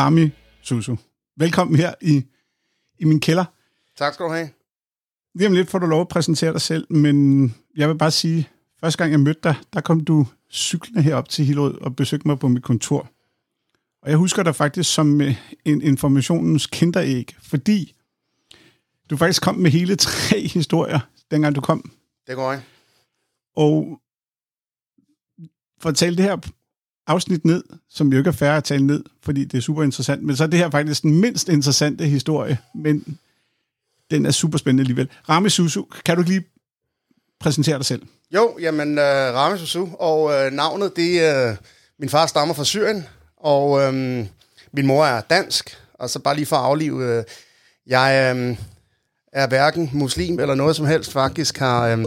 Rami 0.00 0.30
Susu. 0.62 0.96
Velkommen 1.36 1.76
her 1.76 1.94
i, 2.00 2.24
i 2.98 3.04
min 3.04 3.20
kælder. 3.20 3.44
Tak 3.96 4.14
skal 4.14 4.26
du 4.26 4.30
have. 4.30 4.48
Lige 5.34 5.48
om 5.48 5.52
lidt 5.52 5.70
får 5.70 5.78
du 5.78 5.86
lov 5.86 6.00
at 6.00 6.08
præsentere 6.08 6.52
dig 6.52 6.60
selv, 6.60 6.92
men 6.92 7.44
jeg 7.76 7.88
vil 7.88 7.98
bare 7.98 8.10
sige, 8.10 8.48
første 8.80 8.98
gang 8.98 9.12
jeg 9.12 9.20
mødte 9.20 9.40
dig, 9.44 9.54
der 9.72 9.80
kom 9.80 10.00
du 10.00 10.26
cyklende 10.50 11.02
herop 11.02 11.28
til 11.28 11.44
Hillerød 11.44 11.80
og 11.80 11.96
besøgte 11.96 12.28
mig 12.28 12.38
på 12.38 12.48
mit 12.48 12.62
kontor. 12.62 13.10
Og 14.02 14.10
jeg 14.10 14.16
husker 14.18 14.42
dig 14.42 14.54
faktisk 14.54 14.94
som 14.94 15.20
øh, 15.20 15.36
en 15.64 15.82
informationens 15.82 16.66
kinderæg, 16.66 17.34
fordi 17.42 17.94
du 19.10 19.16
faktisk 19.16 19.42
kom 19.42 19.54
med 19.54 19.70
hele 19.70 19.96
tre 19.96 20.40
historier, 20.58 21.00
dengang 21.30 21.54
du 21.54 21.60
kom. 21.60 21.92
Det 22.26 22.36
går 22.36 22.52
ikke. 22.52 22.64
Og 23.56 24.00
for 25.80 25.88
at 25.88 25.96
tale 25.96 26.16
det 26.16 26.24
her 26.24 26.36
afsnit 27.10 27.44
ned, 27.44 27.62
som 27.90 28.12
jo 28.12 28.18
ikke 28.18 28.28
er 28.28 28.32
færre 28.32 28.56
at 28.56 28.64
tale 28.64 28.86
ned, 28.86 29.04
fordi 29.22 29.44
det 29.44 29.58
er 29.58 29.62
super 29.62 29.82
interessant, 29.82 30.22
men 30.22 30.36
så 30.36 30.44
er 30.44 30.48
det 30.48 30.58
her 30.58 30.70
faktisk 30.70 31.02
den 31.02 31.20
mindst 31.20 31.48
interessante 31.48 32.06
historie, 32.06 32.58
men 32.74 33.18
den 34.10 34.26
er 34.26 34.30
super 34.30 34.58
spændende 34.58 34.82
alligevel. 34.82 35.08
Rami 35.28 35.50
Susu, 35.50 35.84
kan 36.04 36.16
du 36.16 36.20
ikke 36.20 36.30
lige 36.30 36.44
præsentere 37.40 37.76
dig 37.76 37.84
selv? 37.84 38.02
Jo, 38.34 38.58
jamen 38.60 38.98
uh, 38.98 39.04
Rami 39.04 39.58
Susu, 39.58 39.88
og 39.98 40.22
uh, 40.22 40.52
navnet, 40.52 40.96
det 40.96 41.20
er... 41.20 41.50
Uh, 41.50 41.56
min 41.98 42.08
far 42.08 42.26
stammer 42.26 42.54
fra 42.54 42.64
Syrien, 42.64 43.06
og 43.36 43.70
uh, 43.70 43.94
min 44.72 44.86
mor 44.86 45.04
er 45.04 45.20
dansk, 45.20 45.78
og 45.94 46.10
så 46.10 46.18
bare 46.18 46.34
lige 46.36 46.46
for 46.46 46.56
at 46.56 46.64
aflive, 46.64 47.18
uh, 47.18 47.24
jeg 47.86 48.36
uh, 48.36 48.56
er 49.32 49.46
hverken 49.48 49.90
muslim 49.92 50.38
eller 50.40 50.54
noget 50.54 50.76
som 50.76 50.86
helst, 50.86 51.12
faktisk 51.12 51.58
har... 51.58 51.96
Uh, 51.96 52.04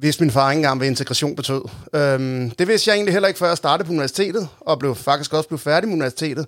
vidste 0.00 0.22
min 0.22 0.30
far 0.30 0.50
ikke 0.50 0.58
engang, 0.58 0.78
hvad 0.78 0.88
integration 0.88 1.36
betød. 1.36 1.62
Øhm, 1.94 2.50
det 2.50 2.68
vidste 2.68 2.90
jeg 2.90 2.94
egentlig 2.94 3.12
heller 3.12 3.28
ikke, 3.28 3.38
før 3.38 3.48
jeg 3.48 3.56
startede 3.56 3.86
på 3.86 3.92
universitetet, 3.92 4.48
og 4.60 4.78
blev 4.78 4.94
faktisk 4.94 5.34
også 5.34 5.48
blev 5.48 5.58
færdig 5.58 5.88
med 5.88 5.96
universitetet. 5.96 6.46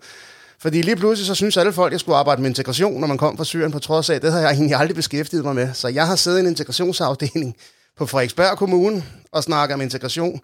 Fordi 0.58 0.82
lige 0.82 0.96
pludselig 0.96 1.26
så 1.26 1.34
synes 1.34 1.56
alle 1.56 1.72
folk, 1.72 1.90
at 1.90 1.92
jeg 1.92 2.00
skulle 2.00 2.16
arbejde 2.16 2.42
med 2.42 2.50
integration, 2.50 3.00
når 3.00 3.06
man 3.06 3.18
kom 3.18 3.36
fra 3.36 3.44
Syrien, 3.44 3.72
på 3.72 3.78
trods 3.78 4.10
af, 4.10 4.20
det 4.20 4.32
har 4.32 4.40
jeg 4.40 4.50
egentlig 4.50 4.76
aldrig 4.76 4.96
beskæftiget 4.96 5.44
mig 5.44 5.54
med. 5.54 5.74
Så 5.74 5.88
jeg 5.88 6.06
har 6.06 6.16
siddet 6.16 6.38
i 6.38 6.40
en 6.40 6.46
integrationsafdeling 6.46 7.56
på 7.98 8.06
Frederiksberg 8.06 8.58
Kommune 8.58 9.04
og 9.32 9.42
snakket 9.42 9.74
om 9.74 9.80
integration, 9.80 10.40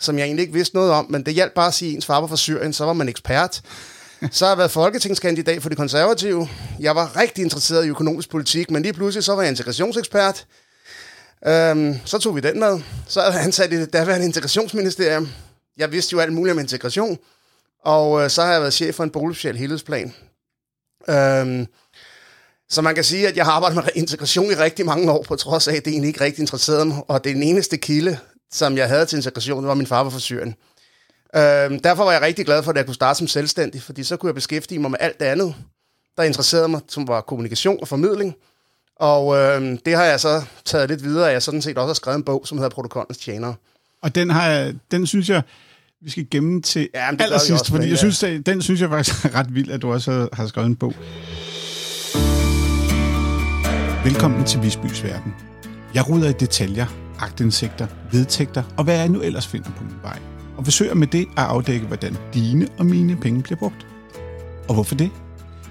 som 0.00 0.18
jeg 0.18 0.24
egentlig 0.24 0.42
ikke 0.42 0.54
vidste 0.54 0.76
noget 0.76 0.92
om, 0.92 1.06
men 1.08 1.22
det 1.26 1.34
hjalp 1.34 1.52
bare 1.54 1.66
at 1.66 1.74
sige, 1.74 1.90
at 1.90 1.94
ens 1.94 2.06
far 2.06 2.20
var 2.20 2.26
fra 2.26 2.36
Syrien, 2.36 2.72
så 2.72 2.84
var 2.84 2.92
man 2.92 3.08
ekspert. 3.08 3.62
Så 4.30 4.44
har 4.44 4.52
jeg 4.52 4.58
været 4.58 4.70
folketingskandidat 4.70 5.62
for 5.62 5.68
de 5.68 5.76
konservative. 5.76 6.48
Jeg 6.80 6.96
var 6.96 7.16
rigtig 7.16 7.44
interesseret 7.44 7.86
i 7.86 7.88
økonomisk 7.88 8.30
politik, 8.30 8.70
men 8.70 8.82
lige 8.82 8.92
pludselig 8.92 9.24
så 9.24 9.34
var 9.34 9.42
jeg 9.42 9.50
integrationsekspert. 9.50 10.46
Øhm, 11.48 11.94
så 12.04 12.18
tog 12.18 12.36
vi 12.36 12.40
den 12.40 12.60
med. 12.60 12.80
Så 13.08 13.20
er 13.20 13.32
jeg 13.32 13.42
ansat 13.42 13.72
i 13.72 13.80
det 13.80 13.92
daværende 13.92 14.26
integrationsministerium. 14.26 15.28
Jeg 15.76 15.92
vidste 15.92 16.12
jo 16.12 16.18
alt 16.18 16.32
muligt 16.32 16.52
om 16.52 16.58
integration. 16.58 17.18
Og 17.84 18.22
øh, 18.22 18.30
så 18.30 18.42
har 18.42 18.52
jeg 18.52 18.60
været 18.60 18.74
chef 18.74 18.94
for 18.94 19.04
en 19.04 19.10
boligsocial 19.10 19.56
helhedsplan. 19.56 20.14
Øhm, 21.08 21.66
så 22.68 22.82
man 22.82 22.94
kan 22.94 23.04
sige, 23.04 23.28
at 23.28 23.36
jeg 23.36 23.44
har 23.44 23.52
arbejdet 23.52 23.76
med 23.76 23.84
integration 23.94 24.50
i 24.50 24.54
rigtig 24.54 24.86
mange 24.86 25.12
år, 25.12 25.22
på 25.22 25.36
trods 25.36 25.68
af, 25.68 25.76
at 25.76 25.84
det 25.84 25.90
egentlig 25.90 26.08
ikke 26.08 26.20
rigtig 26.20 26.42
interesserede 26.42 26.84
mig. 26.84 27.02
Og 27.08 27.24
det 27.24 27.30
er 27.30 27.34
den 27.34 27.42
eneste 27.42 27.76
kilde, 27.76 28.18
som 28.52 28.76
jeg 28.76 28.88
havde 28.88 29.06
til 29.06 29.16
integration, 29.16 29.62
det 29.62 29.68
var 29.68 29.74
min 29.74 29.86
far 29.86 30.02
var 30.02 30.10
fra 30.10 30.18
Syrien. 30.18 30.54
Øhm, 31.36 31.80
derfor 31.80 32.04
var 32.04 32.12
jeg 32.12 32.22
rigtig 32.22 32.46
glad 32.46 32.62
for, 32.62 32.70
at 32.70 32.76
jeg 32.76 32.86
kunne 32.86 32.94
starte 32.94 33.18
som 33.18 33.26
selvstændig, 33.26 33.82
fordi 33.82 34.04
så 34.04 34.16
kunne 34.16 34.28
jeg 34.28 34.34
beskæftige 34.34 34.78
mig 34.78 34.90
med 34.90 34.98
alt 35.00 35.20
det 35.20 35.26
andet, 35.26 35.54
der 36.16 36.22
interesserede 36.22 36.68
mig, 36.68 36.80
som 36.88 37.08
var 37.08 37.20
kommunikation 37.20 37.78
og 37.80 37.88
formidling. 37.88 38.36
Og 39.00 39.36
øh, 39.36 39.78
det 39.86 39.96
har 39.96 40.04
jeg 40.04 40.20
så 40.20 40.42
taget 40.64 40.88
lidt 40.88 41.04
videre, 41.04 41.26
jeg 41.26 41.42
sådan 41.42 41.62
set 41.62 41.78
også 41.78 41.86
har 41.86 41.94
skrevet 41.94 42.16
en 42.16 42.24
bog, 42.24 42.42
som 42.44 42.58
hedder 42.58 42.70
Protokollens 42.70 43.18
Tjenere. 43.18 43.54
Og 44.02 44.14
den, 44.14 44.30
har 44.30 44.48
jeg, 44.48 44.74
den 44.90 45.06
synes 45.06 45.28
jeg, 45.28 45.42
vi 46.00 46.10
skal 46.10 46.26
gemme 46.30 46.62
til 46.62 46.88
ja, 46.94 47.10
allersidst, 47.18 47.70
fordi 47.70 47.88
jeg 47.88 47.98
synes, 47.98 48.24
den 48.46 48.62
synes 48.62 48.80
jeg 48.80 48.88
faktisk 48.88 49.24
er 49.24 49.34
ret 49.34 49.54
vild, 49.54 49.70
at 49.70 49.82
du 49.82 49.92
også 49.92 50.28
har 50.32 50.46
skrevet 50.46 50.66
en 50.66 50.76
bog. 50.76 50.94
Velkommen 54.04 54.44
til 54.44 54.62
Visbys 54.62 55.04
Verden. 55.04 55.34
Jeg 55.94 56.08
ruder 56.08 56.28
i 56.28 56.32
detaljer, 56.32 56.86
agtindsigter, 57.18 57.86
vedtægter 58.12 58.62
og 58.76 58.84
hvad 58.84 58.96
jeg 58.96 59.08
nu 59.08 59.20
ellers 59.20 59.46
finder 59.46 59.70
på 59.76 59.84
min 59.84 59.94
vej. 60.02 60.18
Og 60.56 60.64
forsøger 60.64 60.94
med 60.94 61.06
det 61.06 61.26
at 61.36 61.44
afdække, 61.44 61.86
hvordan 61.86 62.16
dine 62.34 62.68
og 62.78 62.86
mine 62.86 63.16
penge 63.16 63.42
bliver 63.42 63.58
brugt. 63.58 63.86
Og 64.68 64.74
hvorfor 64.74 64.94
det? 64.94 65.10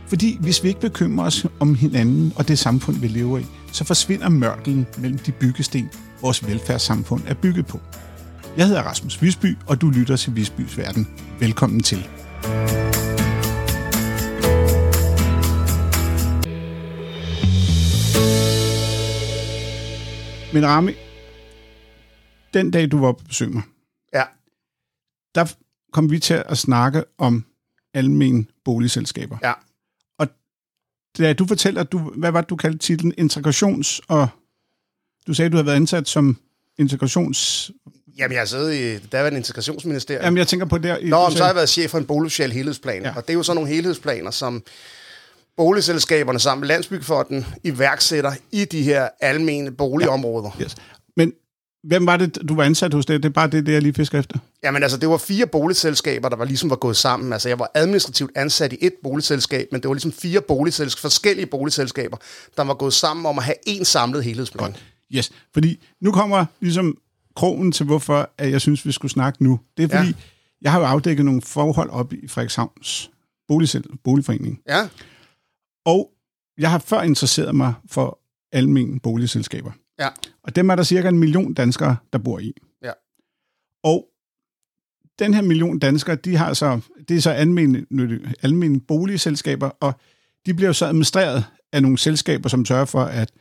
Fordi 0.07 0.37
hvis 0.41 0.63
vi 0.63 0.67
ikke 0.67 0.79
bekymrer 0.79 1.25
os 1.25 1.45
om 1.59 1.75
hinanden 1.75 2.33
og 2.35 2.47
det 2.47 2.59
samfund, 2.59 2.99
vi 2.99 3.07
lever 3.07 3.37
i, 3.37 3.45
så 3.71 3.83
forsvinder 3.83 4.29
mørkelen 4.29 4.87
mellem 4.97 5.17
de 5.19 5.31
byggesten, 5.31 5.89
vores 6.21 6.47
velfærdssamfund 6.47 7.21
er 7.27 7.33
bygget 7.33 7.67
på. 7.67 7.79
Jeg 8.57 8.67
hedder 8.67 8.81
Rasmus 8.81 9.21
Visby, 9.21 9.57
og 9.67 9.81
du 9.81 9.89
lytter 9.89 10.15
til 10.15 10.35
Visbys 10.35 10.77
Verden. 10.77 11.07
Velkommen 11.39 11.83
til. 11.83 11.97
Men 20.53 20.65
Rami, 20.65 20.91
den 22.53 22.71
dag 22.71 22.91
du 22.91 22.99
var 22.99 23.11
på 23.11 23.23
besøg 23.27 23.53
mig, 23.53 23.63
ja. 24.13 24.23
der 25.35 25.55
kom 25.93 26.11
vi 26.11 26.19
til 26.19 26.43
at 26.45 26.57
snakke 26.57 27.03
om 27.17 27.45
almen 27.93 28.49
boligselskaber. 28.65 29.37
Ja 29.43 29.53
da 31.17 31.33
du 31.33 31.47
fortæller, 31.47 31.83
du, 31.83 31.97
hvad 31.97 32.31
var 32.31 32.41
det, 32.41 32.49
du 32.49 32.55
kaldte 32.55 32.77
titlen? 32.77 33.13
Integrations- 33.21 33.99
og... 34.07 34.27
Du 35.27 35.33
sagde, 35.33 35.49
du 35.49 35.57
havde 35.57 35.65
været 35.65 35.75
ansat 35.75 36.07
som 36.07 36.37
integrations... 36.77 37.71
Jamen, 38.17 38.33
jeg 38.33 38.41
har 38.41 38.45
siddet 38.45 38.73
i 38.73 38.93
det 38.93 39.11
daværende 39.11 39.37
integrationsministerium. 39.37 40.23
Jamen, 40.23 40.37
jeg 40.37 40.47
tænker 40.47 40.65
på 40.65 40.77
der... 40.77 40.97
I, 40.97 41.09
Nå, 41.09 41.29
så 41.29 41.37
har 41.37 41.45
jeg 41.45 41.55
været 41.55 41.69
chef 41.69 41.91
for 41.91 41.97
en 41.97 42.05
boligsocial 42.05 42.51
helhedsplan. 42.51 43.03
Ja. 43.03 43.13
Og 43.15 43.21
det 43.21 43.29
er 43.29 43.33
jo 43.33 43.43
sådan 43.43 43.55
nogle 43.55 43.69
helhedsplaner, 43.69 44.31
som 44.31 44.63
boligselskaberne 45.57 46.39
sammen 46.39 46.61
med 46.61 46.67
Landsbyggefonden 46.67 47.45
iværksætter 47.63 48.31
i 48.51 48.65
de 48.65 48.83
her 48.83 49.09
almene 49.19 49.71
boligområder. 49.71 50.55
Ja. 50.59 50.63
Yes. 50.63 50.75
Men 51.17 51.33
Hvem 51.87 52.05
var 52.05 52.17
det, 52.17 52.37
du 52.49 52.55
var 52.55 52.63
ansat 52.63 52.93
hos 52.93 53.05
det? 53.05 53.23
Det 53.23 53.29
er 53.29 53.33
bare 53.33 53.47
det, 53.47 53.65
det 53.65 53.73
jeg 53.73 53.81
lige 53.81 53.93
fisker 53.93 54.19
efter. 54.19 54.39
Jamen 54.63 54.83
altså, 54.83 54.97
det 54.97 55.09
var 55.09 55.17
fire 55.17 55.47
boligselskaber, 55.47 56.29
der 56.29 56.35
var 56.35 56.45
ligesom 56.45 56.69
var 56.69 56.75
gået 56.75 56.97
sammen. 56.97 57.33
Altså, 57.33 57.49
jeg 57.49 57.59
var 57.59 57.71
administrativt 57.75 58.31
ansat 58.35 58.73
i 58.73 58.77
et 58.81 58.93
boligselskab, 59.03 59.67
men 59.71 59.81
det 59.81 59.87
var 59.87 59.93
ligesom 59.93 60.11
fire 60.11 60.41
boligselskaber, 60.41 61.01
forskellige 61.01 61.45
boligselskaber, 61.45 62.17
der 62.57 62.63
var 62.63 62.73
gået 62.73 62.93
sammen 62.93 63.25
om 63.25 63.37
at 63.37 63.43
have 63.43 63.55
en 63.67 63.85
samlet 63.85 64.23
helhedsplan. 64.23 64.71
Godt. 64.71 64.85
Yes, 65.15 65.31
fordi 65.53 65.83
nu 66.01 66.11
kommer 66.11 66.45
ligesom 66.59 66.97
krogen 67.35 67.71
til, 67.71 67.85
hvorfor 67.85 68.29
at 68.37 68.51
jeg 68.51 68.61
synes, 68.61 68.85
vi 68.85 68.91
skulle 68.91 69.11
snakke 69.11 69.43
nu. 69.43 69.59
Det 69.77 69.83
er 69.83 69.97
fordi, 69.97 70.07
ja. 70.07 70.13
jeg 70.61 70.71
har 70.71 70.79
jo 70.79 70.85
afdækket 70.85 71.25
nogle 71.25 71.41
forhold 71.41 71.89
op 71.89 72.13
i 72.13 72.27
Frederikshavns 72.27 73.11
boligforening. 74.03 74.59
Ja. 74.69 74.87
Og 75.85 76.09
jeg 76.57 76.71
har 76.71 76.79
før 76.79 77.01
interesseret 77.01 77.55
mig 77.55 77.73
for 77.89 78.19
almindelige 78.51 78.99
boligselskaber. 78.99 79.71
Ja. 79.99 80.09
Og 80.43 80.55
dem 80.55 80.69
er 80.69 80.75
der 80.75 80.83
cirka 80.83 81.09
en 81.09 81.19
million 81.19 81.53
danskere, 81.53 81.97
der 82.13 82.19
bor 82.19 82.39
i. 82.39 82.53
Ja. 82.83 82.91
Og 83.83 84.07
den 85.19 85.33
her 85.33 85.41
million 85.41 85.79
danskere, 85.79 86.15
de 86.15 86.35
har 86.35 86.53
så, 86.53 86.79
det 87.07 87.17
er 87.17 87.21
så 87.21 87.31
almindelige, 87.31 88.33
almindelige 88.41 88.85
boligselskaber, 88.87 89.69
og 89.69 89.93
de 90.45 90.53
bliver 90.53 90.69
jo 90.69 90.73
så 90.73 90.85
administreret 90.85 91.45
af 91.73 91.81
nogle 91.81 91.97
selskaber, 91.97 92.49
som 92.49 92.65
sørger 92.65 92.85
for, 92.85 93.01
at 93.01 93.31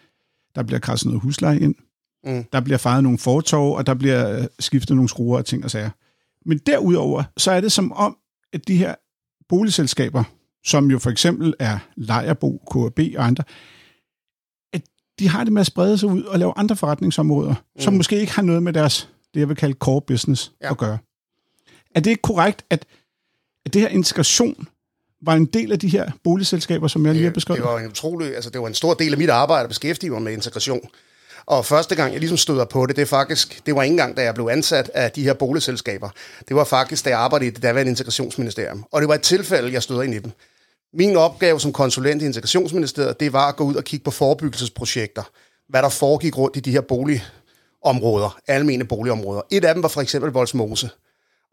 der 0.54 0.62
bliver 0.62 0.78
krasset 0.78 1.06
noget 1.06 1.22
husleje 1.22 1.58
ind, 1.58 1.74
mm. 2.24 2.44
der 2.52 2.60
bliver 2.60 2.78
fejret 2.78 3.02
nogle 3.02 3.18
fortov, 3.18 3.76
og 3.76 3.86
der 3.86 3.94
bliver 3.94 4.38
øh, 4.38 4.46
skiftet 4.60 4.96
nogle 4.96 5.08
skruer 5.08 5.38
og 5.38 5.46
ting 5.46 5.64
og 5.64 5.70
sager. 5.70 5.90
Men 6.46 6.58
derudover, 6.58 7.24
så 7.36 7.50
er 7.50 7.60
det 7.60 7.72
som 7.72 7.92
om, 7.92 8.16
at 8.52 8.68
de 8.68 8.76
her 8.76 8.94
boligselskaber, 9.48 10.24
som 10.64 10.90
jo 10.90 10.98
for 10.98 11.10
eksempel 11.10 11.54
er 11.58 11.78
Lejerbo, 11.96 12.58
KAB 12.72 13.00
og 13.16 13.26
andre, 13.26 13.44
de 15.18 15.28
har 15.28 15.44
det 15.44 15.52
med 15.52 15.60
at 15.60 15.66
sprede 15.66 15.98
sig 15.98 16.08
ud 16.08 16.22
og 16.22 16.38
lave 16.38 16.52
andre 16.56 16.76
forretningsområder, 16.76 17.54
mm. 17.54 17.80
som 17.80 17.94
måske 17.94 18.20
ikke 18.20 18.32
har 18.32 18.42
noget 18.42 18.62
med 18.62 18.72
deres, 18.72 19.08
det 19.34 19.40
jeg 19.40 19.48
vil 19.48 19.56
kalde 19.56 19.74
core 19.74 20.00
business, 20.00 20.52
ja. 20.62 20.70
at 20.70 20.78
gøre. 20.78 20.98
Er 21.94 22.00
det 22.00 22.10
ikke 22.10 22.22
korrekt, 22.22 22.64
at, 22.70 22.86
at 23.66 23.74
det 23.74 23.82
her 23.82 23.88
integration 23.88 24.68
var 25.22 25.34
en 25.34 25.46
del 25.46 25.72
af 25.72 25.78
de 25.78 25.88
her 25.88 26.10
boligselskaber, 26.24 26.88
som 26.88 27.06
jeg 27.06 27.14
lige 27.14 27.24
har 27.24 27.32
beskrevet? 27.32 27.62
Det 27.62 27.70
var 27.70 27.78
en 27.78 27.86
utrolig, 27.86 28.34
altså 28.34 28.50
det 28.50 28.60
var 28.60 28.66
en 28.66 28.74
stor 28.74 28.94
del 28.94 29.12
af 29.12 29.18
mit 29.18 29.30
arbejde 29.30 29.62
at 29.62 29.68
beskæftige 29.68 30.10
mig 30.10 30.22
med 30.22 30.32
integration. 30.32 30.80
Og 31.46 31.64
første 31.64 31.94
gang, 31.94 32.12
jeg 32.12 32.20
ligesom 32.20 32.38
støder 32.38 32.64
på 32.64 32.86
det, 32.86 32.96
det 32.96 33.02
er 33.02 33.06
faktisk, 33.06 33.66
det 33.66 33.74
var 33.74 33.82
ikke 33.82 33.92
engang, 33.92 34.16
da 34.16 34.22
jeg 34.22 34.34
blev 34.34 34.48
ansat 34.52 34.90
af 34.94 35.10
de 35.10 35.22
her 35.22 35.34
boligselskaber. 35.34 36.08
Det 36.48 36.56
var 36.56 36.64
faktisk, 36.64 37.04
da 37.04 37.10
jeg 37.10 37.18
arbejdede 37.18 37.48
i 37.48 37.50
det 37.50 37.62
daværende 37.62 37.90
integrationsministerium. 37.90 38.84
Og 38.92 39.00
det 39.00 39.08
var 39.08 39.14
et 39.14 39.22
tilfælde, 39.22 39.72
jeg 39.72 39.82
støder 39.82 40.02
ind 40.02 40.14
i 40.14 40.18
dem. 40.18 40.32
Min 40.96 41.16
opgave 41.16 41.60
som 41.60 41.72
konsulent 41.72 42.22
i 42.22 42.26
Integrationsministeriet, 42.26 43.20
det 43.20 43.32
var 43.32 43.48
at 43.48 43.56
gå 43.56 43.64
ud 43.64 43.74
og 43.74 43.84
kigge 43.84 44.04
på 44.04 44.10
forebyggelsesprojekter. 44.10 45.22
Hvad 45.68 45.82
der 45.82 45.88
foregik 45.88 46.38
rundt 46.38 46.56
i 46.56 46.60
de 46.60 46.70
her 46.70 46.80
boligområder, 46.80 48.38
almene 48.46 48.84
boligområder. 48.84 49.42
Et 49.50 49.64
af 49.64 49.74
dem 49.74 49.82
var 49.82 49.88
for 49.88 50.00
eksempel 50.00 50.30
Voldsmose. 50.30 50.90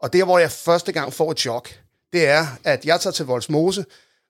Og 0.00 0.12
der, 0.12 0.24
hvor 0.24 0.38
jeg 0.38 0.50
første 0.50 0.92
gang 0.92 1.12
får 1.12 1.30
et 1.30 1.38
chok, 1.38 1.68
det 2.12 2.28
er, 2.28 2.46
at 2.64 2.84
jeg 2.84 3.00
tager 3.00 3.12
til 3.12 3.26
Voldsmose. 3.26 3.84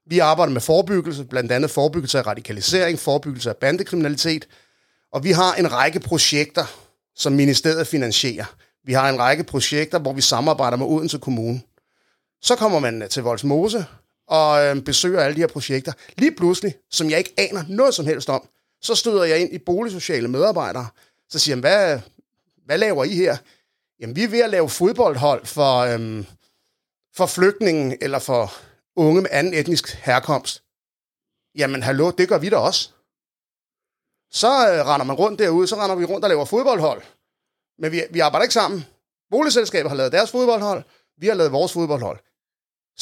Vi 0.07 0.19
arbejder 0.19 0.53
med 0.53 0.61
forebyggelse, 0.61 1.25
blandt 1.25 1.53
andet 1.53 1.71
forebyggelse 1.71 2.19
af 2.19 2.27
radikalisering, 2.27 2.99
forebyggelse 2.99 3.51
af 3.51 3.57
bandekriminalitet. 3.57 4.49
Og 5.13 5.25
vi 5.25 5.33
har 5.33 5.55
en 5.55 5.73
række 5.73 6.01
projekter, 6.01 6.65
som 7.17 7.33
ministeriet 7.33 7.87
finansierer. 7.87 8.55
Vi 8.85 8.93
har 8.93 9.09
en 9.09 9.19
række 9.19 9.45
projekter, 9.45 9.99
hvor 9.99 10.13
vi 10.13 10.21
samarbejder 10.21 10.77
med 10.77 10.87
Odense 10.87 11.19
Kommune. 11.19 11.61
Så 12.43 12.57
kommer 12.57 12.79
man 12.79 13.09
til 13.11 13.23
Voldsmose, 13.23 13.87
og 14.27 14.65
øh, 14.65 14.83
besøger 14.83 15.21
alle 15.21 15.35
de 15.35 15.41
her 15.41 15.47
projekter. 15.47 15.93
Lige 16.17 16.35
pludselig, 16.35 16.75
som 16.91 17.11
jeg 17.11 17.19
ikke 17.19 17.35
aner 17.39 17.65
noget 17.69 17.95
som 17.95 18.07
helst 18.07 18.29
om, 18.29 18.49
så 18.81 18.95
støder 18.95 19.25
jeg 19.25 19.41
ind 19.41 19.53
i 19.53 19.59
boligsociale 19.59 20.29
medarbejdere. 20.29 20.87
Så 21.29 21.39
siger 21.39 21.57
jeg, 21.57 21.61
hvad, 21.61 22.01
hvad 22.65 22.79
laver 22.79 23.05
I 23.05 23.15
her? 23.15 23.37
Jamen, 24.01 24.17
vi 24.17 24.25
er 24.25 24.29
ved 24.29 24.41
at 24.41 24.51
lave 24.51 24.69
fodboldhold 24.69 25.47
for, 25.47 25.79
øhm, 25.79 26.27
for 27.15 27.27
flygtningen 27.27 27.99
eller 28.01 28.19
for 28.19 28.53
unge 28.97 29.23
med 29.23 29.31
anden 29.33 29.55
etnisk 29.55 29.95
herkomst. 29.95 30.63
Jamen, 31.55 31.83
hallo, 31.83 32.11
det 32.11 32.29
gør 32.29 32.39
vi 32.39 32.49
da 32.49 32.57
også. 32.57 32.91
Så 34.31 34.49
øh, 34.49 34.87
render 34.87 35.05
man 35.05 35.17
rundt 35.17 35.39
derude, 35.39 35.67
så 35.67 35.77
render 35.77 35.97
vi 35.97 36.05
rundt 36.05 36.25
og 36.25 36.29
laver 36.29 36.45
fodboldhold. 36.45 37.03
Men 37.79 37.93
vi, 37.93 38.03
vi 38.11 38.21
arbejder 38.21 38.43
ikke 38.43 38.55
sammen. 38.55 38.85
Boligselskabet 39.31 39.91
har 39.91 39.97
lavet 39.97 40.13
deres 40.13 40.31
fodboldhold, 40.31 40.85
vi 41.17 41.27
har 41.27 41.35
lavet 41.35 41.53
vores 41.53 41.73
fodboldhold. 41.73 42.19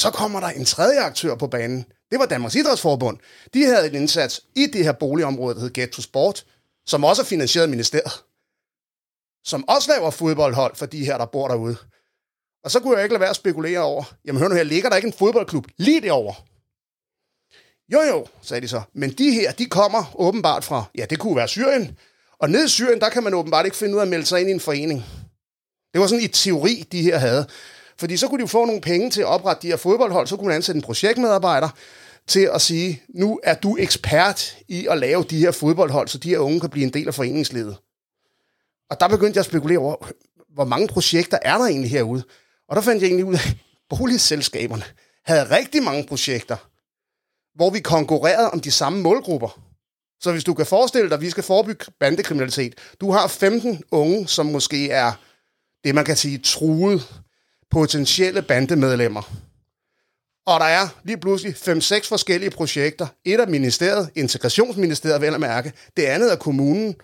Så 0.01 0.11
kommer 0.11 0.41
der 0.41 0.47
en 0.49 0.65
tredje 0.65 1.01
aktør 1.01 1.35
på 1.35 1.47
banen. 1.47 1.85
Det 2.11 2.19
var 2.19 2.27
Danmarks 2.27 2.55
Idrætsforbund. 2.55 3.19
De 3.55 3.65
havde 3.65 3.89
en 3.89 3.95
indsats 3.95 4.41
i 4.57 4.67
det 4.67 4.85
her 4.85 4.93
boligområde, 4.93 5.55
der 5.55 5.61
hed 5.61 5.73
Ghetto 5.73 6.03
Sport, 6.03 6.45
som 6.87 7.05
også 7.05 7.23
er 7.23 7.27
finansieret 7.27 7.63
af 7.63 7.69
ministeriet. 7.69 8.13
Som 9.45 9.69
også 9.69 9.93
laver 9.93 10.11
fodboldhold 10.11 10.77
for 10.77 10.87
de 10.87 11.05
her, 11.05 11.19
der 11.19 11.27
bor 11.27 11.49
derude. 11.49 11.77
Og 12.65 12.71
så 12.71 12.81
kunne 12.81 12.97
jeg 12.97 13.05
ikke 13.05 13.13
lade 13.13 13.21
være 13.21 13.31
at 13.31 13.37
spekulere 13.37 13.79
over, 13.79 14.05
jamen 14.25 14.41
hør 14.41 14.49
nu 14.49 14.55
her, 14.55 14.63
ligger 14.63 14.89
der 14.89 14.97
ikke 14.97 15.07
en 15.07 15.13
fodboldklub 15.13 15.67
lige 15.77 16.01
derovre? 16.01 16.35
Jo 17.93 18.01
jo, 18.01 18.27
sagde 18.43 18.61
de 18.61 18.69
så, 18.69 18.83
men 18.93 19.11
de 19.11 19.31
her, 19.31 19.53
de 19.53 19.67
kommer 19.67 20.15
åbenbart 20.15 20.65
fra, 20.65 20.85
ja 20.99 21.05
det 21.05 21.19
kunne 21.19 21.37
være 21.37 21.49
Syrien, 21.49 21.99
og 22.39 22.51
nede 22.51 22.65
i 22.65 22.69
Syrien, 22.69 23.01
der 23.01 23.09
kan 23.09 23.23
man 23.23 23.35
åbenbart 23.35 23.65
ikke 23.65 23.77
finde 23.77 23.95
ud 23.95 23.99
af 23.99 24.03
at 24.03 24.09
melde 24.09 24.27
sig 24.27 24.41
ind 24.41 24.49
i 24.49 24.53
en 24.53 24.61
forening. 24.61 25.05
Det 25.93 26.01
var 26.01 26.07
sådan 26.07 26.25
i 26.25 26.29
teori, 26.29 26.89
de 26.93 27.03
her 27.03 27.19
havde. 27.19 27.47
Fordi 28.01 28.17
så 28.17 28.29
kunne 28.29 28.39
de 28.39 28.43
jo 28.43 28.47
få 28.47 28.65
nogle 28.65 28.81
penge 28.81 29.11
til 29.11 29.21
at 29.21 29.27
oprette 29.27 29.63
de 29.63 29.67
her 29.67 29.77
fodboldhold, 29.77 30.27
så 30.27 30.37
kunne 30.37 30.47
man 30.47 30.57
ansætte 30.57 30.77
en 30.77 30.83
projektmedarbejder 30.83 31.69
til 32.27 32.51
at 32.55 32.61
sige, 32.61 33.03
nu 33.09 33.41
er 33.43 33.55
du 33.55 33.77
ekspert 33.77 34.57
i 34.69 34.87
at 34.87 34.99
lave 34.99 35.25
de 35.25 35.39
her 35.39 35.51
fodboldhold, 35.51 36.09
så 36.09 36.19
de 36.19 36.29
her 36.29 36.39
unge 36.39 36.61
kan 36.61 36.71
blive 36.71 36.87
en 36.87 36.93
del 36.93 37.09
af 37.09 37.15
foreningslivet. 37.15 37.77
Og 38.91 39.01
der 39.01 39.09
begyndte 39.09 39.37
jeg 39.37 39.41
at 39.41 39.47
spekulere 39.47 39.79
over, 39.79 40.11
hvor 40.55 40.65
mange 40.65 40.89
projekter 40.89 41.39
er 41.43 41.59
der 41.59 41.65
egentlig 41.65 41.91
herude? 41.91 42.23
Og 42.69 42.77
der 42.77 42.83
fandt 42.83 43.03
jeg 43.03 43.09
egentlig 43.09 43.25
ud 43.25 43.35
af, 43.35 43.49
at 43.49 43.57
boligselskaberne 43.89 44.85
havde 45.25 45.57
rigtig 45.57 45.83
mange 45.83 46.07
projekter, 46.07 46.57
hvor 47.55 47.71
vi 47.71 47.81
konkurrerede 47.81 48.51
om 48.51 48.61
de 48.61 48.71
samme 48.71 49.01
målgrupper. 49.01 49.61
Så 50.21 50.33
hvis 50.33 50.45
du 50.45 50.55
kan 50.55 50.67
forestille 50.67 51.09
dig, 51.09 51.15
at 51.15 51.21
vi 51.21 51.31
skal 51.31 51.43
forebygge 51.43 51.85
bandekriminalitet, 52.01 52.75
du 53.01 53.11
har 53.11 53.27
15 53.27 53.83
unge, 53.91 54.29
som 54.29 54.47
måske 54.47 54.91
er 54.91 55.13
det, 55.85 55.95
man 55.95 56.05
kan 56.05 56.17
sige, 56.17 56.39
truet 56.39 57.23
potentielle 57.71 58.43
bandemedlemmer. 58.43 59.23
Og 60.47 60.61
der 60.61 60.67
er 60.67 60.89
lige 61.05 61.17
pludselig 61.17 61.55
5-6 61.55 62.09
forskellige 62.09 62.51
projekter. 62.51 63.07
Et 63.25 63.41
af 63.41 63.49
ministeriet, 63.49 64.11
Integrationsministeriet 64.15 65.21
vel 65.21 65.35
at 65.35 65.41
mærke. 65.41 65.73
Det 65.97 66.03
andet 66.03 66.33
er 66.33 66.37
kommunen. 66.37 66.95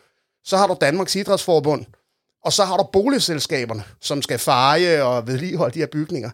Så 0.44 0.56
har 0.56 0.66
du 0.66 0.76
Danmarks 0.80 1.16
Idrætsforbund. 1.16 1.84
Og 2.44 2.52
så 2.52 2.64
har 2.64 2.76
du 2.76 2.88
boligselskaberne, 2.92 3.82
som 4.00 4.22
skal 4.22 4.38
feje 4.38 5.02
og 5.02 5.26
vedligeholde 5.26 5.74
de 5.74 5.78
her 5.78 5.86
bygninger. 5.86 6.30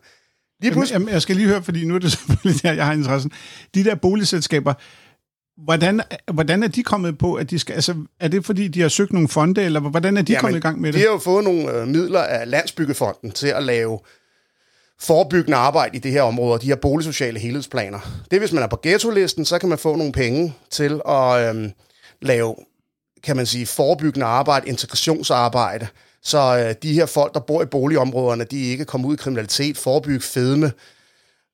Lige 0.63 0.73
pludselig... 0.73 0.95
Jamen, 0.95 1.09
jeg 1.09 1.23
skal 1.23 1.37
lige 1.37 1.49
høre, 1.49 1.63
fordi 1.63 1.85
nu 1.85 1.95
er 1.95 1.99
det 1.99 2.13
selvfølgelig 2.17 2.63
der, 2.63 2.73
jeg 2.73 2.87
har 2.87 2.93
interessen. 2.93 3.33
De 3.75 3.85
der 3.85 3.95
boligselskaber, 3.95 4.75
hvordan, 5.65 6.01
hvordan 6.33 6.63
er 6.63 6.69
de 6.69 6.83
kommet 6.83 7.19
på, 7.19 7.35
at 7.35 7.51
de 7.51 7.59
skal... 7.59 7.75
Altså, 7.75 7.95
er 8.21 8.29
det 8.29 8.45
fordi, 8.45 8.69
de 8.69 8.81
har 8.81 8.89
søgt 8.89 9.13
nogle 9.13 9.29
fonde, 9.29 9.63
eller 9.63 9.81
hvordan 9.81 10.17
er 10.17 10.23
de 10.23 10.33
Jamen, 10.33 10.41
kommet 10.41 10.59
i 10.59 10.61
gang 10.61 10.81
med 10.81 10.93
det? 10.93 11.01
De 11.01 11.05
har 11.05 11.13
jo 11.13 11.19
fået 11.19 11.45
nogle 11.45 11.73
øh, 11.73 11.89
midler 11.89 12.21
af 12.21 12.51
Landsbyggefonden 12.51 13.31
til 13.31 13.47
at 13.47 13.63
lave 13.63 13.99
forebyggende 15.03 15.57
arbejde 15.57 15.97
i 15.97 16.01
det 16.01 16.13
her 16.13 16.23
område, 16.23 16.61
de 16.61 16.67
her 16.67 16.77
boligsociale 16.77 17.39
helhedsplaner. 17.39 18.23
Det 18.31 18.39
hvis 18.39 18.53
man 18.53 18.63
er 18.63 18.67
på 18.67 18.79
ghetto-listen, 18.83 19.45
så 19.45 19.59
kan 19.59 19.69
man 19.69 19.79
få 19.79 19.97
nogle 19.97 20.13
penge 20.13 20.55
til 20.71 21.01
at 21.09 21.49
øhm, 21.49 21.73
lave, 22.23 22.57
kan 23.23 23.37
man 23.37 23.47
sige, 23.47 23.67
forebyggende 23.67 24.27
arbejde, 24.27 24.69
integrationsarbejde, 24.69 25.87
så 26.23 26.39
øh, 26.59 26.75
de 26.83 26.93
her 26.93 27.07
folk, 27.07 27.35
der 27.35 27.41
bor 27.41 27.63
i 27.63 27.67
boligområderne, 27.67 28.45
de 28.45 28.71
ikke 28.71 28.85
kommer 28.85 29.09
ud 29.09 29.15
i 29.15 29.17
kriminalitet, 29.17 29.79
forebygge 29.79 30.21
fedme, 30.21 30.73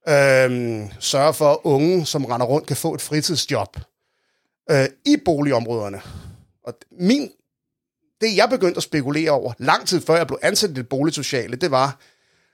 øhm, 0.09 0.91
sørge 1.01 1.35
for, 1.35 1.51
at 1.51 1.59
unge, 1.65 2.07
som 2.07 2.25
render 2.25 2.47
rundt, 2.47 2.67
kan 2.67 2.77
få 2.77 2.95
et 2.95 3.01
fritidsjob 3.01 3.77
øh, 4.71 4.87
i 5.07 5.17
boligområderne. 5.25 6.01
Og 6.65 6.75
min, 7.01 7.31
det 8.21 8.37
jeg 8.37 8.49
begyndte 8.51 8.77
at 8.77 8.83
spekulere 8.83 9.31
over, 9.31 9.53
lang 9.59 9.87
tid 9.87 10.01
før 10.01 10.17
jeg 10.17 10.27
blev 10.27 10.39
ansat 10.43 10.71
i 10.71 10.75
det 10.75 10.89
boligsociale, 10.89 11.57
det 11.57 11.71
var, 11.71 11.99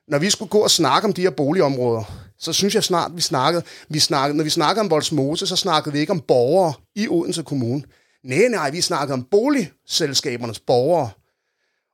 når 0.09 0.19
vi 0.19 0.31
skulle 0.31 0.49
gå 0.49 0.59
og 0.59 0.71
snakke 0.71 1.09
om 1.09 1.13
de 1.13 1.23
her 1.23 1.31
boligområder, 1.31 2.05
så 2.39 2.53
synes 2.53 2.75
jeg 2.75 2.85
snart, 2.85 3.17
vi 3.17 3.21
snakkede, 3.21 3.65
vi 3.89 3.99
snakkede, 3.99 4.37
når 4.37 4.45
vi 4.45 4.51
snakkede 4.51 4.81
om 4.81 4.91
Voldsmose, 4.91 5.47
så 5.47 5.57
snakkede 5.57 5.93
vi 5.93 5.99
ikke 5.99 6.13
om 6.13 6.21
borgere 6.21 6.73
i 6.95 7.09
Odense 7.09 7.43
Kommune. 7.43 7.83
Nej, 8.25 8.49
nej, 8.51 8.71
vi 8.71 8.81
snakkede 8.81 9.15
om 9.15 9.25
boligselskabernes 9.25 10.61
borgere. 10.61 11.11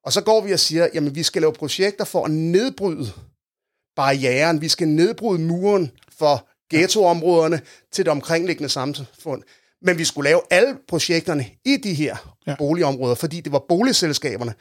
Og 0.04 0.12
så 0.12 0.20
går 0.20 0.40
vi 0.40 0.52
og 0.52 0.60
siger, 0.60 0.88
jamen 0.94 1.14
vi 1.14 1.22
skal 1.22 1.42
lave 1.42 1.52
projekter 1.52 2.04
for 2.04 2.24
at 2.24 2.30
nedbryde 2.30 3.12
barrieren, 3.96 4.60
vi 4.60 4.68
skal 4.68 4.88
nedbryde 4.88 5.40
muren 5.40 5.90
for 6.18 6.48
ghettoområderne 6.70 7.60
til 7.92 8.04
det 8.04 8.10
omkringliggende 8.10 8.68
samfund. 8.68 9.42
Men 9.82 9.98
vi 9.98 10.04
skulle 10.04 10.30
lave 10.30 10.40
alle 10.50 10.76
projekterne 10.88 11.46
i 11.64 11.76
de 11.76 11.94
her 11.94 12.36
ja. 12.46 12.54
boligområder, 12.58 13.14
fordi 13.14 13.40
det 13.40 13.52
var 13.52 13.64
boligselskaberne, 13.68 14.54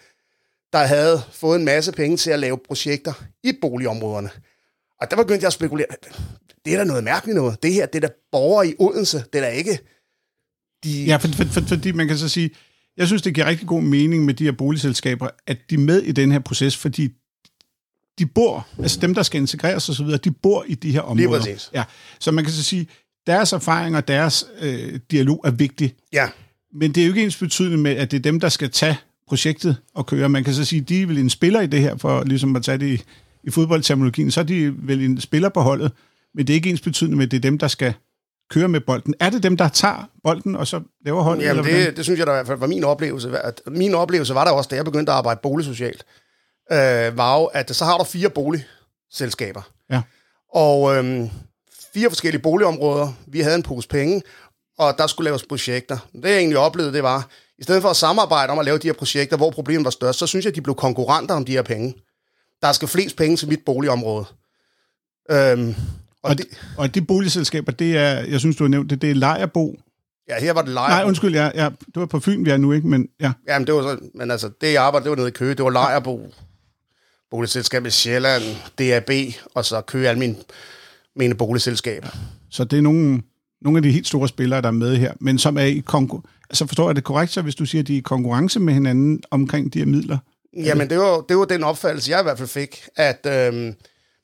der 0.74 0.80
havde 0.80 1.22
fået 1.32 1.60
en 1.60 1.66
masse 1.66 1.92
penge 1.92 2.18
til 2.18 2.32
at 2.32 2.40
lave 2.40 2.58
projekter 2.68 3.14
i 3.44 3.54
boligområderne. 3.62 4.30
Og 5.02 5.12
der 5.12 5.18
begyndte 5.18 5.44
jeg 5.44 5.48
at 5.48 5.54
spekulere, 5.54 5.88
det 6.66 6.74
er 6.74 6.78
da 6.78 6.84
noget 6.84 7.04
mærkeligt 7.04 7.36
noget. 7.36 7.64
Det 7.64 7.74
her, 7.74 7.86
det 7.86 8.04
er 8.04 8.08
da 8.08 8.14
borgere 8.32 8.68
i 8.68 8.74
Odense, 8.80 9.18
det 9.18 9.36
er 9.36 9.42
da 9.42 9.50
ikke... 9.50 9.80
De... 10.84 11.04
Ja, 11.04 11.18
for, 11.18 11.28
for, 11.28 11.44
for, 11.44 11.62
fordi 11.62 11.92
man 11.92 12.08
kan 12.08 12.18
så 12.18 12.30
sige, 12.30 12.50
jeg 12.98 13.08
synes, 13.08 13.22
det 13.22 13.34
giver 13.34 13.48
rigtig 13.48 13.68
god 13.68 13.82
mening 13.82 14.26
med 14.26 14.34
de 14.34 14.44
her 14.44 14.52
boligselskaber, 14.52 15.30
at 15.48 15.58
de 15.70 15.76
er 15.76 15.80
med 15.80 16.02
i 16.02 16.12
den 16.12 16.32
her 16.32 16.40
proces, 16.40 16.78
fordi 16.78 17.10
de 18.20 18.26
bor, 18.26 18.68
altså 18.80 19.00
dem, 19.00 19.14
der 19.14 19.24
skal 19.24 19.42
integreres 19.42 19.90
osv., 19.90 20.08
de 20.08 20.32
bor 20.32 20.66
i 20.68 20.76
de 20.76 20.92
her 20.92 21.02
områder. 21.02 21.16
Lige 21.16 21.54
præcis. 21.54 21.70
Ja, 21.74 21.84
så 22.20 22.32
man 22.32 22.44
kan 22.44 22.54
så 22.54 22.64
sige, 22.64 22.88
deres 23.28 23.54
erfaring 23.54 23.96
og 23.96 24.08
deres 24.08 24.46
øh, 24.60 25.00
dialog 25.12 25.42
er 25.46 25.52
vigtig. 25.52 25.96
Ja. 26.14 26.30
Men 26.74 26.92
det 26.96 27.02
er 27.02 27.08
jo 27.08 27.12
ikke 27.14 27.24
ens 27.24 27.38
betydende 27.38 27.78
med, 27.78 27.92
at 27.92 28.12
det 28.12 28.18
er 28.18 28.22
dem, 28.22 28.40
der 28.40 28.50
skal 28.50 28.72
tage 28.72 28.98
projektet 29.30 29.78
at 30.00 30.06
køre. 30.06 30.30
Man 30.30 30.44
kan 30.44 30.54
så 30.54 30.66
sige, 30.66 30.82
at 30.82 30.90
de 30.90 31.02
er 31.02 31.08
vel 31.08 31.18
en 31.18 31.30
spiller 31.30 31.62
i 31.62 31.68
det 31.68 31.82
her, 31.82 31.98
for 31.98 32.24
ligesom 32.24 32.56
at 32.56 32.64
tage 32.64 32.78
det 32.78 32.88
i, 32.88 33.04
i 33.44 33.52
fodboldterminologien, 33.52 34.32
så 34.32 34.40
er 34.40 34.44
de 34.44 34.88
vel 34.88 35.02
en 35.02 35.22
spiller 35.22 35.50
på 35.50 35.62
holdet, 35.62 35.92
men 36.36 36.48
det 36.48 36.54
er 36.54 36.56
ikke 36.56 36.70
ens 36.70 36.82
betydende 36.82 37.18
med, 37.18 37.26
at 37.26 37.32
det 37.32 37.38
er 37.38 37.42
dem, 37.42 37.58
der 37.58 37.68
skal 37.68 37.94
køre 38.50 38.68
med 38.68 38.82
bolden. 38.82 39.14
Er 39.20 39.30
det 39.30 39.44
dem, 39.44 39.58
der 39.58 39.68
tager 39.68 40.10
bolden, 40.24 40.56
og 40.56 40.68
så 40.68 40.82
laver 41.06 41.22
holdet? 41.22 41.44
Jamen, 41.44 41.66
eller 41.66 41.86
det, 41.86 41.98
det 41.98 42.06
synes 42.06 42.20
jeg 42.20 42.28
da 42.28 42.32
i 42.32 42.36
hvert 42.36 42.48
fald 42.48 42.60
var 42.60 42.68
min 42.68 42.84
oplevelse. 42.84 43.32
Min 43.68 43.94
oplevelse 43.94 44.36
var 44.36 44.46
der 44.46 44.52
også, 44.52 44.68
da 44.68 44.76
jeg 44.76 44.86
begyndte 44.86 45.12
at 45.12 45.18
arbejde 45.18 45.40
boligsocialt, 45.44 46.06
øh, 46.72 47.18
var 47.18 47.40
jo, 47.40 47.46
at 47.46 47.76
så 47.76 47.86
har 47.86 47.98
du 47.98 48.04
fire 48.04 48.30
boligselskaber. 48.30 49.62
Ja. 49.92 50.02
Og 50.54 50.96
øh, 50.96 51.30
fire 51.94 52.10
forskellige 52.10 52.42
boligområder. 52.42 53.14
Vi 53.28 53.40
havde 53.40 53.56
en 53.56 53.64
pose 53.64 53.88
penge, 53.88 54.22
og 54.78 54.96
der 54.98 55.08
skulle 55.08 55.26
laves 55.26 55.44
projekter. 55.44 55.98
Det 56.14 56.30
jeg 56.30 56.38
egentlig 56.38 56.58
oplevede, 56.58 56.94
det 56.94 57.04
var, 57.04 57.28
i 57.60 57.64
stedet 57.64 57.82
for 57.82 57.90
at 57.90 57.96
samarbejde 57.96 58.52
om 58.52 58.60
at 58.60 58.66
lave 58.66 58.78
de 58.78 58.88
her 58.88 58.94
projekter, 58.94 59.38
hvor 59.38 59.52
problemet 59.52 59.86
var 59.86 59.92
størst, 59.92 60.20
så 60.20 60.28
synes 60.28 60.46
jeg, 60.46 60.52
at 60.52 60.56
de 60.56 60.62
blev 60.62 60.76
konkurrenter 60.76 61.36
om 61.36 61.46
de 61.46 61.52
her 61.52 61.62
penge. 61.62 61.96
Der 62.62 62.72
skal 62.72 62.88
flest 62.88 63.16
penge 63.16 63.38
til 63.38 63.48
mit 63.48 63.60
boligområde. 63.66 64.26
Øhm, 65.32 65.76
og, 66.24 66.30
og, 66.30 66.38
de, 66.38 66.44
og 66.78 66.96
de 66.96 67.02
boligselskaber, 67.02 67.72
det 67.72 67.98
er, 67.98 68.10
jeg 68.10 68.40
synes, 68.40 68.56
du 68.56 68.64
har 68.64 68.70
nævnt 68.70 68.90
det, 68.90 69.02
det 69.02 69.12
er 69.12 69.16
Lejerbo. 69.16 69.80
Ja, 70.30 70.40
her 70.40 70.54
var 70.54 70.62
det 70.62 70.74
Lejerbo. 70.74 70.94
Nej, 70.94 71.04
undskyld, 71.08 71.36
ja, 71.36 71.52
ja, 71.56 71.70
det 71.70 71.96
var 71.96 72.06
på 72.06 72.20
Fyn, 72.20 72.46
vi 72.46 72.50
er 72.50 72.58
nu, 72.58 72.72
ikke? 72.72 72.88
Men, 72.88 73.08
ja. 73.20 73.32
Jamen, 73.48 73.68
det 73.68 73.76
var 73.76 73.82
så, 73.82 74.00
men 74.16 74.32
altså, 74.32 74.50
det 74.62 74.74
jeg 74.74 74.84
arbejdede, 74.84 75.04
det 75.04 75.12
var 75.12 75.16
nede 75.18 75.28
i 75.28 75.32
Køge, 75.32 75.56
det 75.56 75.66
var 75.66 75.72
Lejerbo, 75.72 76.34
boligselskabet 77.32 77.94
Sjælland, 77.94 78.44
DAB, 78.80 79.10
og 79.56 79.66
så 79.66 79.82
Køge 79.82 80.10
Almin, 80.10 80.38
mine 81.16 81.36
boligselskab. 81.36 82.06
Så 82.50 82.64
det 82.64 82.78
er 82.78 82.82
nogle, 82.82 83.22
nogle 83.62 83.78
af 83.78 83.84
de 83.84 83.92
helt 83.92 84.08
store 84.08 84.28
spillere, 84.28 84.62
der 84.62 84.68
er 84.68 84.72
med 84.72 84.98
her, 84.98 85.14
men 85.20 85.40
som 85.40 85.58
er 85.58 85.64
i 85.64 85.80
konkurrence 85.80 86.30
Altså 86.50 86.66
forstår 86.66 86.90
jeg 86.90 86.96
det 86.96 87.04
korrekt, 87.04 87.32
så 87.32 87.42
hvis 87.42 87.56
du 87.56 87.66
siger, 87.66 87.82
at 87.82 87.88
de 87.88 87.94
er 87.94 87.98
i 87.98 88.02
konkurrence 88.02 88.60
med 88.60 88.74
hinanden 88.74 89.24
omkring 89.32 89.74
de 89.74 89.80
her 89.80 89.86
midler? 89.86 90.18
Jamen, 90.58 90.90
det 90.90 90.98
var, 90.98 91.22
det 91.22 91.38
var 91.38 91.46
den 91.46 91.64
opfattelse, 91.64 92.12
jeg 92.12 92.20
i 92.20 92.24
hvert 92.24 92.38
fald 92.38 92.50
fik, 92.50 92.86
at 92.96 93.26
øhm, 93.26 93.74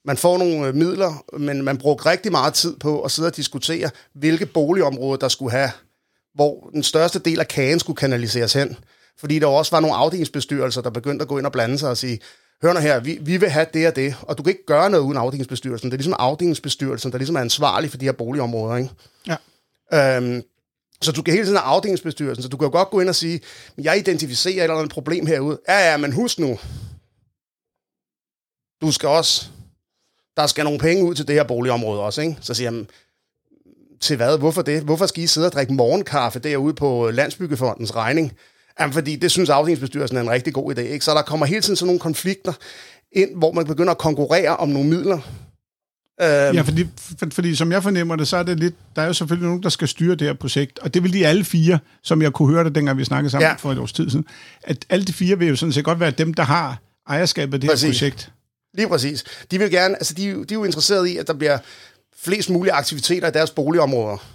man 0.06 0.18
får 0.18 0.38
nogle 0.38 0.68
øh, 0.68 0.76
midler, 0.76 1.38
men 1.38 1.64
man 1.64 1.78
brugte 1.78 2.10
rigtig 2.10 2.32
meget 2.32 2.54
tid 2.54 2.76
på 2.80 3.02
at 3.02 3.12
sidde 3.12 3.28
og 3.28 3.36
diskutere, 3.36 3.90
hvilke 4.16 4.46
boligområder, 4.46 5.18
der 5.18 5.28
skulle 5.28 5.52
have, 5.52 5.70
hvor 6.36 6.70
den 6.74 6.84
største 6.84 7.20
del 7.20 7.40
af 7.40 7.48
kagen 7.48 7.80
skulle 7.80 7.98
kanaliseres 7.98 8.54
hen. 8.54 8.78
Fordi 9.20 9.40
der 9.40 9.48
også 9.48 9.76
var 9.76 9.80
nogle 9.80 9.96
afdelingsbestyrelser, 9.96 10.82
der 10.82 10.90
begyndte 10.90 11.24
at 11.24 11.30
gå 11.30 11.38
ind 11.38 11.46
og 11.46 11.52
blande 11.52 11.78
sig 11.78 11.90
og 11.90 11.98
sige, 11.98 12.20
hør 12.62 12.74
nu 12.74 12.80
her, 12.80 13.00
vi, 13.00 13.18
vi 13.22 13.38
vil 13.38 13.50
have 13.50 13.66
det 13.74 13.88
og 13.88 13.96
det, 13.96 14.16
og 14.22 14.38
du 14.38 14.44
kan 14.44 14.52
ikke 14.52 14.66
gøre 14.66 14.90
noget 14.90 15.04
uden 15.04 15.18
afdelingsbestyrelsen. 15.18 15.92
Det 15.92 15.96
er 15.96 15.98
ligesom 15.98 16.16
afdelingsbestyrelsen, 16.20 17.12
der 17.12 17.18
ligesom 17.18 17.36
er 17.36 17.42
ansvarlig 17.42 17.90
for 17.90 17.98
de 17.98 18.06
her 18.06 18.12
boligområder. 18.12 18.76
Ikke? 18.76 18.90
Ja. 19.28 20.18
Øhm, 20.18 20.44
så 21.02 21.12
du 21.12 21.22
kan 21.22 21.34
hele 21.34 21.46
tiden 21.46 21.58
have 21.58 21.66
afdelingsbestyrelsen, 21.66 22.44
så 22.44 22.50
du 22.50 22.58
kan 22.58 22.66
jo 22.66 22.72
godt 22.72 22.90
gå 22.90 23.00
ind 23.00 23.10
og 23.10 23.16
sige, 23.16 23.42
jeg 23.78 23.98
identificerer 23.98 24.56
et 24.56 24.64
eller 24.64 24.76
andet 24.76 24.92
problem 24.92 25.26
herude. 25.26 25.60
Ja, 25.68 25.92
ja, 25.92 25.98
men 25.98 26.12
husk 26.12 26.40
nu, 26.40 26.60
du 28.82 28.92
skal 28.92 29.10
også 29.10 29.50
der 30.38 30.48
skal 30.48 30.64
nogle 30.64 30.80
penge 30.80 31.04
ud 31.04 31.16
til 31.16 31.28
det 31.28 31.36
her 31.36 31.44
boligområde 31.44 32.02
også, 32.02 32.22
ikke? 32.22 32.38
Så 32.42 32.54
siger 32.54 32.72
jeg, 32.72 32.86
til 34.02 34.16
hvad? 34.16 34.38
Hvorfor 34.38 34.62
det? 34.62 34.84
Hvorfor 34.84 35.06
skal 35.06 35.24
I 35.24 35.28
sidde 35.28 35.48
og 35.48 35.52
drikke 35.52 35.74
morgenkaffe 35.74 36.40
derude 36.40 36.74
på 36.74 37.10
Landsbyggefondens 37.10 37.96
regning? 37.96 38.34
Jamen, 38.80 38.94
fordi 38.94 39.16
det 39.16 39.32
synes 39.32 39.50
afdelingsbestyrelsen 39.50 40.18
er 40.18 40.22
en 40.22 40.30
rigtig 40.30 40.54
god 40.54 40.78
idé. 40.78 40.82
Ikke? 40.82 41.06
Så 41.06 41.12
der 41.12 41.22
kommer 41.22 41.46
hele 41.46 41.62
tiden 41.62 41.76
sådan 41.76 41.88
nogle 41.88 42.00
konflikter 42.00 42.54
ind, 43.12 43.36
hvor 43.36 43.52
man 43.52 43.66
begynder 43.66 43.92
at 43.92 43.98
konkurrere 43.98 44.58
om 44.58 44.70
nogle 44.70 44.90
midler. 44.90 45.20
Øhm. 46.22 46.56
Ja, 46.56 46.62
fordi, 46.62 46.88
for, 46.98 47.28
fordi 47.32 47.56
som 47.56 47.72
jeg 47.72 47.84
fornemmer 47.84 48.16
det, 48.16 48.28
så 48.28 48.38
er 48.38 48.44
det 48.44 48.60
lidt, 48.60 48.76
der 48.96 49.02
er 49.02 49.06
jo 49.06 49.14
selvfølgelig 49.14 49.48
nogen, 49.48 49.64
der 49.64 49.70
skal 49.70 49.88
styre 49.88 50.16
det 50.16 50.28
her 50.28 50.34
projekt, 50.34 50.80
og 50.80 50.94
det 50.94 51.04
vil 51.04 51.14
de 51.14 51.28
alle 51.28 51.44
fire, 51.44 51.80
som 52.04 52.22
jeg 52.22 52.34
kunne 52.34 52.54
høre 52.54 52.64
det, 52.64 52.76
dengang 52.76 52.98
vi 52.98 53.06
snakkede 53.06 53.32
sammen 53.32 53.48
ja. 53.50 53.54
for 53.54 53.72
et 53.72 53.78
års 53.78 53.94
tid 53.94 54.10
siden, 54.10 54.26
at 54.64 54.86
alle 54.90 55.06
de 55.06 55.14
fire 55.14 55.40
vil 55.40 55.48
jo 55.48 55.56
sådan 55.56 55.74
set 55.74 55.86
godt 55.86 56.00
være 56.00 56.12
dem, 56.12 56.34
der 56.34 56.44
har 56.44 56.80
ejerskabet 57.08 57.54
af 57.54 57.62
det 57.62 57.70
præcis. 57.70 57.84
her 57.84 58.10
projekt. 58.10 58.32
Lige 58.74 58.88
præcis. 58.88 59.24
De 59.52 59.60
vil 59.60 59.72
gerne, 59.72 59.96
altså 59.96 60.14
de, 60.14 60.24
de 60.24 60.32
er 60.32 60.46
jo 60.54 60.64
interesseret 60.64 61.08
i, 61.08 61.18
at 61.18 61.28
der 61.28 61.34
bliver 61.34 61.58
flest 62.18 62.50
mulige 62.50 62.74
aktiviteter 62.74 63.28
i 63.28 63.32
deres 63.32 63.52
boligområder. 63.52 64.35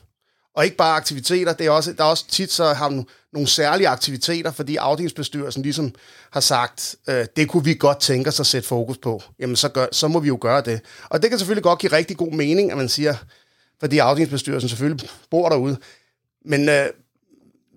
Og 0.54 0.64
ikke 0.64 0.76
bare 0.76 0.96
aktiviteter, 0.96 1.52
det 1.52 1.66
er 1.66 1.70
også, 1.70 1.92
der 1.92 2.04
er 2.04 2.08
også 2.08 2.28
tit 2.28 2.52
så 2.52 2.64
har 2.64 3.04
nogle 3.32 3.48
særlige 3.48 3.88
aktiviteter, 3.88 4.52
fordi 4.52 4.76
afdelingsbestyrelsen 4.76 5.62
ligesom 5.62 5.94
har 6.30 6.40
sagt, 6.40 6.96
øh, 7.08 7.26
det 7.36 7.48
kunne 7.48 7.64
vi 7.64 7.74
godt 7.74 8.00
tænke 8.00 8.28
os 8.28 8.40
at 8.40 8.46
sætte 8.46 8.68
fokus 8.68 8.98
på. 8.98 9.22
Jamen, 9.38 9.56
så, 9.56 9.68
gør, 9.68 9.86
så 9.92 10.08
må 10.08 10.20
vi 10.20 10.28
jo 10.28 10.38
gøre 10.40 10.60
det. 10.60 10.80
Og 11.08 11.22
det 11.22 11.30
kan 11.30 11.38
selvfølgelig 11.38 11.62
godt 11.62 11.78
give 11.78 11.92
rigtig 11.92 12.16
god 12.16 12.32
mening, 12.32 12.70
at 12.70 12.76
man 12.76 12.88
siger, 12.88 13.14
fordi 13.80 13.98
afdelingsbestyrelsen 13.98 14.68
selvfølgelig 14.68 15.08
bor 15.30 15.48
derude. 15.48 15.76
Men 16.44 16.68
øh, 16.68 16.86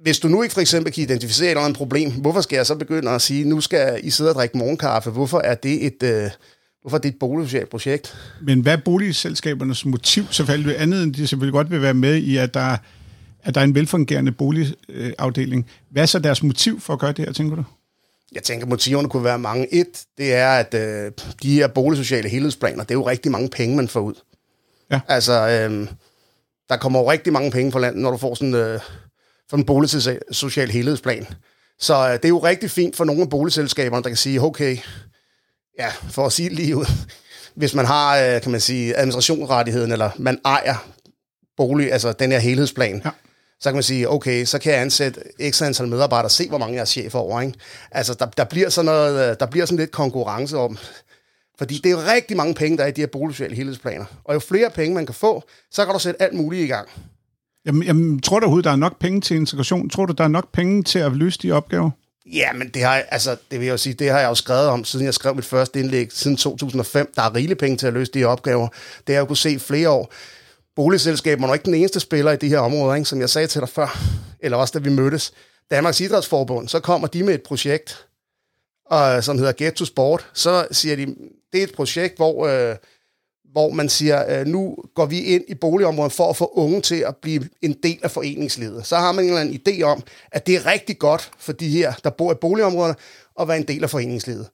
hvis 0.01 0.19
du 0.19 0.27
nu 0.27 0.41
ikke 0.41 0.53
for 0.53 0.61
eksempel 0.61 0.93
kan 0.93 1.03
identificere 1.03 1.47
et 1.47 1.51
eller 1.51 1.61
andet 1.61 1.77
problem, 1.77 2.11
hvorfor 2.11 2.41
skal 2.41 2.55
jeg 2.55 2.65
så 2.65 2.75
begynde 2.75 3.11
at 3.11 3.21
sige, 3.21 3.45
nu 3.45 3.61
skal 3.61 3.99
I 4.03 4.09
sidde 4.09 4.29
og 4.29 4.35
drikke 4.35 4.57
morgenkaffe? 4.57 5.09
Hvorfor 5.09 5.39
er 5.39 5.55
det 5.55 5.85
et... 5.85 6.03
Øh, 6.03 6.31
Hvorfor 6.83 6.97
det 6.97 7.09
er 7.09 7.13
et 7.13 7.19
boligsocialt 7.19 7.69
projekt? 7.69 8.15
Men 8.41 8.59
hvad 8.59 8.73
er 8.73 8.77
boligselskabernes 8.77 9.85
motiv 9.85 10.23
selvfølgelig 10.31 10.81
andet 10.81 11.03
end 11.03 11.13
de 11.13 11.27
selvfølgelig 11.27 11.53
godt 11.53 11.71
vil 11.71 11.81
være 11.81 11.93
med 11.93 12.15
i, 12.15 12.37
at 12.37 12.53
der, 12.53 12.77
at 13.43 13.55
der 13.55 13.61
er 13.61 13.65
en 13.65 13.75
velfungerende 13.75 14.31
boligafdeling? 14.31 15.69
Hvad 15.91 16.01
er 16.01 16.05
så 16.05 16.19
deres 16.19 16.43
motiv 16.43 16.79
for 16.79 16.93
at 16.93 16.99
gøre 16.99 17.11
det 17.11 17.25
her, 17.25 17.31
tænker 17.33 17.55
du? 17.55 17.63
Jeg 18.31 18.43
tænker, 18.43 18.67
motiverne 18.67 19.09
kunne 19.09 19.23
være 19.23 19.39
mange. 19.39 19.73
Et, 19.73 20.03
det 20.17 20.33
er, 20.33 20.49
at 20.49 20.73
øh, 20.73 21.11
de 21.43 21.53
her 21.53 21.67
boligsociale 21.67 22.29
helhedsplaner, 22.29 22.83
det 22.83 22.91
er 22.91 22.95
jo 22.95 23.07
rigtig 23.07 23.31
mange 23.31 23.49
penge, 23.49 23.75
man 23.75 23.87
får 23.87 23.99
ud. 23.99 24.13
Ja. 24.91 24.99
Altså, 25.07 25.33
øh, 25.49 25.87
der 26.69 26.77
kommer 26.77 26.99
jo 26.99 27.11
rigtig 27.11 27.33
mange 27.33 27.51
penge 27.51 27.71
fra 27.71 27.79
landet, 27.79 28.01
når 28.01 28.11
du 28.11 28.17
får 28.17 28.35
sådan, 28.35 28.53
øh, 28.53 28.79
for 29.49 29.57
en 29.57 29.65
boligsocial 29.65 30.69
helhedsplan. 30.69 31.27
Så 31.79 32.07
øh, 32.07 32.13
det 32.13 32.25
er 32.25 32.29
jo 32.29 32.39
rigtig 32.39 32.71
fint 32.71 32.95
for 32.95 33.03
nogle 33.03 33.21
af 33.21 33.29
boligselskaberne, 33.29 34.03
der 34.03 34.09
kan 34.09 34.17
sige, 34.17 34.41
okay, 34.41 34.77
ja, 35.79 35.89
for 36.09 36.25
at 36.25 36.31
sige 36.31 36.49
det 36.49 36.57
lige 36.57 36.77
ud, 36.77 36.85
hvis 37.55 37.73
man 37.73 37.85
har, 37.85 38.17
øh, 38.17 38.41
kan 38.41 38.51
man 38.51 38.61
sige, 38.61 38.97
administrationsrettigheden, 38.97 39.91
eller 39.91 40.09
man 40.17 40.39
ejer 40.45 40.87
bolig, 41.57 41.91
altså 41.91 42.13
den 42.13 42.31
her 42.31 42.39
helhedsplan, 42.39 43.01
ja. 43.05 43.09
så 43.59 43.69
kan 43.69 43.73
man 43.73 43.83
sige, 43.83 44.09
okay, 44.09 44.45
så 44.45 44.59
kan 44.59 44.73
jeg 44.73 44.81
ansætte 44.81 45.21
ekstra 45.39 45.65
antal 45.65 45.87
medarbejdere, 45.87 46.29
se 46.29 46.49
hvor 46.49 46.57
mange 46.57 46.73
jeg 46.73 46.81
er 46.81 46.85
chef 46.85 47.15
over, 47.15 47.41
ikke? 47.41 47.59
Altså, 47.91 48.13
der, 48.13 48.25
der, 48.25 48.43
bliver 48.43 48.69
sådan 48.69 48.85
noget, 48.85 49.29
øh, 49.29 49.35
der 49.39 49.45
bliver 49.45 49.65
sådan 49.65 49.79
lidt 49.79 49.91
konkurrence 49.91 50.57
om, 50.57 50.77
fordi 51.57 51.81
det 51.83 51.91
er 51.91 52.13
rigtig 52.13 52.37
mange 52.37 52.53
penge, 52.53 52.77
der 52.77 52.83
er 52.83 52.87
i 52.87 52.91
de 52.91 53.01
her 53.01 53.07
boligsociale 53.07 53.55
helhedsplaner. 53.55 54.05
Og 54.23 54.33
jo 54.33 54.39
flere 54.39 54.69
penge 54.69 54.95
man 54.95 55.05
kan 55.05 55.15
få, 55.15 55.43
så 55.71 55.85
kan 55.85 55.93
du 55.93 55.99
sætte 55.99 56.21
alt 56.21 56.33
muligt 56.33 56.63
i 56.63 56.67
gang. 56.67 56.89
Jamen, 57.65 57.83
jamen 57.83 58.21
tror 58.21 58.39
du 58.39 58.45
overhovedet, 58.45 58.65
der 58.65 58.71
er 58.71 58.75
nok 58.75 58.99
penge 58.99 59.21
til 59.21 59.35
integration? 59.35 59.89
Tror 59.89 60.05
du, 60.05 60.13
der 60.13 60.23
er 60.23 60.27
nok 60.27 60.51
penge 60.51 60.83
til 60.83 60.99
at 60.99 61.11
løse 61.11 61.39
de 61.43 61.51
opgaver? 61.51 61.89
Ja, 62.25 62.53
men 62.53 62.69
det 62.69 62.83
har, 62.83 62.93
altså, 62.95 63.37
det 63.51 63.59
vil 63.59 63.65
jeg 63.65 63.71
jo 63.71 63.77
sige, 63.77 63.93
det 63.93 64.09
har 64.09 64.19
jeg 64.19 64.29
jo 64.29 64.35
skrevet 64.35 64.67
om, 64.67 64.83
siden 64.83 65.05
jeg 65.05 65.13
skrev 65.13 65.35
mit 65.35 65.45
første 65.45 65.79
indlæg, 65.79 66.11
siden 66.11 66.37
2005. 66.37 67.11
Der 67.15 67.21
er 67.21 67.35
rigeligt 67.35 67.59
penge 67.59 67.77
til 67.77 67.87
at 67.87 67.93
løse 67.93 68.11
de 68.11 68.23
opgaver. 68.23 68.67
Det 68.67 69.03
har 69.07 69.13
jeg 69.13 69.19
jo 69.19 69.25
kunne 69.25 69.37
se 69.37 69.59
flere 69.59 69.89
år. 69.89 70.13
Boligselskaberne 70.75 71.47
er 71.47 71.53
ikke 71.53 71.65
den 71.65 71.73
eneste 71.73 71.99
spiller 71.99 72.31
i 72.31 72.35
de 72.35 72.47
her 72.49 72.59
områder, 72.59 72.95
ikke? 72.95 73.09
som 73.09 73.19
jeg 73.19 73.29
sagde 73.29 73.47
til 73.47 73.61
dig 73.61 73.69
før, 73.69 73.99
eller 74.39 74.57
også 74.57 74.79
da 74.79 74.83
vi 74.83 74.89
mødtes. 74.89 75.33
Danmarks 75.71 76.01
Idrætsforbund, 76.01 76.67
så 76.67 76.79
kommer 76.79 77.07
de 77.07 77.23
med 77.23 77.33
et 77.33 77.43
projekt, 77.43 78.05
og, 78.85 79.23
som 79.23 79.37
hedder 79.37 79.51
Get 79.51 79.73
to 79.73 79.85
Sport. 79.85 80.27
Så 80.33 80.67
siger 80.71 80.95
de, 80.95 81.05
det 81.53 81.59
er 81.59 81.63
et 81.63 81.73
projekt, 81.75 82.15
hvor 82.15 82.47
øh, 82.47 82.75
hvor 83.53 83.69
man 83.69 83.89
siger, 83.89 84.39
øh, 84.39 84.47
nu 84.47 84.75
går 84.95 85.05
vi 85.05 85.19
ind 85.19 85.43
i 85.47 85.53
boligområdet 85.53 86.11
for 86.11 86.29
at 86.29 86.37
få 86.37 86.51
unge 86.55 86.81
til 86.81 86.95
at 86.95 87.15
blive 87.21 87.49
en 87.61 87.75
del 87.83 87.99
af 88.03 88.11
foreningslivet. 88.11 88.85
Så 88.85 88.95
har 88.95 89.11
man 89.11 89.23
en 89.23 89.29
eller 89.29 89.41
anden 89.41 89.61
idé 89.67 89.81
om, 89.81 90.03
at 90.31 90.47
det 90.47 90.55
er 90.55 90.65
rigtig 90.65 90.99
godt 90.99 91.31
for 91.39 91.53
de 91.53 91.69
her, 91.69 91.93
der 92.03 92.09
bor 92.09 92.31
i 92.31 92.35
boligområderne, 92.35 92.95
at 93.39 93.47
være 93.47 93.57
en 93.57 93.67
del 93.67 93.83
af 93.83 93.89
foreningslivet. 93.89 94.49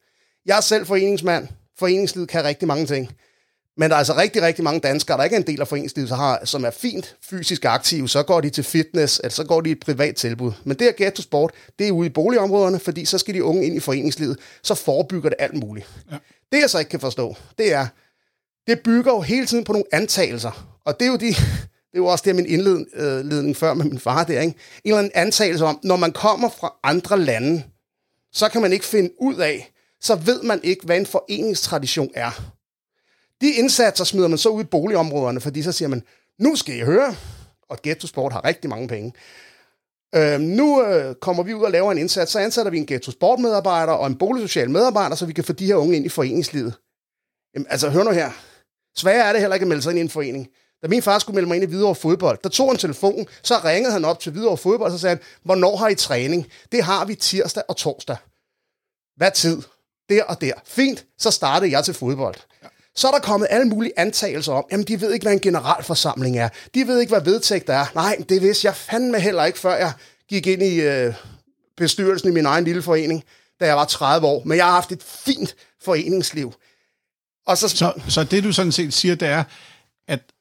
Jeg 0.46 0.58
er 0.58 0.62
selv 0.62 0.86
foreningsmand. 0.86 1.48
Foreningslivet 1.79 2.29
kan 2.29 2.44
rigtig 2.44 2.68
mange 2.68 2.86
ting. 2.86 3.10
Men 3.77 3.89
der 3.89 3.96
er 3.96 3.98
altså 3.98 4.18
rigtig, 4.18 4.41
rigtig 4.41 4.63
mange 4.63 4.79
danskere, 4.79 5.18
der 5.18 5.24
ikke 5.24 5.36
er 5.36 5.39
en 5.39 5.48
del 5.48 5.62
af 5.62 5.68
foreningslivet, 5.68 6.10
så 6.10 6.15
har, 6.15 6.46
som 6.46 6.65
er 6.65 6.72
fint 6.72 7.15
fysisk 7.29 7.65
aktive, 7.65 8.10
så 8.10 8.24
går 8.24 8.41
de 8.41 8.50
til 8.50 8.63
fitness, 8.63 9.20
eller 9.20 9.29
så 9.29 9.44
går 9.44 9.62
de 9.62 9.70
i 9.70 9.72
et 9.72 9.79
privat 9.79 10.15
tilbud. 10.15 10.51
Men 10.63 10.79
det 10.79 10.88
at 10.88 10.96
get 10.96 11.13
to 11.13 11.22
sport, 11.22 11.51
det 11.79 11.88
er 11.88 11.91
ude 11.91 12.08
i 12.08 12.10
boligområderne, 12.10 12.79
fordi 12.79 13.06
så 13.06 13.18
skal 13.18 13.34
de 13.34 13.44
unge 13.44 13.65
ind 13.65 13.75
i 13.75 13.79
foreningslivet, 13.79 14.39
så 14.63 14.75
forebygger 14.75 15.29
det 15.29 15.38
alt 15.39 15.53
muligt. 15.53 15.89
Ja. 16.12 16.18
Det 16.51 16.62
jeg 16.62 16.70
så 16.70 16.79
ikke 16.79 16.89
kan 16.89 17.00
forstå, 17.00 17.36
det 17.58 17.74
er, 17.74 17.88
det 18.70 18.80
bygger 18.84 19.12
jo 19.12 19.22
hele 19.22 19.46
tiden 19.46 19.64
på 19.64 19.74
nogle 19.74 19.86
antagelser. 19.92 20.80
Og 20.86 21.00
det 21.00 21.06
er 21.06 21.12
jo, 21.12 21.16
de, 21.16 21.28
det 21.28 21.94
er 21.94 21.98
jo 21.98 22.06
også 22.06 22.24
det, 22.28 22.36
min 22.36 22.46
indledning 22.46 23.50
øh, 23.50 23.56
før 23.56 23.74
med 23.74 23.86
min 23.86 24.00
far 24.00 24.24
der, 24.24 24.42
ikke? 24.42 24.56
En 24.84 24.92
eller 24.92 24.98
anden 24.98 25.12
antagelse 25.16 25.66
om, 25.66 25.80
når 25.84 25.96
man 25.96 26.12
kommer 26.12 26.50
fra 26.50 26.74
andre 26.84 27.20
lande, 27.20 27.64
så 28.32 28.50
kan 28.50 28.62
man 28.62 28.74
ikke 28.74 28.86
finde 28.86 29.12
ud 29.22 29.36
af, 29.36 29.72
så 30.02 30.16
ved 30.16 30.44
man 30.44 30.60
ikke, 30.64 30.86
hvad 30.86 30.98
en 30.98 31.06
foreningstradition 31.06 32.10
er. 32.14 32.54
De 33.42 33.52
indsatser 33.52 34.04
smider 34.04 34.28
man 34.28 34.38
så 34.38 34.50
ud 34.50 34.62
i 34.62 34.66
boligområderne, 34.66 35.42
fordi 35.42 35.64
så 35.64 35.72
siger 35.72 35.90
man, 35.90 36.04
nu 36.40 36.56
skal 36.56 36.76
I 36.76 36.80
høre, 36.80 37.16
og 37.70 37.78
Ghetto 37.84 38.08
Sport 38.08 38.34
har 38.34 38.46
rigtig 38.46 38.70
mange 38.70 38.88
penge. 38.88 39.14
Øh, 40.16 40.40
nu 40.40 40.84
øh, 40.84 41.16
kommer 41.16 41.44
vi 41.44 41.54
ud 41.54 41.64
og 41.64 41.72
laver 41.72 41.92
en 41.92 41.98
indsats, 41.98 42.32
så 42.32 42.40
ansætter 42.40 42.72
vi 42.72 42.78
en 42.78 42.86
Ghetto 42.86 43.12
Sport 43.12 43.40
medarbejder 43.40 43.94
og 43.94 44.08
en 44.08 44.18
boligsocial 44.18 44.70
medarbejder, 44.70 45.16
så 45.16 45.26
vi 45.26 45.34
kan 45.34 45.44
få 45.44 45.54
de 45.54 45.66
her 45.66 45.76
unge 45.76 45.96
ind 45.96 46.06
i 46.06 46.10
foreningslivet. 46.10 46.74
Jamen, 47.56 47.68
altså, 47.70 47.90
hør 47.90 48.04
nu 48.04 48.12
her. 48.12 48.32
Sværere 49.00 49.27
er 49.27 49.32
det 49.32 49.41
heller 49.41 49.56
ikke 49.56 49.63
at 49.63 49.68
melde 49.68 49.84
sig 49.84 49.89
ind 49.89 50.00
i 50.00 50.01
en 50.01 50.10
forening. 50.10 50.48
Da 50.82 50.88
min 50.88 51.01
far 51.01 51.20
skulle 51.20 51.36
melde 51.36 51.48
mig 51.48 51.56
ind 51.56 51.63
i 51.63 51.68
Hvidovre 51.68 51.96
Fodbold, 51.96 52.39
der 52.44 52.50
tog 52.50 52.70
han 52.70 52.77
telefonen, 52.77 53.27
så 53.44 53.60
ringede 53.65 53.94
han 53.94 54.06
op 54.06 54.20
til 54.20 54.32
Hvidovre 54.32 54.58
Fodbold, 54.58 54.91
og 54.91 54.98
så 54.98 55.01
sagde 55.01 55.15
han, 55.15 55.24
hvornår 55.44 55.75
har 55.75 55.88
I 55.88 55.96
træning? 55.96 56.48
Det 56.72 56.84
har 56.84 57.06
vi 57.06 57.15
tirsdag 57.15 57.63
og 57.68 57.77
torsdag. 57.77 58.18
Hvad 59.15 59.32
tid? 59.32 59.62
Der 60.10 60.24
og 60.24 60.41
der. 60.41 60.53
Fint, 60.65 61.06
så 61.18 61.32
startede 61.32 61.72
jeg 61.72 61.86
til 61.86 61.94
fodbold. 61.94 62.36
Så 62.96 63.08
er 63.08 63.12
der 63.12 63.20
kommet 63.20 63.48
alle 63.51 63.68
mulige 63.68 64.00
antagelser 64.00 64.53
om, 64.53 64.65
jamen 64.72 64.86
de 64.86 65.01
ved 65.01 65.13
ikke, 65.13 65.24
hvad 65.24 65.34
en 65.34 65.39
generalforsamling 65.39 66.38
er. 66.38 66.50
De 66.74 66.88
ved 66.88 67.00
ikke, 67.00 67.12
hvad 67.12 67.22
vedtægt 67.22 67.70
er. 67.70 67.86
Nej, 67.96 68.18
det 68.29 68.41
vidste 68.41 68.65
jeg 68.65 68.75
fandme 68.75 69.20
heller 69.20 69.46
ikke, 69.46 69.60
før 69.60 69.75
jeg 69.75 69.91
gik 70.29 70.48
ind 70.48 70.63
i 70.63 70.82
øh, 70.82 71.13
bestyrelsen 71.77 72.29
i 72.29 72.32
min 72.34 72.46
egen 72.46 72.63
lille 72.63 72.82
forening, 72.82 73.24
da 73.60 73.65
jeg 73.65 73.75
var 73.75 73.86
30 73.86 74.27
år. 74.27 74.44
Men 74.46 74.58
jeg 74.58 74.65
har 74.65 74.72
haft 74.72 74.91
et 74.91 75.03
fint 75.03 75.56
foreningsliv. 75.82 76.53
Og 77.50 77.58
så, 77.58 77.70
så, 77.70 77.94
så 78.08 78.24
det 78.24 78.44
du 78.44 78.51
sådan 78.51 78.72
set 78.72 78.94
siger, 78.94 79.15
det 79.15 79.27
er, 79.27 79.44
at, 80.08 80.34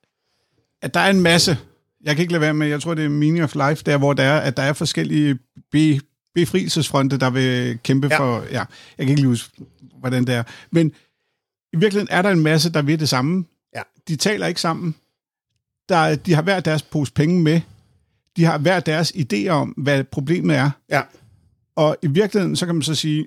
at 0.83 0.95
der 0.95 1.01
er 1.01 1.11
en 1.11 1.21
masse, 1.21 1.59
jeg 2.05 2.17
kan 2.17 2.23
ikke 2.23 2.33
lade 2.33 2.41
være 2.41 2.55
med, 2.55 2.69
jeg 2.69 2.83
tror 2.83 2.95
det 2.95 3.05
er 3.05 3.09
Meaning 3.09 3.45
of 3.45 3.55
Life, 3.55 3.83
der 3.87 3.99
hvor 3.99 4.13
der 4.13 4.23
er, 4.23 4.41
at 4.41 4.57
der 4.57 4.63
er 4.63 4.73
forskellige 4.73 5.39
be, 5.71 6.01
befrielsesfronte, 6.35 7.19
der 7.19 7.31
vil 7.31 7.79
kæmpe 7.79 8.09
ja. 8.11 8.19
for, 8.19 8.43
ja, 8.43 8.65
jeg 8.99 9.07
kan 9.07 9.09
ikke 9.09 9.21
lige 9.21 9.29
huske, 9.29 9.65
hvordan 9.99 10.25
det 10.25 10.35
er, 10.35 10.43
men 10.71 10.93
i 11.73 11.77
virkeligheden 11.77 12.09
er 12.11 12.23
der 12.23 12.31
en 12.31 12.43
masse, 12.43 12.73
der 12.73 12.83
vil 12.83 13.01
det 13.01 13.09
samme. 13.09 13.45
Ja. 13.75 13.83
De 14.09 14.17
taler 14.17 14.47
ikke 14.47 14.61
sammen. 14.61 14.95
Der, 15.89 16.15
de 16.15 16.35
har 16.35 16.43
hver 16.43 16.61
deres 16.61 16.83
pose 16.83 17.13
penge 17.13 17.43
med. 17.43 17.61
De 18.37 18.45
har 18.45 18.59
hver 18.59 18.81
deres 18.81 19.13
idéer 19.13 19.49
om, 19.49 19.69
hvad 19.69 20.05
problemet 20.05 20.57
er. 20.57 20.71
Ja. 20.91 21.03
Og 21.77 21.97
i 22.03 22.07
virkeligheden, 22.07 22.57
så 22.57 22.67
kan 22.67 22.75
man 22.75 22.83
så 22.83 22.95
sige, 22.95 23.27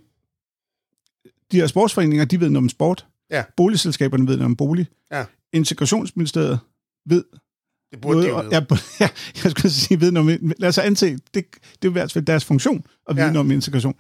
de 1.52 1.58
her 1.58 1.68
sportsforeninger, 1.68 2.26
de 2.26 2.40
ved 2.40 2.50
noget 2.50 2.64
om 2.64 2.70
sport. 2.70 3.06
Ja. 3.32 3.44
Boligselskaberne 3.58 4.28
ved 4.28 4.38
noget 4.38 4.46
om 4.46 4.56
bolig. 4.56 4.88
Ja. 5.12 5.26
Integrationsministeriet 5.54 6.60
ved 7.06 7.24
det 7.92 8.02
burde 8.02 8.28
noget, 8.28 8.52
de 8.52 8.56
jo 8.56 8.78
ja, 9.00 9.10
jeg 9.44 9.52
skulle 9.52 9.72
sige, 9.72 10.02
ved 10.02 10.12
noget 10.12 10.40
om, 10.42 10.52
lad 10.60 10.70
os 10.70 10.78
antage, 10.78 11.20
det, 11.34 11.46
det 11.82 11.88
er 11.88 11.90
i 11.90 11.92
hvert 11.92 12.12
fald 12.12 12.26
deres 12.26 12.46
funktion 12.46 12.86
at 13.10 13.16
vide 13.16 13.26
ja. 13.26 13.32
noget 13.32 13.46
om 13.46 13.52
integration. 13.52 13.96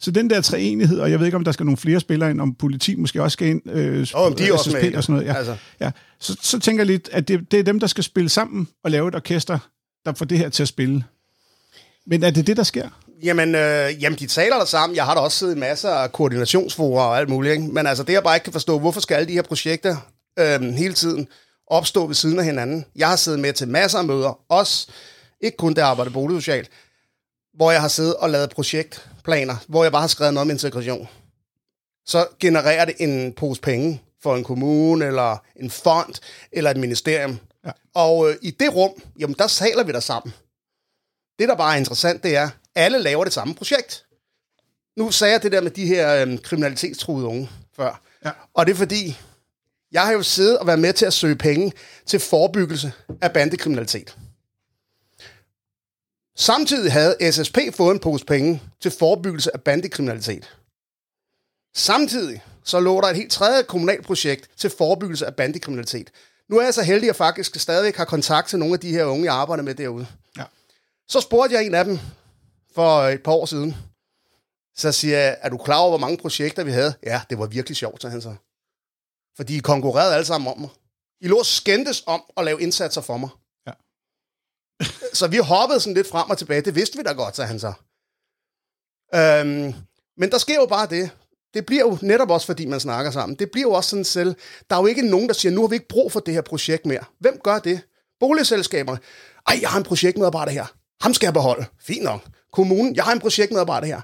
Så 0.00 0.10
den 0.10 0.30
der 0.30 0.40
treenighed, 0.40 1.00
og 1.00 1.10
jeg 1.10 1.18
ved 1.18 1.26
ikke, 1.26 1.36
om 1.36 1.44
der 1.44 1.52
skal 1.52 1.66
nogle 1.66 1.76
flere 1.76 2.00
spillere 2.00 2.30
ind, 2.30 2.40
om 2.40 2.54
politi 2.54 2.94
måske 2.94 3.22
også 3.22 3.32
skal 3.32 3.48
ind, 3.48 3.70
øh, 3.70 4.06
oh, 4.14 4.32
de 4.38 4.48
er 4.48 4.52
også 4.52 4.78
med, 4.82 4.94
og 4.94 5.02
sådan 5.02 5.12
noget. 5.12 5.26
Ja, 5.26 5.34
altså. 5.34 5.56
ja. 5.80 5.90
Så, 6.20 6.36
så 6.42 6.58
tænker 6.58 6.80
jeg 6.80 6.86
lidt, 6.86 7.08
at 7.12 7.28
det, 7.28 7.50
det 7.50 7.60
er 7.60 7.64
dem, 7.64 7.80
der 7.80 7.86
skal 7.86 8.04
spille 8.04 8.28
sammen 8.28 8.68
og 8.84 8.90
lave 8.90 9.08
et 9.08 9.14
orkester, 9.14 9.58
der 10.04 10.14
får 10.14 10.24
det 10.24 10.38
her 10.38 10.48
til 10.48 10.62
at 10.62 10.68
spille. 10.68 11.04
Men 12.06 12.22
er 12.22 12.30
det 12.30 12.46
det, 12.46 12.56
der 12.56 12.62
sker? 12.62 12.88
Jamen, 13.22 13.54
øh, 13.54 14.02
jamen, 14.02 14.18
de 14.18 14.26
taler 14.26 14.56
der 14.56 14.64
sammen. 14.64 14.96
Jeg 14.96 15.04
har 15.04 15.14
da 15.14 15.20
også 15.20 15.38
siddet 15.38 15.56
i 15.56 15.58
masser 15.58 15.90
af 15.90 16.12
koordinationsforer 16.12 17.04
og 17.04 17.18
alt 17.18 17.28
muligt. 17.28 17.52
Ikke? 17.52 17.72
Men 17.72 17.86
altså, 17.86 18.04
det 18.04 18.12
jeg 18.12 18.22
bare 18.22 18.36
ikke 18.36 18.44
kan 18.44 18.52
forstå, 18.52 18.78
hvorfor 18.78 19.00
skal 19.00 19.14
alle 19.14 19.28
de 19.28 19.32
her 19.32 19.42
projekter 19.42 19.96
øh, 20.38 20.62
hele 20.62 20.94
tiden 20.94 21.28
opstå 21.66 22.06
ved 22.06 22.14
siden 22.14 22.38
af 22.38 22.44
hinanden? 22.44 22.84
Jeg 22.96 23.08
har 23.08 23.16
siddet 23.16 23.40
med 23.40 23.52
til 23.52 23.68
masser 23.68 23.98
af 23.98 24.04
møder, 24.04 24.40
også 24.48 24.88
ikke 25.40 25.56
kun 25.56 25.74
der 25.74 25.84
arbejder 25.84 26.12
boligsocialt, 26.12 26.70
hvor 27.54 27.70
jeg 27.70 27.80
har 27.80 27.88
siddet 27.88 28.14
og 28.14 28.30
lavet 28.30 28.50
projektplaner, 28.50 29.56
hvor 29.68 29.82
jeg 29.82 29.92
bare 29.92 30.00
har 30.00 30.08
skrevet 30.08 30.34
noget 30.34 30.46
om 30.46 30.50
integration. 30.50 31.08
Så 32.06 32.26
genererer 32.40 32.84
det 32.84 32.94
en 32.98 33.32
pose 33.32 33.60
penge. 33.60 34.02
for 34.22 34.36
en 34.36 34.44
kommune, 34.44 35.06
eller 35.06 35.36
en 35.56 35.70
fond, 35.70 36.14
eller 36.52 36.70
et 36.70 36.76
ministerium. 36.76 37.38
Ja. 37.66 37.70
Og 37.94 38.30
øh, 38.30 38.36
i 38.42 38.50
det 38.50 38.74
rum, 38.74 38.90
jamen 39.18 39.36
der 39.38 39.46
taler 39.46 39.84
vi 39.84 39.92
der 39.92 40.00
sammen. 40.00 40.34
Det, 41.38 41.48
der 41.48 41.54
bare 41.56 41.74
er 41.74 41.78
interessant, 41.78 42.22
det 42.22 42.36
er, 42.36 42.48
alle 42.74 42.98
laver 42.98 43.24
det 43.24 43.32
samme 43.32 43.54
projekt. 43.54 44.04
Nu 44.96 45.10
sagde 45.10 45.32
jeg 45.32 45.42
det 45.42 45.52
der 45.52 45.60
med 45.60 45.70
de 45.70 45.86
her 45.86 46.22
øh, 46.22 46.38
kriminalitetstruede 46.38 47.26
unge 47.26 47.50
før. 47.76 48.02
Ja. 48.24 48.30
Og 48.54 48.66
det 48.66 48.72
er 48.72 48.76
fordi, 48.76 49.18
jeg 49.92 50.06
har 50.06 50.12
jo 50.12 50.22
siddet 50.22 50.58
og 50.58 50.66
været 50.66 50.78
med 50.78 50.92
til 50.92 51.06
at 51.06 51.12
søge 51.12 51.36
penge 51.36 51.72
til 52.06 52.20
forebyggelse 52.20 52.92
af 53.20 53.32
bandekriminalitet. 53.32 54.16
Samtidig 56.36 56.92
havde 56.92 57.32
SSP 57.32 57.58
fået 57.74 57.94
en 57.94 58.00
pose 58.00 58.24
penge 58.24 58.62
til 58.80 58.90
forebyggelse 58.90 59.54
af 59.54 59.62
bandekriminalitet. 59.62 60.56
Samtidig 61.76 62.42
så 62.64 62.80
lå 62.80 63.00
der 63.00 63.08
et 63.08 63.16
helt 63.16 63.32
tredje 63.32 63.62
kommunalt 63.62 64.06
projekt 64.06 64.48
til 64.56 64.70
forebyggelse 64.70 65.26
af 65.26 65.34
bandekriminalitet. 65.34 66.10
Nu 66.48 66.58
er 66.58 66.64
jeg 66.64 66.74
så 66.74 66.82
heldig, 66.82 67.02
at 67.02 67.06
jeg 67.06 67.16
faktisk 67.16 67.60
stadig 67.60 67.92
har 67.96 68.04
kontakt 68.04 68.48
til 68.48 68.58
nogle 68.58 68.74
af 68.74 68.80
de 68.80 68.90
her 68.90 69.04
unge, 69.04 69.24
jeg 69.24 69.34
arbejder 69.34 69.62
med 69.62 69.74
derude. 69.74 70.06
Ja. 70.38 70.44
Så 71.08 71.20
spurgte 71.20 71.54
jeg 71.54 71.66
en 71.66 71.74
af 71.74 71.84
dem 71.84 71.98
for 72.78 73.02
et 73.02 73.22
par 73.22 73.32
år 73.32 73.46
siden. 73.46 73.76
Så 74.76 74.92
siger 74.92 75.18
jeg, 75.18 75.36
er 75.40 75.48
du 75.48 75.56
klar 75.56 75.78
over, 75.78 75.88
hvor 75.88 75.98
mange 75.98 76.18
projekter 76.18 76.64
vi 76.64 76.70
havde? 76.70 76.94
Ja, 77.02 77.22
det 77.30 77.38
var 77.38 77.46
virkelig 77.46 77.76
sjovt, 77.76 78.02
sagde 78.02 78.12
han 78.12 78.22
så. 78.22 78.34
Fordi 79.36 79.56
I 79.56 79.60
konkurrerede 79.60 80.14
alle 80.14 80.24
sammen 80.24 80.52
om 80.52 80.60
mig. 80.60 80.70
I 81.20 81.28
lå 81.28 81.42
skændtes 81.42 82.02
om 82.06 82.22
at 82.36 82.44
lave 82.44 82.62
indsatser 82.62 83.00
for 83.00 83.16
mig. 83.16 83.28
Ja. 83.66 83.72
så 85.18 85.28
vi 85.28 85.36
hoppede 85.36 85.80
sådan 85.80 85.94
lidt 85.94 86.08
frem 86.08 86.30
og 86.30 86.38
tilbage. 86.38 86.60
Det 86.60 86.74
vidste 86.74 86.98
vi 86.98 87.02
da 87.02 87.12
godt, 87.12 87.36
sagde 87.36 87.48
han 87.48 87.60
så. 87.60 87.72
Øhm, 89.14 89.74
men 90.16 90.30
der 90.30 90.38
sker 90.38 90.54
jo 90.54 90.66
bare 90.66 90.86
det. 90.86 91.10
Det 91.54 91.66
bliver 91.66 91.82
jo 91.82 91.98
netop 92.02 92.30
også, 92.30 92.46
fordi 92.46 92.66
man 92.66 92.80
snakker 92.80 93.10
sammen. 93.10 93.38
Det 93.38 93.50
bliver 93.50 93.68
jo 93.68 93.72
også 93.72 93.90
sådan 93.90 94.04
selv. 94.04 94.34
Der 94.70 94.76
er 94.76 94.80
jo 94.80 94.86
ikke 94.86 95.10
nogen, 95.10 95.28
der 95.28 95.34
siger, 95.34 95.52
nu 95.52 95.60
har 95.60 95.68
vi 95.68 95.74
ikke 95.74 95.88
brug 95.88 96.12
for 96.12 96.20
det 96.20 96.34
her 96.34 96.42
projekt 96.42 96.86
mere. 96.86 97.04
Hvem 97.20 97.40
gør 97.44 97.58
det? 97.58 97.80
Boligselskaberne. 98.20 98.98
Ej, 99.46 99.58
jeg 99.60 99.70
har 99.70 99.78
en 99.78 99.84
projektmedarbejder 99.84 100.52
her. 100.52 100.66
Ham 101.00 101.14
skal 101.14 101.26
jeg 101.26 101.34
beholde. 101.34 101.66
Fint 101.80 102.04
nok. 102.04 102.20
Kommunen. 102.52 102.96
Jeg 102.96 103.04
har 103.04 103.12
en 103.12 103.20
projektmedarbejder 103.20 103.86
her. 103.86 104.00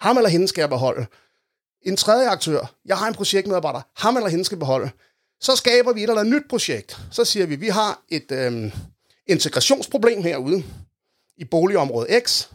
Ham 0.00 0.16
eller 0.16 0.30
hende 0.30 0.48
skal 0.48 0.62
jeg 0.62 0.68
beholde. 0.68 1.06
En 1.82 1.96
tredje 1.96 2.28
aktør. 2.28 2.74
Jeg 2.84 2.96
har 2.96 3.08
en 3.08 3.14
projektmedarbejder. 3.14 3.80
Ham 3.96 4.16
eller 4.16 4.28
hende 4.28 4.44
skal 4.44 4.58
beholde. 4.58 4.90
Så 5.40 5.56
skaber 5.56 5.92
vi 5.92 6.02
et 6.02 6.08
eller 6.08 6.20
andet 6.20 6.34
nyt 6.34 6.48
projekt. 6.48 6.98
Så 7.10 7.24
siger 7.24 7.46
vi, 7.46 7.56
vi 7.56 7.68
har 7.68 8.02
et 8.08 8.32
øh, 8.32 8.72
integrationsproblem 9.26 10.22
herude 10.22 10.64
i 11.36 11.44
boligområde 11.44 12.20
X. 12.20 12.48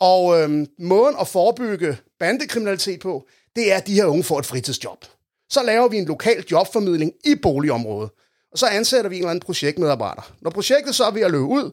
Og 0.00 0.40
øh, 0.40 0.66
måden 0.78 1.16
at 1.20 1.28
forebygge 1.28 1.96
bandekriminalitet 2.18 3.00
på, 3.00 3.26
det 3.56 3.72
er, 3.72 3.76
at 3.76 3.86
de 3.86 3.94
her 3.94 4.04
unge 4.04 4.24
får 4.24 4.38
et 4.38 4.46
fritidsjob. 4.46 5.04
Så 5.50 5.62
laver 5.62 5.88
vi 5.88 5.96
en 5.96 6.04
lokal 6.04 6.44
jobformidling 6.50 7.12
i 7.24 7.34
boligområdet. 7.34 8.10
Og 8.52 8.58
så 8.58 8.66
ansætter 8.66 9.08
vi 9.08 9.16
en 9.16 9.22
eller 9.22 9.30
anden 9.30 9.42
projektmedarbejder. 9.42 10.32
Når 10.40 10.50
projektet 10.50 10.94
så 10.94 11.04
er 11.04 11.10
ved 11.10 11.22
at 11.22 11.30
løbe 11.30 11.44
ud, 11.44 11.70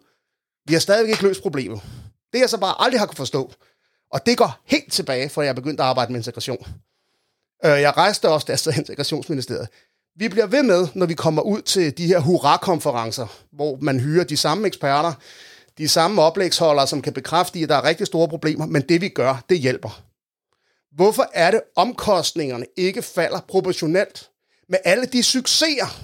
vi 0.68 0.74
har 0.74 0.80
stadig 0.80 1.10
ikke 1.10 1.24
løst 1.24 1.42
problemet. 1.42 1.82
Det 2.36 2.42
jeg 2.42 2.50
så 2.50 2.58
bare 2.58 2.82
aldrig 2.82 3.00
har 3.00 3.06
kunne 3.06 3.16
forstå. 3.16 3.54
Og 4.12 4.26
det 4.26 4.38
går 4.38 4.60
helt 4.66 4.94
tilbage, 4.94 5.30
fra 5.30 5.42
jeg 5.42 5.56
begyndte 5.56 5.84
at 5.84 5.90
arbejde 5.90 6.12
med 6.12 6.20
integration. 6.20 6.66
Øh, 7.66 7.82
jeg 7.82 7.98
rejste 7.98 8.30
også, 8.30 8.46
der 8.48 8.72
i 8.72 8.80
integrationsministeriet. 8.80 9.68
Vi 10.16 10.30
bliver 10.30 10.48
ved 10.48 10.64
med, 10.64 10.88
når 10.94 11.06
vi 11.06 11.14
kommer 11.14 11.42
ud 11.42 11.62
til 11.62 11.98
de 11.98 12.08
her 12.08 12.20
hurra-konferencer, 12.20 13.28
hvor 13.52 13.78
man 13.82 14.00
hyrer 14.00 14.24
de 14.24 14.38
samme 14.38 14.68
eksperter, 14.68 15.14
de 15.78 15.88
samme 15.88 16.22
oplægsholdere, 16.22 16.88
som 16.88 17.02
kan 17.02 17.14
bekræfte, 17.14 17.60
at 17.60 17.70
der 17.70 17.76
er 17.76 17.84
rigtig 17.84 18.08
store 18.08 18.28
problemer, 18.28 18.66
men 18.66 18.82
det 18.82 19.02
vi 19.02 19.10
gør, 19.10 19.44
det 19.50 19.60
hjælper. 19.60 20.04
Hvorfor 20.96 21.30
er 21.34 21.52
det, 21.52 21.62
omkostningerne 21.76 22.66
ikke 22.78 23.02
falder 23.02 23.40
proportionelt 23.48 24.30
med 24.70 24.80
alle 24.86 25.06
de 25.06 25.24
succeser, 25.24 26.02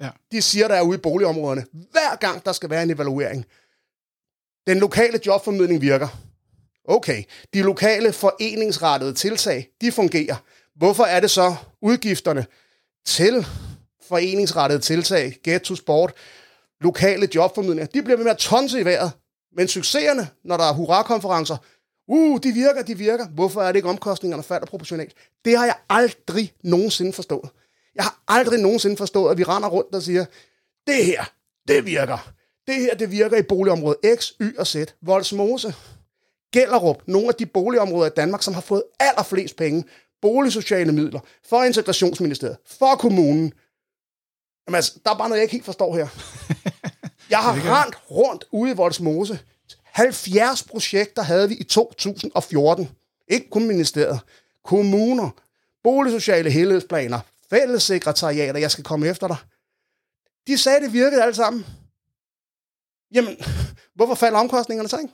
ja. 0.00 0.10
de 0.32 0.42
siger, 0.42 0.68
der 0.68 0.74
er 0.74 0.82
ude 0.82 0.98
i 0.98 1.00
boligområderne, 1.00 1.64
hver 1.72 2.16
gang 2.16 2.46
der 2.46 2.52
skal 2.52 2.70
være 2.70 2.82
en 2.82 2.90
evaluering? 2.90 3.46
Den 4.66 4.78
lokale 4.78 5.20
jobformidling 5.26 5.80
virker. 5.80 6.08
Okay, 6.84 7.22
de 7.54 7.62
lokale 7.62 8.12
foreningsrettede 8.12 9.14
tiltag, 9.14 9.68
de 9.80 9.92
fungerer. 9.92 10.36
Hvorfor 10.76 11.04
er 11.04 11.20
det 11.20 11.30
så 11.30 11.54
udgifterne 11.82 12.46
til 13.06 13.46
foreningsrettede 14.08 14.80
tiltag, 14.80 15.36
get 15.44 15.62
to 15.62 15.74
sport, 15.74 16.12
lokale 16.80 17.28
jobformidlinger, 17.34 17.86
de 17.86 18.02
bliver 18.02 18.16
ved 18.16 18.24
med 18.24 18.32
at 18.32 18.38
tonse 18.38 18.80
i 18.80 18.84
vejret. 18.84 19.10
Men 19.56 19.68
succeserne, 19.68 20.28
når 20.44 20.56
der 20.56 20.64
er 20.64 20.72
hurra-konferencer, 20.72 21.56
uh, 22.08 22.40
de 22.42 22.52
virker, 22.52 22.82
de 22.82 22.98
virker. 22.98 23.28
Hvorfor 23.28 23.62
er 23.62 23.66
det 23.66 23.76
ikke 23.76 23.88
omkostningerne 23.88 24.42
falder 24.42 24.66
proportionalt? 24.66 25.14
Det 25.44 25.58
har 25.58 25.64
jeg 25.64 25.76
aldrig 25.88 26.52
nogensinde 26.64 27.12
forstået. 27.12 27.50
Jeg 27.94 28.04
har 28.04 28.22
aldrig 28.28 28.60
nogensinde 28.60 28.96
forstået, 28.96 29.30
at 29.30 29.38
vi 29.38 29.44
render 29.44 29.68
rundt 29.68 29.94
og 29.94 30.02
siger, 30.02 30.24
det 30.86 31.04
her, 31.04 31.24
det 31.68 31.86
virker. 31.86 32.32
Det 32.66 32.74
her, 32.74 32.94
det 32.94 33.10
virker 33.10 33.36
i 33.36 33.42
boligområdet 33.42 34.18
X, 34.18 34.30
Y 34.40 34.58
og 34.58 34.66
Z. 34.66 34.76
Voldsmose, 35.02 35.74
Gellerup, 36.52 37.02
nogle 37.06 37.28
af 37.28 37.34
de 37.34 37.46
boligområder 37.46 38.10
i 38.10 38.14
Danmark, 38.16 38.42
som 38.42 38.54
har 38.54 38.60
fået 38.60 38.82
allerflest 39.00 39.56
penge, 39.56 39.84
boligsociale 40.22 40.92
midler, 40.92 41.20
for 41.48 41.62
integrationsministeriet, 41.62 42.56
for 42.66 42.94
kommunen. 42.94 43.52
Jamen 44.66 44.74
altså, 44.74 44.98
der 45.04 45.10
er 45.10 45.18
bare 45.18 45.28
noget, 45.28 45.38
jeg 45.38 45.44
ikke 45.44 45.52
helt 45.52 45.64
forstår 45.64 45.96
her. 45.96 46.08
Jeg 47.30 47.38
har 47.38 47.52
rent 47.52 47.96
rundt 48.10 48.44
ude 48.52 48.70
i 48.70 48.74
Voldsmose. 48.74 49.38
70 49.84 50.62
projekter 50.62 51.22
havde 51.22 51.48
vi 51.48 51.54
i 51.54 51.64
2014. 51.64 52.88
Ikke 53.28 53.50
kun 53.50 53.68
ministeriet. 53.68 54.20
Kommuner, 54.64 55.30
boligsociale 55.84 56.50
helhedsplaner, 56.50 57.20
fællessekretariater, 57.50 58.60
jeg 58.60 58.70
skal 58.70 58.84
komme 58.84 59.08
efter 59.08 59.28
dig. 59.28 59.36
De 60.46 60.58
sagde, 60.58 60.80
det 60.80 60.92
virkede 60.92 61.22
alle 61.22 61.34
sammen. 61.34 61.66
Jamen, 63.14 63.36
hvorfor 63.94 64.14
falder 64.14 64.38
omkostningerne 64.38 64.88
så 64.88 64.98
ikke? 64.98 65.12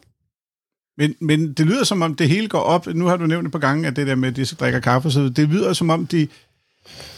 Men, 0.98 1.14
men 1.20 1.52
det 1.52 1.66
lyder 1.66 1.84
som 1.84 2.02
om, 2.02 2.14
det 2.14 2.28
hele 2.28 2.48
går 2.48 2.60
op. 2.60 2.86
Nu 2.86 3.06
har 3.06 3.16
du 3.16 3.26
nævnt 3.26 3.46
et 3.46 3.52
par 3.52 3.58
gange, 3.58 3.88
at 3.88 3.96
det 3.96 4.06
der 4.06 4.14
med, 4.14 4.28
at 4.28 4.36
de 4.36 4.46
skal 4.46 4.58
drikke 4.58 4.80
kaffe, 4.80 5.10
så 5.10 5.28
det 5.28 5.48
lyder 5.48 5.72
som 5.72 5.90
om, 5.90 6.06
de, 6.06 6.28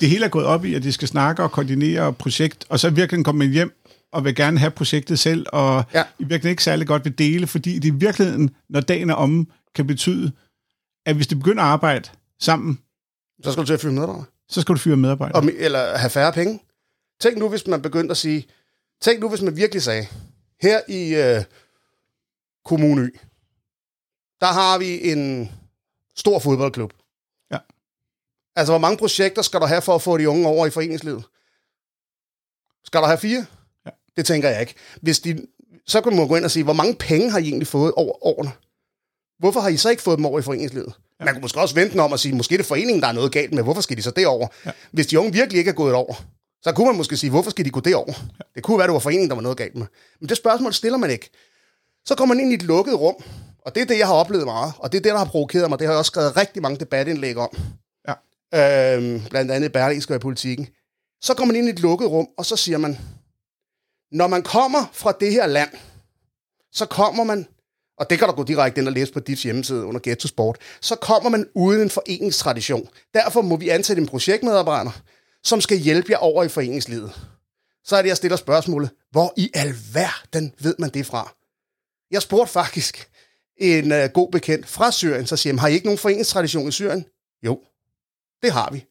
det 0.00 0.08
hele 0.08 0.24
er 0.24 0.28
gået 0.28 0.46
op 0.46 0.64
i, 0.64 0.74
at 0.74 0.82
de 0.82 0.92
skal 0.92 1.08
snakke 1.08 1.42
og 1.42 1.52
koordinere 1.52 2.12
projekt, 2.12 2.66
og 2.68 2.80
så 2.80 2.90
virkelig 2.90 3.24
kommer 3.24 3.44
man 3.44 3.52
hjem 3.52 3.80
og 4.12 4.24
vil 4.24 4.34
gerne 4.34 4.58
have 4.58 4.70
projektet 4.70 5.18
selv, 5.18 5.46
og 5.52 5.84
ja. 5.94 6.02
i 6.02 6.22
virkeligheden 6.22 6.50
ikke 6.50 6.64
særlig 6.64 6.86
godt 6.86 7.04
vil 7.04 7.18
dele, 7.18 7.46
fordi 7.46 7.78
det 7.78 7.88
i 7.88 7.90
virkeligheden, 7.90 8.50
når 8.68 8.80
dagen 8.80 9.10
er 9.10 9.14
omme, 9.14 9.46
kan 9.74 9.86
betyde, 9.86 10.32
at 11.06 11.16
hvis 11.16 11.26
de 11.26 11.36
begynder 11.36 11.62
at 11.62 11.68
arbejde 11.68 12.08
sammen... 12.40 12.78
Så 13.44 13.52
skal 13.52 13.62
du 13.62 13.66
til 13.66 13.74
at 13.74 13.80
fyre 13.80 13.92
medarbejdere. 13.92 14.24
Så 14.48 14.60
skal 14.60 14.74
du 14.74 14.78
fyre 14.78 14.96
medarbejdere. 14.96 15.52
Eller 15.52 15.96
have 15.96 16.10
færre 16.10 16.32
penge. 16.32 16.60
Tænk 17.20 17.38
nu, 17.38 17.48
hvis 17.48 17.66
man 17.66 17.82
begyndte 17.82 18.10
at 18.10 18.16
sige... 18.16 18.46
Tænk 19.02 19.20
nu, 19.20 19.28
hvis 19.28 19.42
man 19.42 19.56
virkelig 19.56 19.82
sagde, 19.82 20.06
her 20.62 20.80
i 20.88 21.14
øh, 21.14 21.44
Kommune 22.64 23.02
Y, 23.02 23.18
der 24.40 24.46
har 24.46 24.78
vi 24.78 25.10
en 25.12 25.52
stor 26.16 26.38
fodboldklub. 26.38 26.92
Ja. 27.52 27.58
Altså, 28.56 28.72
hvor 28.72 28.78
mange 28.78 28.96
projekter 28.96 29.42
skal 29.42 29.60
der 29.60 29.66
have 29.66 29.82
for 29.82 29.94
at 29.94 30.02
få 30.02 30.18
de 30.18 30.28
unge 30.28 30.48
over 30.48 30.66
i 30.66 30.70
foreningslivet? 30.70 31.24
Skal 32.84 33.00
der 33.00 33.06
have 33.06 33.18
fire? 33.18 33.46
Ja. 33.86 33.90
Det 34.16 34.26
tænker 34.26 34.48
jeg 34.48 34.60
ikke. 34.60 34.74
Hvis 35.02 35.20
de, 35.20 35.46
så 35.86 36.00
kan 36.00 36.16
man 36.16 36.28
gå 36.28 36.36
ind 36.36 36.44
og 36.44 36.50
sige, 36.50 36.64
hvor 36.64 36.72
mange 36.72 36.94
penge 36.94 37.30
har 37.30 37.38
I 37.38 37.42
egentlig 37.42 37.66
fået 37.66 37.92
over 37.92 38.26
årene? 38.26 38.52
Hvorfor 39.38 39.60
har 39.60 39.68
I 39.68 39.76
så 39.76 39.90
ikke 39.90 40.02
fået 40.02 40.16
dem 40.16 40.26
over 40.26 40.38
i 40.38 40.42
foreningslivet? 40.42 40.94
Ja. 41.20 41.24
Man 41.24 41.34
kunne 41.34 41.42
måske 41.42 41.60
også 41.60 41.74
vente 41.74 42.00
om 42.00 42.12
at 42.12 42.20
sige, 42.20 42.34
måske 42.34 42.54
er 42.54 42.58
det 42.58 42.66
foreningen, 42.66 43.02
der 43.02 43.08
er 43.08 43.12
noget 43.12 43.32
galt 43.32 43.54
med. 43.54 43.62
Hvorfor 43.62 43.80
skal 43.80 43.96
de 43.96 44.02
så 44.02 44.10
derover? 44.10 44.48
Ja. 44.66 44.70
Hvis 44.92 45.06
de 45.06 45.18
unge 45.18 45.32
virkelig 45.32 45.58
ikke 45.58 45.70
er 45.70 45.74
gået 45.74 45.94
over, 45.94 46.14
så 46.64 46.72
kunne 46.72 46.86
man 46.86 46.96
måske 46.96 47.16
sige, 47.16 47.30
hvorfor 47.30 47.50
skal 47.50 47.64
de 47.64 47.70
gå 47.70 47.80
derover? 47.80 48.12
Det 48.54 48.62
kunne 48.62 48.78
være, 48.78 48.86
det 48.86 48.94
var 48.94 48.98
foreningen, 48.98 49.28
der 49.28 49.34
var 49.34 49.42
noget 49.42 49.58
galt 49.58 49.76
med. 49.76 49.86
Men 50.20 50.28
det 50.28 50.36
spørgsmål 50.36 50.72
stiller 50.74 50.98
man 50.98 51.10
ikke. 51.10 51.30
Så 52.04 52.14
kommer 52.14 52.34
man 52.34 52.44
ind 52.44 52.52
i 52.52 52.54
et 52.54 52.62
lukket 52.62 53.00
rum, 53.00 53.14
og 53.58 53.74
det 53.74 53.80
er 53.80 53.86
det, 53.86 53.98
jeg 53.98 54.06
har 54.06 54.14
oplevet 54.14 54.44
meget, 54.44 54.72
og 54.78 54.92
det 54.92 54.98
er 54.98 55.02
det, 55.02 55.12
der 55.12 55.18
har 55.18 55.24
provokeret 55.24 55.68
mig. 55.68 55.78
Det 55.78 55.86
har 55.86 55.92
jeg 55.92 55.98
også 55.98 56.10
skrevet 56.10 56.36
rigtig 56.36 56.62
mange 56.62 56.80
debatindlæg 56.80 57.36
om. 57.36 57.56
Ja. 58.08 58.14
Øhm, 58.94 59.22
blandt 59.30 59.50
andet 59.50 59.68
i 59.68 59.72
Berlingske 59.72 60.12
og 60.12 60.16
i 60.16 60.18
politikken. 60.18 60.68
Så 61.22 61.34
kommer 61.34 61.54
man 61.54 61.58
ind 61.58 61.68
i 61.68 61.70
et 61.70 61.80
lukket 61.80 62.08
rum, 62.08 62.28
og 62.38 62.46
så 62.46 62.56
siger 62.56 62.78
man, 62.78 62.98
når 64.12 64.26
man 64.26 64.42
kommer 64.42 64.90
fra 64.92 65.12
det 65.20 65.32
her 65.32 65.46
land, 65.46 65.70
så 66.72 66.86
kommer 66.86 67.24
man, 67.24 67.46
og 67.98 68.10
det 68.10 68.18
kan 68.18 68.28
du 68.28 68.34
gå 68.34 68.44
direkte 68.44 68.80
ind 68.80 68.88
og 68.88 68.94
læse 68.94 69.12
på 69.12 69.20
DIFs 69.20 69.42
hjemmeside 69.42 69.84
under 69.84 70.00
Ghetto 70.02 70.28
Sport, 70.28 70.58
så 70.80 70.96
kommer 70.96 71.30
man 71.30 71.46
uden 71.54 71.80
en 71.80 71.90
foreningstradition. 71.90 72.88
Derfor 73.14 73.42
må 73.42 73.56
vi 73.56 73.68
ansætte 73.68 74.02
en 74.02 74.08
projektmedarbejder, 74.08 74.90
som 75.44 75.60
skal 75.60 75.78
hjælpe 75.78 76.12
jer 76.12 76.16
over 76.18 76.44
i 76.44 76.48
foreningslivet. 76.48 77.12
Så 77.84 77.96
er 77.96 78.02
det, 78.02 78.08
jeg 78.08 78.16
stiller 78.16 78.36
spørgsmålet, 78.36 78.90
hvor 79.10 79.32
i 79.36 79.50
alverden 79.54 80.52
ved 80.60 80.74
man 80.78 80.90
det 80.90 81.06
fra? 81.06 81.34
Jeg 82.10 82.22
spurgte 82.22 82.52
faktisk 82.52 83.08
en 83.60 83.92
uh, 83.92 83.98
god 84.14 84.30
bekendt 84.32 84.66
fra 84.68 84.92
Syrien, 84.92 85.26
så 85.26 85.36
siger 85.36 85.56
har 85.60 85.68
I 85.68 85.72
ikke 85.72 85.86
nogen 85.86 85.98
foreningstradition 85.98 86.68
i 86.68 86.72
Syrien? 86.72 87.04
Jo, 87.42 87.60
det 88.42 88.52
har 88.52 88.70
vi. 88.72 88.84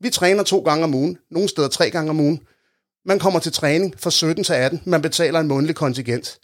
Vi 0.00 0.10
træner 0.10 0.42
to 0.42 0.60
gange 0.60 0.84
om 0.84 0.94
ugen, 0.94 1.18
nogle 1.30 1.48
steder 1.48 1.68
tre 1.68 1.90
gange 1.90 2.10
om 2.10 2.20
ugen. 2.20 2.40
Man 3.04 3.18
kommer 3.18 3.40
til 3.40 3.52
træning 3.52 3.94
fra 4.00 4.10
17 4.10 4.44
til 4.44 4.52
18, 4.52 4.82
man 4.84 5.02
betaler 5.02 5.40
en 5.40 5.46
månedlig 5.48 5.76
kontingent. 5.76 6.38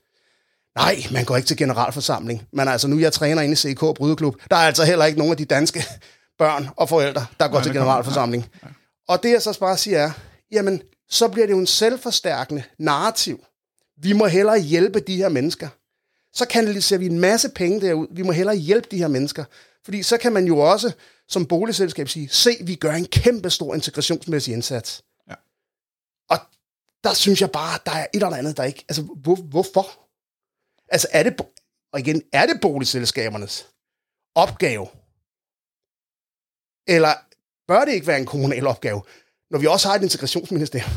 Nej, 0.77 0.97
man 1.13 1.25
går 1.25 1.37
ikke 1.37 1.47
til 1.47 1.57
generalforsamling. 1.57 2.49
Men 2.53 2.69
altså, 2.69 2.89
nu 2.89 2.99
jeg 2.99 3.13
træner 3.13 3.43
inde 3.43 3.53
i 3.53 3.75
CK 3.75 3.81
Brydeklub, 3.81 4.35
der 4.51 4.57
er 4.57 4.61
altså 4.61 4.85
heller 4.85 5.05
ikke 5.05 5.19
nogen 5.19 5.31
af 5.31 5.37
de 5.37 5.45
danske 5.45 5.85
børn 6.39 6.69
og 6.77 6.89
forældre, 6.89 7.27
der 7.41 7.49
går 7.49 7.59
Ja, 7.59 7.63
til 7.63 7.73
der 7.73 7.79
kommer- 7.79 7.93
generalforsamling. 7.93 8.47
Og 9.09 9.23
det 9.23 9.31
jeg 9.31 9.43
så 9.43 9.59
bare 9.59 9.79
siger 9.79 9.99
er, 9.99 10.11
jamen, 10.51 10.83
så 11.09 11.29
bliver 11.29 11.47
det 11.47 11.53
jo 11.53 11.59
en 11.59 11.67
selvforstærkende 11.67 12.65
narrativ. 12.79 13.45
Vi 13.97 14.13
må 14.13 14.27
hellere 14.27 14.59
hjælpe 14.59 15.01
de 15.01 15.17
her 15.17 15.29
mennesker. 15.29 15.69
Så 16.33 16.47
kanaliserer 16.47 16.99
vi 16.99 17.07
en 17.07 17.21
masse 17.21 17.49
penge 17.49 17.81
derud. 17.81 18.07
Vi 18.11 18.23
må 18.23 18.33
hellere 18.33 18.57
hjælpe 18.57 18.89
de 18.91 18.99
her 18.99 19.09
mennesker. 19.09 19.45
Fordi 19.85 20.03
så 20.03 20.19
kan 20.19 20.33
man 20.33 20.47
jo 20.47 20.59
også 20.59 20.93
som 21.29 21.47
boligselskab 21.47 22.09
sige, 22.09 22.29
se, 22.29 22.51
vi 22.61 22.75
gør 22.75 22.93
en 22.93 23.07
kæmpe 23.07 23.51
stor 23.51 23.75
integrationsmæssig 23.75 24.55
indsats. 24.55 25.05
Ja. 25.29 25.35
Og 26.31 26.39
der 27.05 27.15
synes 27.15 27.41
jeg 27.41 27.51
bare, 27.51 27.79
der 27.87 27.93
er 27.93 28.07
et 28.15 28.23
eller 28.23 28.37
andet, 28.37 28.57
der 28.57 28.65
ikke... 28.65 28.85
Altså, 28.89 29.03
hvor, 29.03 29.35
hvorfor? 29.35 30.09
Altså, 30.89 31.09
er 31.11 31.23
det... 31.23 31.41
Og 31.93 32.01
igen, 32.01 32.23
er 32.33 32.47
det 32.47 32.61
boligselskabernes 32.61 33.67
opgave? 34.35 34.89
Eller 36.87 37.15
bør 37.69 37.85
det 37.85 37.93
ikke 37.95 38.07
være 38.07 38.19
en 38.19 38.27
kommunal 38.27 38.67
opgave, 38.67 39.03
når 39.51 39.59
vi 39.59 39.67
også 39.67 39.89
har 39.89 39.95
et 39.95 40.03
integrationsministerium? 40.03 40.91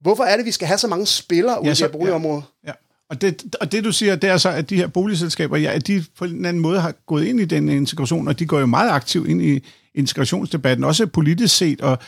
Hvorfor 0.00 0.24
er 0.24 0.36
det, 0.36 0.46
vi 0.46 0.50
skal 0.52 0.66
have 0.68 0.78
så 0.78 0.88
mange 0.88 1.06
spillere 1.06 1.60
ud 1.60 1.64
Ja, 1.66 1.72
i 1.72 1.74
så- 1.74 1.84
det 1.86 1.92
her 1.92 1.98
boligområde? 1.98 2.42
Ja. 2.66 2.72
Og 3.10 3.20
det, 3.20 3.54
og 3.60 3.72
det, 3.72 3.84
du 3.84 3.92
siger, 3.92 4.16
det 4.16 4.30
er 4.30 4.36
så, 4.36 4.48
at 4.50 4.70
de 4.70 4.76
her 4.76 4.86
boligselskaber, 4.86 5.56
ja, 5.56 5.72
at 5.72 5.86
de 5.86 6.04
på 6.18 6.24
en 6.24 6.44
anden 6.44 6.62
måde 6.62 6.80
har 6.80 6.92
gået 7.06 7.24
ind 7.24 7.40
i 7.40 7.44
den 7.44 7.68
integration, 7.68 8.28
og 8.28 8.38
de 8.38 8.46
går 8.46 8.60
jo 8.60 8.66
meget 8.66 8.90
aktivt 8.90 9.28
ind 9.28 9.42
i 9.42 9.64
integrationsdebatten, 9.94 10.84
også 10.84 11.06
politisk 11.06 11.56
set, 11.56 11.80
og 11.80 11.98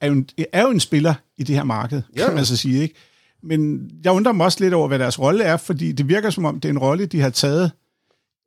er 0.00 0.06
jo 0.06 0.12
en, 0.12 0.28
er 0.52 0.62
jo 0.62 0.70
en 0.70 0.80
spiller 0.80 1.14
i 1.38 1.42
det 1.42 1.54
her 1.56 1.64
marked, 1.64 2.02
Ja. 2.16 2.24
kan 2.26 2.34
man 2.34 2.44
så 2.44 2.56
sige, 2.56 2.82
ikke? 2.82 2.94
Men 3.42 3.90
jeg 4.04 4.12
undrer 4.12 4.32
mig 4.32 4.44
også 4.46 4.60
lidt 4.60 4.74
over, 4.74 4.88
hvad 4.88 4.98
deres 4.98 5.18
rolle 5.18 5.44
er, 5.44 5.56
fordi 5.56 5.92
det 5.92 6.08
virker 6.08 6.30
som 6.30 6.44
om, 6.44 6.60
det 6.60 6.68
er 6.68 6.72
en 6.72 6.78
rolle, 6.78 7.06
de 7.06 7.20
har 7.20 7.30
taget 7.30 7.70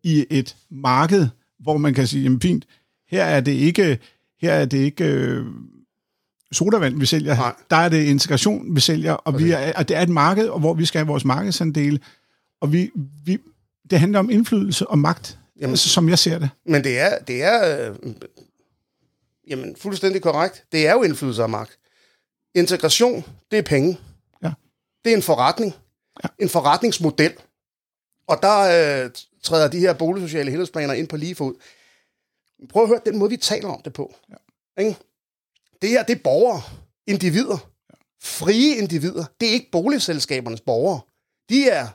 i 0.03 0.25
et 0.29 0.55
marked, 0.71 1.27
hvor 1.59 1.77
man 1.77 1.93
kan 1.93 2.07
sige, 2.07 2.23
jamen 2.23 2.41
fint, 2.41 2.65
her 3.09 3.23
er 3.23 3.39
det 3.41 3.51
ikke, 3.51 3.99
her 4.41 4.53
er 4.53 4.65
det 4.65 4.77
ikke 4.77 5.05
øh, 5.05 5.45
sodavand, 6.51 6.99
vi 6.99 7.05
sælger. 7.05 7.35
Nej. 7.35 7.53
Der 7.69 7.75
er 7.75 7.89
det 7.89 8.03
integration, 8.03 8.75
vi 8.75 8.79
sælger, 8.79 9.13
og, 9.13 9.39
vi 9.39 9.51
er, 9.51 9.73
og 9.75 9.87
det 9.87 9.97
er 9.97 10.01
et 10.01 10.09
marked, 10.09 10.49
hvor 10.59 10.73
vi 10.73 10.85
skal 10.85 10.99
have 10.99 11.07
vores 11.07 11.25
markedsandele, 11.25 11.99
og 12.61 12.73
vi, 12.73 12.91
vi, 13.25 13.37
det 13.89 13.99
handler 13.99 14.19
om 14.19 14.29
indflydelse 14.29 14.87
og 14.87 14.99
magt, 14.99 15.39
Jamen. 15.59 15.69
altså, 15.69 15.89
som 15.89 16.09
jeg 16.09 16.19
ser 16.19 16.39
det. 16.39 16.49
Men 16.65 16.83
det 16.83 16.99
er, 16.99 17.19
det 17.19 17.43
er 17.43 17.89
øh, 17.89 17.95
jamen, 19.49 19.75
fuldstændig 19.75 20.21
korrekt. 20.21 20.63
Det 20.71 20.87
er 20.87 20.91
jo 20.91 21.03
indflydelse 21.03 21.43
og 21.43 21.49
magt. 21.49 21.77
Integration, 22.55 23.23
det 23.51 23.59
er 23.59 23.63
penge. 23.63 23.99
Ja. 24.43 24.51
Det 25.05 25.11
er 25.11 25.15
en 25.15 25.23
forretning. 25.23 25.73
Ja. 26.23 26.29
En 26.39 26.49
forretningsmodel. 26.49 27.33
Og 28.27 28.37
der 28.41 28.59
øh, 29.03 29.09
træder 29.43 29.67
de 29.67 29.79
her 29.79 29.93
boligsociale 29.93 30.49
helhedsplaner 30.51 30.93
ind 30.93 31.07
på 31.07 31.17
lige 31.17 31.35
fod. 31.35 31.53
Prøv 32.69 32.83
at 32.83 32.89
høre 32.89 33.01
den 33.05 33.17
måde, 33.17 33.29
vi 33.29 33.37
taler 33.37 33.69
om 33.69 33.81
det 33.81 33.93
på. 33.93 34.15
Ja. 34.29 34.35
Ikke? 34.83 34.99
Det 35.81 35.89
her, 35.89 36.03
det 36.03 36.17
er 36.17 36.23
borgere. 36.23 36.61
Individer. 37.07 37.69
Frie 38.21 38.75
individer. 38.77 39.25
Det 39.39 39.49
er 39.49 39.53
ikke 39.53 39.71
boligselskabernes 39.71 40.61
borgere. 40.61 41.01
De 41.49 41.69
er, 41.69 41.87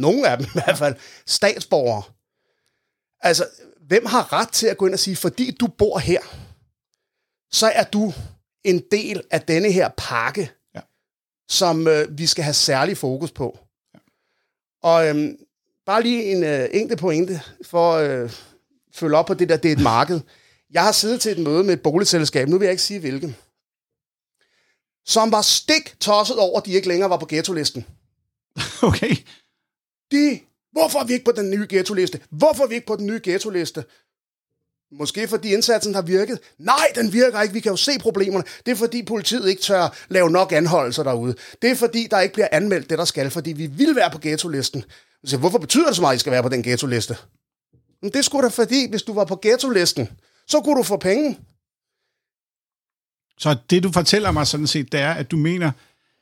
nogle 0.00 0.28
af 0.28 0.38
dem 0.38 0.46
i 0.46 0.50
hvert 0.52 0.78
fald, 0.78 0.96
statsborgere. 1.26 2.02
Altså, 3.20 3.46
hvem 3.80 4.06
har 4.06 4.32
ret 4.32 4.48
til 4.48 4.66
at 4.66 4.76
gå 4.76 4.86
ind 4.86 4.94
og 4.94 4.98
sige, 5.00 5.16
fordi 5.16 5.50
du 5.50 5.66
bor 5.66 5.98
her, 5.98 6.20
så 7.52 7.66
er 7.66 7.84
du 7.84 8.12
en 8.64 8.82
del 8.90 9.22
af 9.30 9.40
denne 9.42 9.72
her 9.72 9.88
pakke, 9.96 10.50
Ja. 10.74 10.80
som 11.48 11.88
øh, 11.88 12.18
vi 12.18 12.26
skal 12.26 12.44
have 12.44 12.54
særlig 12.54 12.96
fokus 12.96 13.30
på. 13.32 13.58
Ja. 13.94 13.98
Og 14.82 15.08
øhm, 15.08 15.36
bare 15.86 16.02
lige 16.02 16.24
en 16.24 16.44
øh, 16.44 16.68
enkelt 16.72 17.00
pointe 17.00 17.40
for 17.64 17.92
øh, 17.92 18.30
følge 18.94 19.16
op 19.16 19.26
på 19.26 19.34
det 19.34 19.48
der, 19.48 19.56
det 19.56 19.68
er 19.68 19.76
et 19.76 19.82
marked. 19.82 20.20
Jeg 20.70 20.82
har 20.82 20.92
siddet 20.92 21.20
til 21.20 21.32
et 21.32 21.38
møde 21.38 21.64
med 21.64 21.74
et 21.74 21.82
boligselskab, 21.82 22.48
nu 22.48 22.58
vil 22.58 22.66
jeg 22.66 22.72
ikke 22.72 22.82
sige 22.82 23.00
hvilken, 23.00 23.36
som 25.06 25.32
var 25.32 25.42
stik 25.42 26.00
tosset 26.00 26.38
over, 26.38 26.60
at 26.60 26.66
de 26.66 26.72
ikke 26.72 26.88
længere 26.88 27.10
var 27.10 27.16
på 27.16 27.26
ghetto-listen. 27.26 27.86
Okay. 28.82 29.16
De, 30.12 30.40
hvorfor 30.72 30.98
er 30.98 31.04
vi 31.04 31.12
ikke 31.12 31.24
på 31.24 31.32
den 31.32 31.50
nye 31.50 31.66
ghetto-liste? 31.70 32.20
Hvorfor 32.30 32.64
er 32.64 32.68
vi 32.68 32.74
ikke 32.74 32.86
på 32.86 32.96
den 32.96 33.06
nye 33.06 33.20
ghetto-liste? 33.24 33.84
Måske 34.98 35.28
fordi 35.28 35.52
indsatsen 35.52 35.94
har 35.94 36.02
virket. 36.02 36.38
Nej, 36.58 36.92
den 36.94 37.12
virker 37.12 37.40
ikke. 37.40 37.54
Vi 37.54 37.60
kan 37.60 37.72
jo 37.72 37.76
se 37.76 37.98
problemerne. 37.98 38.44
Det 38.66 38.72
er 38.72 38.76
fordi 38.76 39.02
politiet 39.02 39.48
ikke 39.48 39.62
tør 39.62 39.96
lave 40.08 40.30
nok 40.30 40.52
anholdelser 40.52 41.02
derude. 41.02 41.34
Det 41.62 41.70
er 41.70 41.74
fordi, 41.74 42.08
der 42.10 42.20
ikke 42.20 42.32
bliver 42.32 42.48
anmeldt 42.52 42.90
det, 42.90 42.98
der 42.98 43.04
skal, 43.04 43.30
fordi 43.30 43.52
vi 43.52 43.66
vil 43.66 43.96
være 43.96 44.10
på 44.10 44.18
ghetto-listen. 44.18 44.84
Så 45.24 45.36
hvorfor 45.36 45.58
betyder 45.58 45.86
det 45.86 45.96
så 45.96 46.02
meget, 46.02 46.12
at 46.12 46.16
I 46.16 46.20
skal 46.20 46.32
være 46.32 46.42
på 46.42 46.48
den 46.48 46.62
ghetto-liste? 46.62 47.16
Men 48.02 48.12
det 48.12 48.24
skulle 48.24 48.42
da 48.42 48.48
fordi, 48.48 48.90
hvis 48.90 49.02
du 49.02 49.14
var 49.14 49.24
på 49.24 49.38
ghetto-listen, 49.42 50.08
så 50.46 50.60
kunne 50.60 50.78
du 50.78 50.82
få 50.82 50.96
penge. 50.96 51.38
Så 53.38 53.56
det, 53.70 53.82
du 53.82 53.92
fortæller 53.92 54.30
mig 54.30 54.46
sådan 54.46 54.66
set, 54.66 54.92
det 54.92 55.00
er, 55.00 55.12
at 55.12 55.30
du 55.30 55.36
mener, 55.36 55.66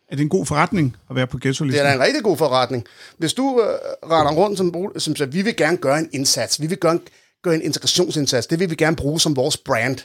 at 0.09 0.11
det 0.11 0.19
er 0.19 0.23
en 0.23 0.29
god 0.29 0.47
forretning 0.47 0.97
at 1.11 1.17
være 1.17 1.27
på 1.27 1.39
ghetto 1.39 1.65
Det 1.65 1.79
er 1.79 1.83
da 1.83 1.93
en 1.93 2.01
rigtig 2.01 2.23
god 2.23 2.37
forretning. 2.37 2.87
Hvis 3.19 3.35
du 3.35 3.63
øh, 3.63 4.11
render 4.11 4.33
rundt 4.33 4.59
som, 4.59 4.75
som 4.99 5.17
siger, 5.17 5.27
vi 5.27 5.43
vil 5.43 5.57
gerne 5.57 5.77
gøre 5.77 5.99
en 5.99 6.09
indsats, 6.13 6.61
vi 6.61 6.67
vil 6.67 6.79
gøre 6.79 6.93
en, 6.93 7.01
gøre 7.43 7.55
en 7.55 7.63
integrationsindsats, 7.63 8.47
det 8.47 8.59
vil 8.59 8.71
vi 8.71 8.75
gerne 8.75 8.97
bruge 8.97 9.21
som 9.21 9.37
vores 9.37 9.57
brand, 9.57 9.99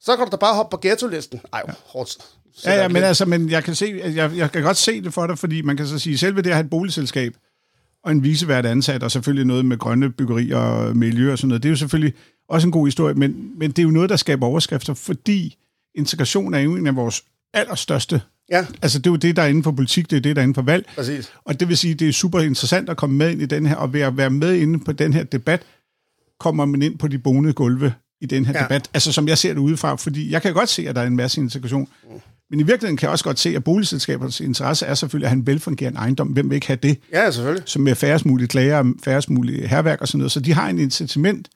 så 0.00 0.16
kan 0.16 0.26
du 0.26 0.30
da 0.30 0.36
bare 0.36 0.54
hoppe 0.54 0.76
på 0.76 0.80
ghetto-listen. 0.82 1.40
Ej, 1.52 1.62
ja. 1.68 1.72
hårdt. 1.84 2.18
Ja, 2.64 2.74
ja, 2.74 2.88
men 2.88 3.02
altså, 3.02 3.24
men 3.24 3.50
jeg 3.50 3.64
kan, 3.64 3.74
se, 3.74 4.00
jeg, 4.04 4.36
jeg 4.36 4.52
kan 4.52 4.62
godt 4.62 4.76
se 4.76 5.02
det 5.02 5.14
for 5.14 5.26
dig, 5.26 5.38
fordi 5.38 5.62
man 5.62 5.76
kan 5.76 5.86
så 5.86 5.98
sige, 5.98 6.18
selve 6.18 6.42
det 6.42 6.50
at 6.50 6.56
have 6.56 6.64
et 6.64 6.70
boligselskab 6.70 7.34
og 8.04 8.12
en 8.12 8.22
visevært 8.22 8.66
ansat, 8.66 9.02
og 9.02 9.10
selvfølgelig 9.10 9.46
noget 9.46 9.64
med 9.64 9.78
grønne 9.78 10.10
byggerier 10.10 10.56
og 10.56 10.96
miljø 10.96 11.32
og 11.32 11.38
sådan 11.38 11.48
noget, 11.48 11.62
det 11.62 11.68
er 11.68 11.70
jo 11.70 11.76
selvfølgelig 11.76 12.14
også 12.48 12.68
en 12.68 12.72
god 12.72 12.86
historie, 12.86 13.14
men, 13.14 13.50
men 13.58 13.70
det 13.70 13.78
er 13.78 13.82
jo 13.82 13.90
noget, 13.90 14.10
der 14.10 14.16
skaber 14.16 14.46
overskrifter, 14.46 14.94
fordi 14.94 15.56
integration 15.94 16.54
er 16.54 16.58
jo 16.58 16.76
en 16.76 16.86
af 16.86 16.96
vores 16.96 17.24
allerstørste. 17.54 18.20
Ja, 18.50 18.66
Altså, 18.82 18.98
det 18.98 19.06
er 19.06 19.10
jo 19.10 19.16
det, 19.16 19.36
der 19.36 19.42
er 19.42 19.46
inden 19.46 19.62
for 19.62 19.70
politik, 19.72 20.10
det 20.10 20.16
er 20.16 20.20
det, 20.20 20.36
der 20.36 20.42
er 20.42 20.44
inden 20.44 20.54
for 20.54 20.62
valg. 20.62 20.86
præcis. 20.94 21.32
Og 21.44 21.60
det 21.60 21.68
vil 21.68 21.76
sige, 21.76 21.94
det 21.94 22.08
er 22.08 22.12
super 22.12 22.40
interessant 22.40 22.88
at 22.88 22.96
komme 22.96 23.16
med 23.16 23.30
ind 23.30 23.42
i 23.42 23.46
den 23.46 23.66
her, 23.66 23.74
og 23.76 23.92
ved 23.92 24.00
at 24.00 24.16
være 24.16 24.30
med 24.30 24.54
inde 24.54 24.78
på 24.84 24.92
den 24.92 25.12
her 25.12 25.22
debat, 25.24 25.62
kommer 26.40 26.64
man 26.64 26.82
ind 26.82 26.98
på 26.98 27.08
de 27.08 27.18
bonede 27.18 27.52
gulve 27.54 27.94
i 28.20 28.26
den 28.26 28.44
her 28.46 28.52
Ja. 28.58 28.62
debat, 28.62 28.90
altså 28.94 29.12
som 29.12 29.28
jeg 29.28 29.38
ser 29.38 29.52
det 29.54 29.60
udefra, 29.60 29.96
fordi 29.96 30.30
jeg 30.30 30.42
kan 30.42 30.54
godt 30.54 30.68
se, 30.68 30.88
at 30.88 30.94
der 30.96 31.02
er 31.02 31.06
en 31.06 31.16
masse 31.16 31.40
integration, 31.40 31.88
men 32.52 32.60
i 32.60 32.62
virkeligheden 32.62 32.96
kan 32.96 33.06
jeg 33.06 33.12
også 33.12 33.24
godt 33.24 33.38
se, 33.38 33.56
at 33.56 33.64
boligselskabers 33.64 34.40
interesse 34.40 34.86
er 34.86 34.94
selvfølgelig 34.94 35.26
at 35.26 35.30
have 35.30 35.38
en 35.38 35.46
velfungerende 35.46 35.98
ejendom. 35.98 36.28
Hvem 36.28 36.50
vil 36.50 36.54
ikke 36.54 36.66
have 36.66 36.78
det? 36.82 36.98
Ja, 37.12 37.30
selvfølgelig. 37.30 37.68
Som 37.68 37.82
med 37.82 37.94
færrest 37.94 38.26
mulige 38.26 38.48
klager, 38.48 38.92
færrest 39.04 39.30
mulige 39.30 39.66
herværk 39.68 40.00
og 40.00 40.08
sådan 40.08 40.18
noget. 40.18 40.32
Så 40.32 40.40
de 40.40 40.52
har 40.52 40.68
en 40.68 40.78
incitament, 40.78 41.48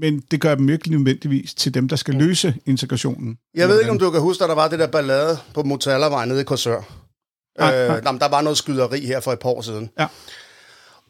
men 0.00 0.20
det 0.30 0.40
gør 0.40 0.54
dem 0.54 0.68
ikke 0.68 0.90
nødvendigvis 0.90 1.54
til 1.54 1.74
dem, 1.74 1.88
der 1.88 1.96
skal 1.96 2.14
løse 2.14 2.54
integrationen. 2.66 3.36
Jeg 3.54 3.68
ved 3.68 3.80
ikke, 3.80 3.90
om 3.90 3.98
du 3.98 4.10
kan 4.10 4.20
huske, 4.20 4.44
at 4.44 4.48
der 4.48 4.54
var 4.54 4.68
det 4.68 4.78
der 4.78 4.86
ballade 4.86 5.38
på 5.54 5.62
Motallervej 5.62 6.26
nede 6.26 6.40
i 6.40 6.44
Korsør. 6.44 6.80
Nej, 7.58 7.74
Øh, 7.82 7.88
nej. 7.88 8.00
jamen, 8.06 8.20
der 8.20 8.28
var 8.28 8.40
noget 8.40 8.58
skyderi 8.58 9.06
her 9.06 9.20
for 9.20 9.32
et 9.32 9.38
par 9.38 9.48
år 9.48 9.60
siden. 9.60 9.90
Ja. 9.98 10.06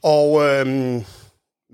Og 0.02 0.42
øhm, 0.44 1.02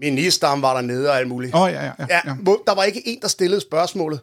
ministeren 0.02 0.62
var 0.62 0.74
dernede 0.74 1.10
og 1.10 1.18
alt 1.18 1.28
muligt. 1.28 1.54
Åh, 1.54 1.60
oh, 1.60 1.70
ja, 1.72 1.84
ja, 1.84 1.92
ja. 1.98 2.20
Ja, 2.26 2.34
der 2.66 2.74
var 2.74 2.84
ikke 2.84 3.02
en, 3.08 3.20
der 3.22 3.28
stillede 3.28 3.60
spørgsmålet. 3.60 4.20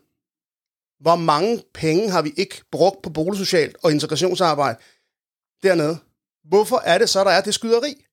Hvor 1.00 1.16
mange 1.16 1.64
penge 1.74 2.10
har 2.10 2.22
vi 2.22 2.34
ikke 2.38 2.62
brugt 2.72 3.02
på 3.02 3.10
boligsocialt 3.10 3.76
og 3.84 3.92
integrationsarbejde 3.92 4.80
dernede? 5.64 5.98
Hvorfor 6.44 6.82
er 6.86 6.98
det 6.98 7.10
så, 7.10 7.24
der 7.24 7.32
er 7.32 7.42
det 7.42 7.54
skyderi? 7.54 8.06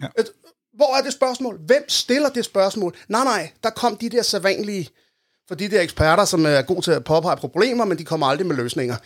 Ja. 0.00 0.06
Et, 0.18 0.32
hvor 0.74 0.96
er 0.96 1.02
det 1.02 1.12
spørgsmål? 1.12 1.60
Hvem 1.66 1.88
stiller 1.88 2.28
det 2.28 2.44
spørgsmål? 2.44 2.96
Nej, 3.08 3.24
nej, 3.24 3.52
der 3.62 3.70
kom 3.70 3.96
de 3.96 4.08
der 4.08 4.22
sædvanlige, 4.22 4.90
for 5.48 5.54
de 5.54 5.70
der 5.70 5.80
eksperter, 5.80 6.24
som 6.24 6.46
er 6.46 6.62
gode 6.62 6.80
til 6.80 6.90
at 6.90 7.04
påpege 7.04 7.36
problemer, 7.36 7.84
men 7.84 7.98
de 7.98 8.04
kommer 8.04 8.26
aldrig 8.26 8.46
med 8.46 8.56
løsninger. 8.56 8.96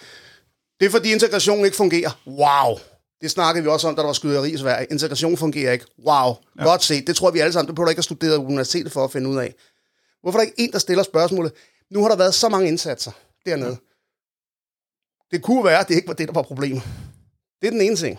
Det 0.81 0.87
er 0.87 0.91
fordi 0.91 1.13
integrationen 1.13 1.65
ikke 1.65 1.77
fungerer. 1.77 2.21
Wow! 2.27 2.79
Det 3.21 3.31
snakkede 3.31 3.65
vi 3.65 3.71
også 3.71 3.89
om, 3.89 3.97
da 3.97 4.01
der 4.01 4.07
var 4.07 4.13
skyderi 4.13 4.53
i 4.53 4.57
Sverige. 4.57 4.87
Integration 4.91 5.37
fungerer 5.37 5.73
ikke. 5.73 5.87
Wow! 6.07 6.35
Ja. 6.59 6.65
Godt 6.65 6.83
set. 6.83 7.07
Det 7.07 7.17
tror 7.17 7.31
vi 7.31 7.39
alle 7.39 7.53
sammen. 7.53 7.67
Det 7.67 7.75
behøver 7.75 7.87
du 7.87 7.91
ikke 7.91 8.01
at 8.01 8.05
studere 8.05 8.39
universitetet 8.39 8.93
for 8.93 9.05
at 9.05 9.13
finde 9.13 9.31
ud 9.31 9.37
af. 9.37 9.55
Hvorfor 10.23 10.39
er 10.39 10.43
der 10.43 10.51
ikke 10.51 10.61
en, 10.61 10.73
der 10.73 10.79
stiller 10.79 11.03
spørgsmålet? 11.03 11.53
Nu 11.91 12.03
har 12.03 12.09
der 12.09 12.17
været 12.17 12.35
så 12.35 12.49
mange 12.49 12.69
indsatser 12.69 13.13
dernede. 13.47 13.77
Det 15.31 15.43
kunne 15.43 15.65
være, 15.65 15.81
at 15.81 15.89
det 15.89 15.95
ikke 15.95 16.09
var 16.09 16.15
det, 16.15 16.29
der 16.29 16.35
var 16.35 16.43
problemet. 16.43 16.83
Det 17.61 17.67
er 17.67 17.71
den 17.71 17.81
ene 17.81 17.97
ting. 17.97 18.19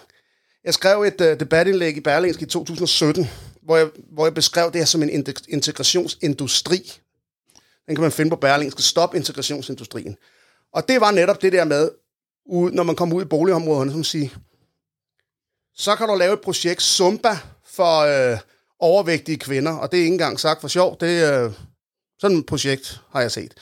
Jeg 0.63 0.73
skrev 0.73 1.01
et 1.01 1.21
uh, 1.21 1.27
debatindlæg 1.27 1.97
i 1.97 1.99
Berlingske 1.99 2.43
i 2.43 2.49
2017, 2.49 3.27
hvor 3.62 3.77
jeg, 3.77 3.89
hvor 4.12 4.25
jeg 4.25 4.34
beskrev 4.34 4.71
det 4.71 4.75
her 4.75 4.86
som 4.86 5.03
en 5.03 5.10
inte- 5.10 5.45
integrationsindustri. 5.49 6.99
Den 7.88 7.95
kan 7.95 8.01
man 8.01 8.12
finde 8.12 8.29
på 8.29 8.36
Berlingske. 8.36 8.81
Stop 8.81 9.15
integrationsindustrien. 9.15 10.17
Og 10.73 10.88
det 10.88 11.01
var 11.01 11.12
netop 11.12 11.41
det 11.41 11.53
der 11.53 11.63
med, 11.63 11.89
ud, 12.45 12.71
når 12.71 12.84
man 12.84 12.95
kommer 12.95 13.15
ud 13.15 13.21
i 13.21 13.25
boligområderne, 13.25 13.91
som 13.91 14.03
siger, 14.03 14.29
så 15.75 15.95
kan 15.95 16.07
du 16.07 16.15
lave 16.15 16.34
et 16.34 16.41
projekt 16.41 16.81
Zumba 16.81 17.38
for 17.65 17.99
øh, 17.99 18.38
overvægtige 18.79 19.38
kvinder, 19.38 19.71
og 19.77 19.91
det 19.91 19.97
er 19.97 20.03
ikke 20.03 20.13
engang 20.13 20.39
sagt 20.39 20.62
for 20.62 20.67
sjov, 20.67 20.97
det 20.99 21.34
øh, 21.34 21.51
sådan 22.21 22.38
et 22.38 22.45
projekt, 22.45 23.01
har 23.12 23.21
jeg 23.21 23.31
set. 23.31 23.53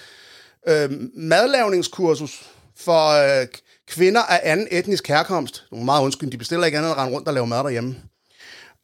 Øh, 0.68 0.90
madlavningskursus 1.16 2.46
for 2.78 3.10
øh, 3.42 3.48
kvinder 3.88 4.22
af 4.22 4.42
anden 4.44 4.68
etnisk 4.72 5.08
herkomst. 5.08 5.66
Du 5.72 5.76
meget 5.76 6.04
undskyld, 6.04 6.32
de 6.32 6.38
bestiller 6.38 6.66
ikke 6.66 6.78
andet 6.78 6.90
end 6.90 7.00
at 7.00 7.04
rende 7.04 7.16
rundt 7.16 7.28
og 7.28 7.34
lave 7.34 7.48
mad 7.48 7.64
derhjemme. 7.64 7.96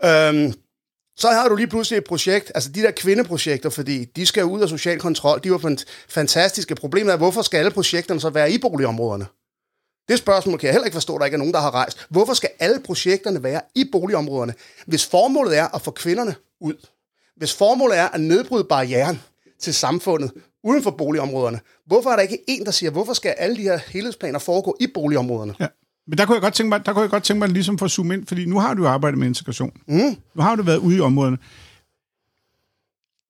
Øh, 0.03 0.53
Så 1.17 1.29
har 1.31 1.47
du 1.47 1.55
lige 1.55 1.67
pludselig 1.67 1.97
et 1.97 2.03
projekt, 2.03 2.51
altså 2.55 2.71
de 2.71 2.81
der 2.81 2.91
kvindeprojekter, 2.91 3.69
fordi 3.69 4.05
de 4.05 4.25
skal 4.25 4.45
ud 4.45 4.61
af 4.61 4.69
social 4.69 4.99
kontrol, 4.99 5.39
de 5.43 5.51
var 5.51 5.77
fantastiske. 6.09 6.75
Problemet 6.75 7.13
er, 7.13 7.17
hvorfor 7.17 7.41
skal 7.41 7.57
alle 7.57 7.71
projekterne 7.71 8.21
så 8.21 8.29
være 8.29 8.51
i 8.51 8.57
boligområderne? 8.57 9.25
Det 10.09 10.17
spørgsmål 10.19 10.59
kan 10.59 10.67
jeg 10.67 10.73
heller 10.73 10.85
ikke 10.85 10.95
forstå, 10.95 11.15
at 11.15 11.19
der 11.19 11.25
ikke 11.25 11.35
er 11.35 11.39
nogen, 11.39 11.53
der 11.53 11.59
har 11.59 11.71
rejst. 11.73 12.07
Hvorfor 12.09 12.33
skal 12.33 12.49
alle 12.59 12.79
projekterne 12.79 13.43
være 13.43 13.61
i 13.75 13.89
boligområderne, 13.91 14.53
hvis 14.85 15.05
formålet 15.05 15.57
er 15.57 15.75
at 15.75 15.81
få 15.81 15.91
kvinderne 15.91 16.35
ud? 16.61 16.73
Hvis 17.38 17.53
formålet 17.53 17.97
er 17.97 18.07
at 18.07 18.21
nedbryde 18.21 18.63
barrieren 18.63 19.21
til 19.59 19.73
samfundet 19.73 20.31
uden 20.63 20.83
for 20.83 20.91
boligområderne, 20.91 21.59
hvorfor 21.85 22.09
er 22.09 22.15
der 22.15 22.23
ikke 22.23 22.39
en, 22.47 22.65
der 22.65 22.71
siger, 22.71 22.91
hvorfor 22.91 23.13
skal 23.13 23.29
alle 23.37 23.55
de 23.55 23.61
her 23.61 23.77
helhedsplaner 23.87 24.39
foregå 24.39 24.77
i 24.81 24.87
boligområderne? 24.93 25.55
Ja. 25.59 25.67
Men 26.07 26.17
der 26.17 26.25
kunne 26.25 26.35
jeg 26.35 26.41
godt 26.41 26.53
tænke 26.53 26.69
mig, 26.69 26.85
der 26.85 26.93
kunne 26.93 27.01
jeg 27.01 27.09
godt 27.09 27.23
tænke 27.23 27.39
mig 27.39 27.49
ligesom 27.49 27.77
for 27.77 27.85
at 27.85 27.91
zoome 27.91 28.13
ind, 28.13 28.25
fordi 28.27 28.45
nu 28.45 28.59
har 28.59 28.73
du 28.73 28.83
jo 28.83 28.89
arbejdet 28.89 29.17
med 29.19 29.27
integration. 29.27 29.71
Mm. 29.87 30.17
Nu 30.35 30.41
har 30.41 30.55
du 30.55 30.63
været 30.63 30.77
ude 30.77 30.97
i 30.97 30.99
områderne. 30.99 31.37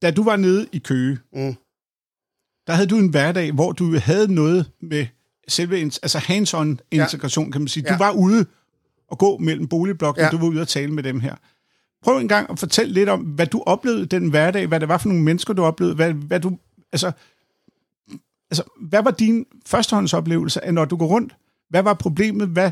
Da 0.02 0.12
du 0.12 0.24
var 0.24 0.36
nede 0.36 0.68
i 0.72 0.78
Køge, 0.80 1.18
Mm. 1.34 1.56
der 2.68 2.74
havde 2.74 2.88
du 2.88 2.98
en 2.98 3.08
hverdag, 3.10 3.52
hvor 3.52 3.72
du 3.72 3.98
havde 3.98 4.34
noget 4.34 4.72
med 4.82 5.08
selve, 5.48 5.78
altså 5.82 6.18
hands-on 6.18 6.78
integration, 6.92 7.52
kan 7.52 7.62
man 7.62 7.68
sige. 7.68 7.84
Du 7.84 7.94
Ja. 7.94 7.98
var 7.98 8.12
ude 8.12 8.46
og 9.08 9.18
gå 9.18 9.38
mellem 9.38 9.68
boligblokkene, 9.68 10.26
Ja. 10.26 10.32
du 10.32 10.38
var 10.38 10.48
ude 10.48 10.62
og 10.62 10.68
tale 10.68 10.92
med 10.94 11.04
dem 11.04 11.20
her. 11.20 11.36
Prøv 12.06 12.18
en 12.18 12.28
gang 12.28 12.50
at 12.50 12.60
fortælle 12.60 12.94
lidt 12.94 13.10
om, 13.10 13.20
hvad 13.22 13.48
du 13.48 13.64
oplevede 13.66 14.06
den 14.06 14.30
hverdag, 14.30 14.68
hvad 14.68 14.80
det 14.80 14.88
var 14.88 14.98
for 14.98 15.08
nogle 15.08 15.24
mennesker, 15.24 15.54
du 15.54 15.64
oplevede, 15.64 15.96
hvad, 15.96 16.14
hvad 16.14 16.40
du, 16.40 16.58
altså, 16.92 17.12
altså, 18.52 18.64
hvad 18.82 19.04
var 19.04 19.12
din 19.12 19.46
førstehåndsoplevelse 19.66 20.66
af, 20.66 20.74
når 20.74 20.86
du 20.86 20.98
går 20.98 21.06
rundt? 21.08 21.36
Hvad 21.70 21.84
var 21.84 21.94
problemet? 21.94 22.48
Hvad, 22.48 22.72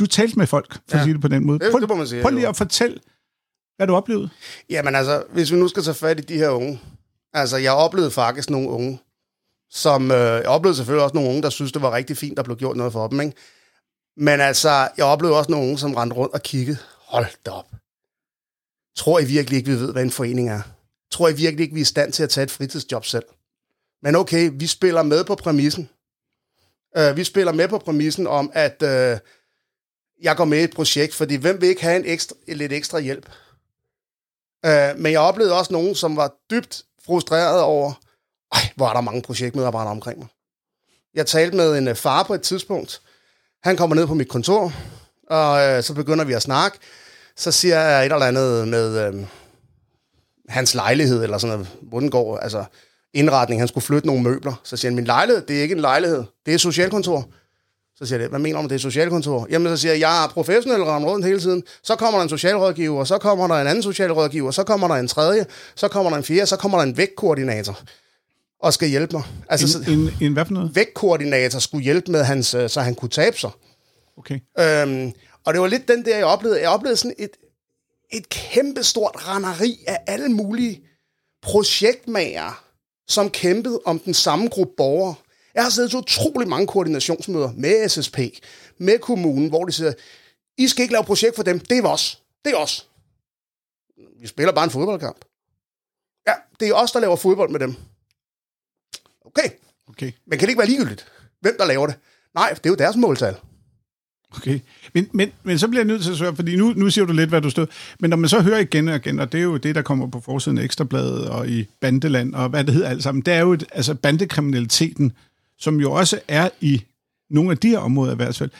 du 0.00 0.06
talte 0.06 0.38
med 0.38 0.46
folk, 0.46 0.72
for 0.74 0.80
ja. 0.92 0.98
At 0.98 1.04
sige 1.04 1.12
det 1.14 1.20
på 1.22 1.28
den 1.28 1.46
måde. 1.46 1.58
Det- 1.58 1.70
Prøv, 1.70 1.80
det 1.80 1.88
må 1.88 1.94
man 1.94 2.06
sige, 2.06 2.22
prøv 2.22 2.30
lige 2.34 2.48
at 2.48 2.56
fortælle, 2.56 2.98
hvad 3.76 3.86
du 3.86 3.94
oplevede. 3.94 4.28
Jamen 4.70 4.94
altså, 4.94 5.24
hvis 5.32 5.52
vi 5.52 5.56
nu 5.56 5.68
skal 5.68 5.82
tage 5.82 5.94
fat 5.94 6.18
i 6.18 6.22
de 6.22 6.34
her 6.38 6.48
unge. 6.50 6.80
Altså, 7.32 7.56
jeg 7.56 7.72
oplevede 7.72 8.10
faktisk 8.10 8.50
nogle 8.50 8.68
unge, 8.68 9.00
som... 9.70 10.10
Øh, 10.10 10.16
jeg 10.18 10.46
oplevede 10.46 10.76
selvfølgelig 10.76 11.04
også 11.04 11.14
nogle 11.14 11.28
unge, 11.30 11.42
der 11.42 11.50
synes 11.50 11.72
det 11.72 11.82
var 11.82 11.92
rigtig 11.94 12.16
fint, 12.16 12.36
der 12.36 12.42
blev 12.42 12.56
gjort 12.56 12.76
noget 12.76 12.92
for 12.92 13.06
dem, 13.08 13.20
ikke? 13.20 13.36
Men 14.16 14.40
altså, 14.40 14.70
jeg 14.96 15.04
oplevede 15.04 15.38
også 15.38 15.50
nogle 15.50 15.66
unge, 15.66 15.78
som 15.78 15.94
rendte 15.94 16.16
rundt 16.16 16.34
og 16.34 16.42
kiggede. 16.42 16.78
Hold 16.98 17.26
da 17.46 17.50
op. 17.50 17.66
Tror 18.96 19.18
I 19.18 19.24
virkelig 19.24 19.56
ikke, 19.56 19.70
vi 19.70 19.76
ved, 19.76 19.92
hvad 19.92 20.02
en 20.02 20.10
forening 20.10 20.50
er? 20.50 20.62
Tror 21.10 21.28
I 21.28 21.32
virkelig 21.32 21.62
ikke, 21.62 21.74
vi 21.74 21.80
er 21.80 21.82
i 21.82 21.84
stand 21.84 22.12
til 22.12 22.22
at 22.22 22.30
tage 22.30 22.42
et 22.44 22.50
fritidsjob 22.50 23.04
selv? 23.04 23.24
Men 24.02 24.16
okay, 24.16 24.50
vi 24.54 24.66
spiller 24.66 25.02
med 25.02 25.24
på 25.24 25.34
præmissen. 25.34 25.90
Uh, 26.98 27.16
vi 27.16 27.24
spiller 27.24 27.52
med 27.52 27.68
på 27.68 27.78
præmissen 27.78 28.26
om, 28.26 28.50
at 28.54 28.82
uh, 28.82 29.18
jeg 30.22 30.36
går 30.36 30.44
med 30.44 30.58
i 30.60 30.64
et 30.64 30.74
projekt, 30.74 31.14
fordi 31.14 31.34
hvem 31.34 31.60
vil 31.60 31.68
ikke 31.68 31.82
have 31.82 31.96
en 31.96 32.04
ekstra, 32.04 32.36
lidt 32.48 32.72
ekstra 32.72 32.98
hjælp? 32.98 33.30
Uh, 34.66 34.98
men 35.00 35.12
jeg 35.12 35.20
oplevede 35.20 35.58
også 35.58 35.72
nogen, 35.72 35.94
som 35.94 36.16
var 36.16 36.34
dybt 36.50 36.82
frustreret 37.06 37.60
over, 37.60 37.92
ej, 38.52 38.60
hvor 38.76 38.88
er 38.88 38.92
der 38.92 39.00
mange 39.00 39.22
projektmedarbejdere 39.22 39.90
omkring 39.90 40.18
mig. 40.18 40.28
Jeg 41.14 41.26
talte 41.26 41.56
med 41.56 41.78
en 41.78 41.88
uh, 41.88 41.94
far 41.94 42.22
på 42.22 42.34
et 42.34 42.42
tidspunkt. 42.42 43.00
Han 43.62 43.76
kommer 43.76 43.96
ned 43.96 44.06
på 44.06 44.14
mit 44.14 44.28
kontor, 44.28 44.72
og 45.30 45.76
uh, 45.76 45.82
så 45.84 45.94
begynder 45.94 46.24
vi 46.24 46.32
at 46.32 46.42
snakke. 46.42 46.78
Så 47.36 47.52
siger 47.52 47.80
jeg 47.80 48.06
et 48.06 48.12
eller 48.12 48.26
andet 48.26 48.68
med 48.68 49.08
uh, 49.14 49.20
hans 50.48 50.74
lejlighed, 50.74 51.22
eller 51.22 51.38
sådan 51.38 51.56
noget, 51.56 51.68
hvor 51.82 52.00
den 52.00 52.10
går, 52.10 52.36
altså 52.38 52.64
indretning. 53.14 53.60
Han 53.60 53.68
skulle 53.68 53.84
flytte 53.84 54.06
nogle 54.06 54.22
møbler. 54.22 54.60
Så 54.64 54.76
siger 54.76 54.90
han, 54.90 54.96
min 54.96 55.04
lejlighed, 55.04 55.42
det 55.42 55.58
er 55.58 55.62
ikke 55.62 55.74
en 55.74 55.80
lejlighed, 55.80 56.24
det 56.46 56.50
er 56.52 56.54
et 56.54 56.60
socialkontor. 56.60 57.28
Så 57.96 58.06
siger 58.06 58.20
jeg, 58.20 58.28
hvad 58.28 58.38
mener 58.38 58.56
du 58.56 58.62
om 58.62 58.68
det 58.68 58.74
er 58.74 58.76
et 58.76 58.82
socialkontor? 58.82 59.46
Jamen, 59.50 59.68
så 59.68 59.76
siger 59.76 59.92
jeg, 59.92 60.00
jeg 60.00 60.24
er 60.24 60.28
professionel 60.28 60.82
rundt 60.82 61.26
hele 61.26 61.40
tiden. 61.40 61.62
Så 61.82 61.96
kommer 61.96 62.18
der 62.18 62.22
en 62.22 62.28
socialrådgiver, 62.28 63.04
så 63.04 63.18
kommer 63.18 63.46
der 63.48 63.54
en 63.54 63.66
anden 63.66 63.82
socialrådgiver, 63.82 64.50
så 64.50 64.64
kommer 64.64 64.88
der 64.88 64.94
en 64.94 65.08
tredje, 65.08 65.46
så 65.74 65.88
kommer 65.88 66.10
der 66.10 66.16
en 66.16 66.24
fjerde, 66.24 66.46
så 66.46 66.56
kommer 66.56 66.78
der 66.78 66.82
en 66.84 66.96
vægtkoordinator 66.96 67.78
og 68.62 68.72
skal 68.72 68.88
hjælpe 68.88 69.12
mig. 69.16 69.22
Altså, 69.48 69.78
En, 69.88 69.98
en, 69.98 70.10
en 70.20 70.32
hvad 70.32 70.44
for 70.44 70.52
noget? 70.52 70.74
vægtkoordinator 70.74 71.58
skulle 71.58 71.84
hjælpe 71.84 72.12
med 72.12 72.24
hans, 72.24 72.54
øh, 72.54 72.68
så 72.70 72.80
han 72.80 72.94
kunne 72.94 73.08
tabe 73.08 73.38
sig. 73.38 73.50
Okay. 74.18 74.40
Øhm, 74.60 75.12
og 75.44 75.52
det 75.54 75.60
var 75.60 75.66
lidt 75.66 75.88
den 75.88 76.04
der, 76.04 76.16
jeg 76.16 76.26
oplevede. 76.26 76.60
Jeg 76.60 76.70
oplevede 76.70 76.96
sådan 76.96 77.14
et, 77.18 77.36
et 78.10 78.28
kæmpe 78.28 78.84
stort 78.84 79.28
renderi 79.28 79.84
af 79.86 79.98
alle 80.06 80.28
mulige 80.28 80.88
projektmager, 81.42 82.64
som 83.08 83.30
kæmpede 83.30 83.80
om 83.84 83.98
den 83.98 84.14
samme 84.14 84.48
gruppe 84.48 84.74
borgere. 84.76 85.14
Jeg 85.54 85.62
har 85.62 85.70
siddet 85.70 85.90
til 85.90 85.98
utrolig 85.98 86.48
mange 86.48 86.66
koordinationsmøder 86.66 87.52
med 87.52 87.88
SSP, 87.88 88.18
med 88.78 88.98
kommunen, 88.98 89.48
hvor 89.48 89.64
de 89.64 89.72
siger, 89.72 89.92
I 90.58 90.68
skal 90.68 90.82
ikke 90.82 90.92
lave 90.92 91.04
projekt 91.04 91.36
for 91.36 91.42
dem, 91.42 91.60
det 91.60 91.78
er 91.78 91.86
os. 91.88 92.22
Det 92.44 92.52
er 92.52 92.56
os. 92.56 92.88
Vi 94.20 94.26
spiller 94.26 94.52
bare 94.52 94.64
en 94.64 94.70
fodboldkamp. 94.70 95.24
Ja, 96.28 96.32
det 96.60 96.68
er 96.68 96.74
os, 96.74 96.92
der 96.92 97.00
laver 97.00 97.16
fodbold 97.16 97.50
med 97.50 97.60
dem. 97.60 97.74
Okay, 99.24 99.50
Okay. 99.88 100.12
men 100.26 100.38
kan 100.38 100.46
det 100.46 100.48
ikke 100.48 100.58
være 100.58 100.68
ligegyldigt, 100.68 101.06
hvem 101.40 101.56
der 101.58 101.64
laver 101.64 101.86
det? 101.86 101.96
Nej, 102.34 102.48
det 102.50 102.66
er 102.66 102.70
jo 102.70 102.74
deres 102.74 102.96
måltal. 102.96 103.36
Okay. 104.36 104.60
Men, 104.94 105.08
men, 105.12 105.30
men 105.42 105.58
så 105.58 105.68
bliver 105.68 105.80
jeg 105.80 105.86
nødt 105.86 106.02
til 106.02 106.10
at 106.10 106.16
spørge, 106.16 106.36
fordi 106.36 106.56
nu, 106.56 106.72
nu 106.76 106.90
siger 106.90 107.04
du 107.04 107.12
lidt, 107.12 107.28
hvad 107.28 107.40
du 107.40 107.50
stod. 107.50 107.66
Men 108.00 108.10
når 108.10 108.16
man 108.16 108.28
så 108.28 108.40
hører 108.40 108.58
igen 108.58 108.88
og 108.88 108.96
igen, 108.96 109.20
og 109.20 109.32
det 109.32 109.38
er 109.38 109.44
jo 109.44 109.56
det, 109.56 109.74
der 109.74 109.82
kommer 109.82 110.06
på 110.06 110.20
forsiden 110.20 110.58
af 110.58 110.64
Ekstrabladet 110.64 111.28
og 111.28 111.48
i 111.48 111.66
Bandeland, 111.80 112.34
og 112.34 112.48
hvad 112.48 112.64
det 112.64 112.74
hedder 112.74 112.88
alt 112.88 113.02
sammen, 113.02 113.22
det 113.22 113.34
er 113.34 113.40
jo 113.40 113.52
et, 113.52 113.64
altså 113.72 113.94
bandekriminaliteten, 113.94 115.12
som 115.58 115.80
jo 115.80 115.92
også 115.92 116.20
er 116.28 116.48
i 116.60 116.82
nogle 117.30 117.50
af 117.50 117.58
de 117.58 117.68
her 117.68 117.78
områder 117.78 118.12
i 118.12 118.16
hvert 118.16 118.36
fald. 118.36 118.50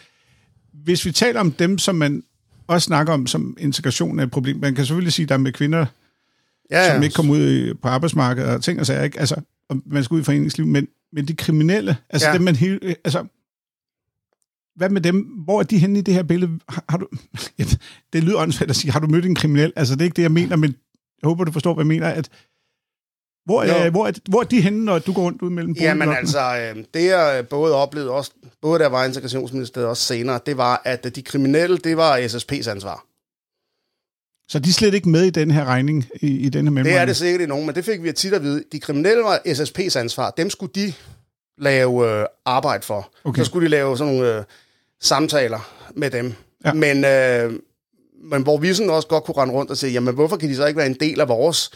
Hvis 0.73 1.05
vi 1.05 1.13
taler 1.13 1.41
om 1.41 1.53
dem, 1.53 1.79
som 1.79 1.95
man 1.95 2.23
også 2.67 2.87
snakker 2.87 3.13
om 3.13 3.27
som 3.27 3.57
integration 3.61 4.19
af 4.19 4.25
et 4.25 4.31
problem, 4.31 4.57
man 4.57 4.75
kan 4.75 4.87
selvfølgelig 4.87 5.13
sige, 5.13 5.25
at 5.25 5.29
der 5.29 5.35
er 5.35 5.39
med 5.39 5.53
kvinder, 5.53 5.87
Ja, 6.71 6.95
som 6.95 7.03
ikke 7.03 7.15
kommer 7.15 7.35
ud 7.35 7.75
på 7.75 7.89
arbejdsmarkedet 7.89 8.51
og 8.51 8.63
ting 8.63 8.81
og 8.81 8.87
sager, 8.87 9.03
ikke? 9.03 9.21
Altså, 9.21 9.41
om 9.69 9.83
man 9.87 10.05
skal 10.05 10.15
ud 10.15 10.21
i 10.21 10.25
foreningsliv, 10.25 10.67
men, 10.67 10.89
men 11.13 11.29
de 11.29 11.35
kriminelle, 11.35 11.97
altså. 12.11 12.29
Ja. 12.29 12.35
dem 12.35 12.43
man 12.43 12.57
hele, 12.57 12.97
altså, 13.05 13.25
hvad 14.81 14.91
med 14.91 15.01
dem? 15.01 15.17
Hvor 15.45 15.59
er 15.59 15.63
de 15.63 15.79
henne 15.79 15.99
i 15.99 16.03
det 16.03 16.15
her 16.15 16.23
billede? 16.23 16.59
Har, 16.69 16.85
har 16.89 16.99
du, 16.99 17.09
ja, 17.59 17.65
det 18.13 18.25
lyder 18.25 18.39
åndssvagt 18.39 18.71
at 18.71 18.77
sige, 18.77 18.93
har 18.93 19.01
du 19.01 19.07
mødt 19.07 19.25
en 19.27 19.35
kriminel? 19.35 19.73
Altså, 19.77 19.95
det 19.95 20.01
er 20.01 20.05
ikke 20.05 20.17
det, 20.17 20.23
jeg 20.23 20.33
mener, 20.33 20.57
men 20.57 20.75
jeg 21.23 21.29
håber, 21.29 21.45
du 21.45 21.53
forstår, 21.53 21.75
hvad 21.75 21.85
jeg 21.85 21.89
mener, 21.89 22.09
at 22.09 22.29
hvor 23.45 23.63
er, 23.63 23.85
Jo. 23.85 23.91
hvor, 23.91 24.07
er, 24.07 24.13
hvor 24.29 24.41
er 24.41 24.45
de 24.45 24.61
henne, 24.61 24.85
når 24.85 24.99
du 24.99 25.13
går 25.13 25.23
rundt 25.23 25.43
ud 25.43 25.51
mellem 25.51 25.73
Jamen 25.81 26.09
altså, 26.09 26.73
øh, 26.77 26.85
det 26.95 27.05
jeg 27.05 27.47
både 27.51 27.75
oplevede, 27.75 28.11
også, 28.11 28.31
både 28.63 28.79
da 28.79 28.85
jeg 28.85 28.93
var 28.93 29.05
integrationsminister 29.05 29.83
og 29.83 29.89
også 29.91 30.03
senere, 30.03 30.41
det 30.47 30.57
var, 30.57 30.83
at 30.85 31.17
de 31.17 31.23
kriminelle, 31.23 31.79
det 31.79 31.97
var 31.97 32.19
SSP's 32.19 32.71
ansvar. 32.71 33.07
Så 34.49 34.59
de 34.59 34.69
er 34.69 34.73
slet 34.73 34.95
ikke 34.95 35.09
med 35.09 35.23
i 35.25 35.31
den 35.31 35.51
her 35.51 35.65
regning, 35.65 36.07
i, 36.21 36.27
i 36.27 36.49
den 36.49 36.53
her 36.53 36.53
Det 36.53 36.67
er 36.67 36.71
mellemregning? 36.71 37.09
det 37.09 37.17
sikkert 37.17 37.41
i 37.41 37.47
nogen, 37.47 37.67
men 37.67 37.75
det 37.75 37.85
fik 37.85 38.03
vi 38.03 38.13
tit 38.13 38.33
at 38.33 38.43
vide. 38.43 38.65
De 38.73 38.81
kriminelle 38.81 39.23
var 39.23 39.39
SSP's 39.47 39.99
ansvar. 39.99 40.31
Dem 40.31 40.51
skulle 40.51 40.73
de 40.75 40.93
lave 41.59 42.21
øh, 42.21 42.27
arbejde 42.45 42.83
for. 42.85 43.13
Okay. 43.25 43.43
Så 43.43 43.45
skulle 43.45 43.65
de 43.65 43.71
lave 43.71 43.97
sådan 43.99 44.15
nogle 44.15 44.37
øh, 44.37 44.45
samtaler 45.01 45.61
med 45.95 46.11
dem. 46.11 46.35
Ja. 46.65 46.69
Ja. 46.69 46.73
Men, 46.73 47.05
øh, 47.05 47.61
men 48.23 48.43
hvor 48.43 48.59
vi 48.59 48.75
sådan 48.75 48.91
også 48.91 49.09
godt 49.09 49.25
kunne 49.25 49.37
rende 49.37 49.55
rundt 49.55 49.71
og 49.71 49.77
sige, 49.77 49.93
jamen 49.93 50.15
hvorfor 50.15 50.37
kan 50.37 50.49
de 50.49 50.57
så 50.57 50.67
ikke 50.67 50.79
være 50.79 50.87
en 50.87 51.01
del 51.01 51.21
af 51.21 51.29
vores 51.29 51.71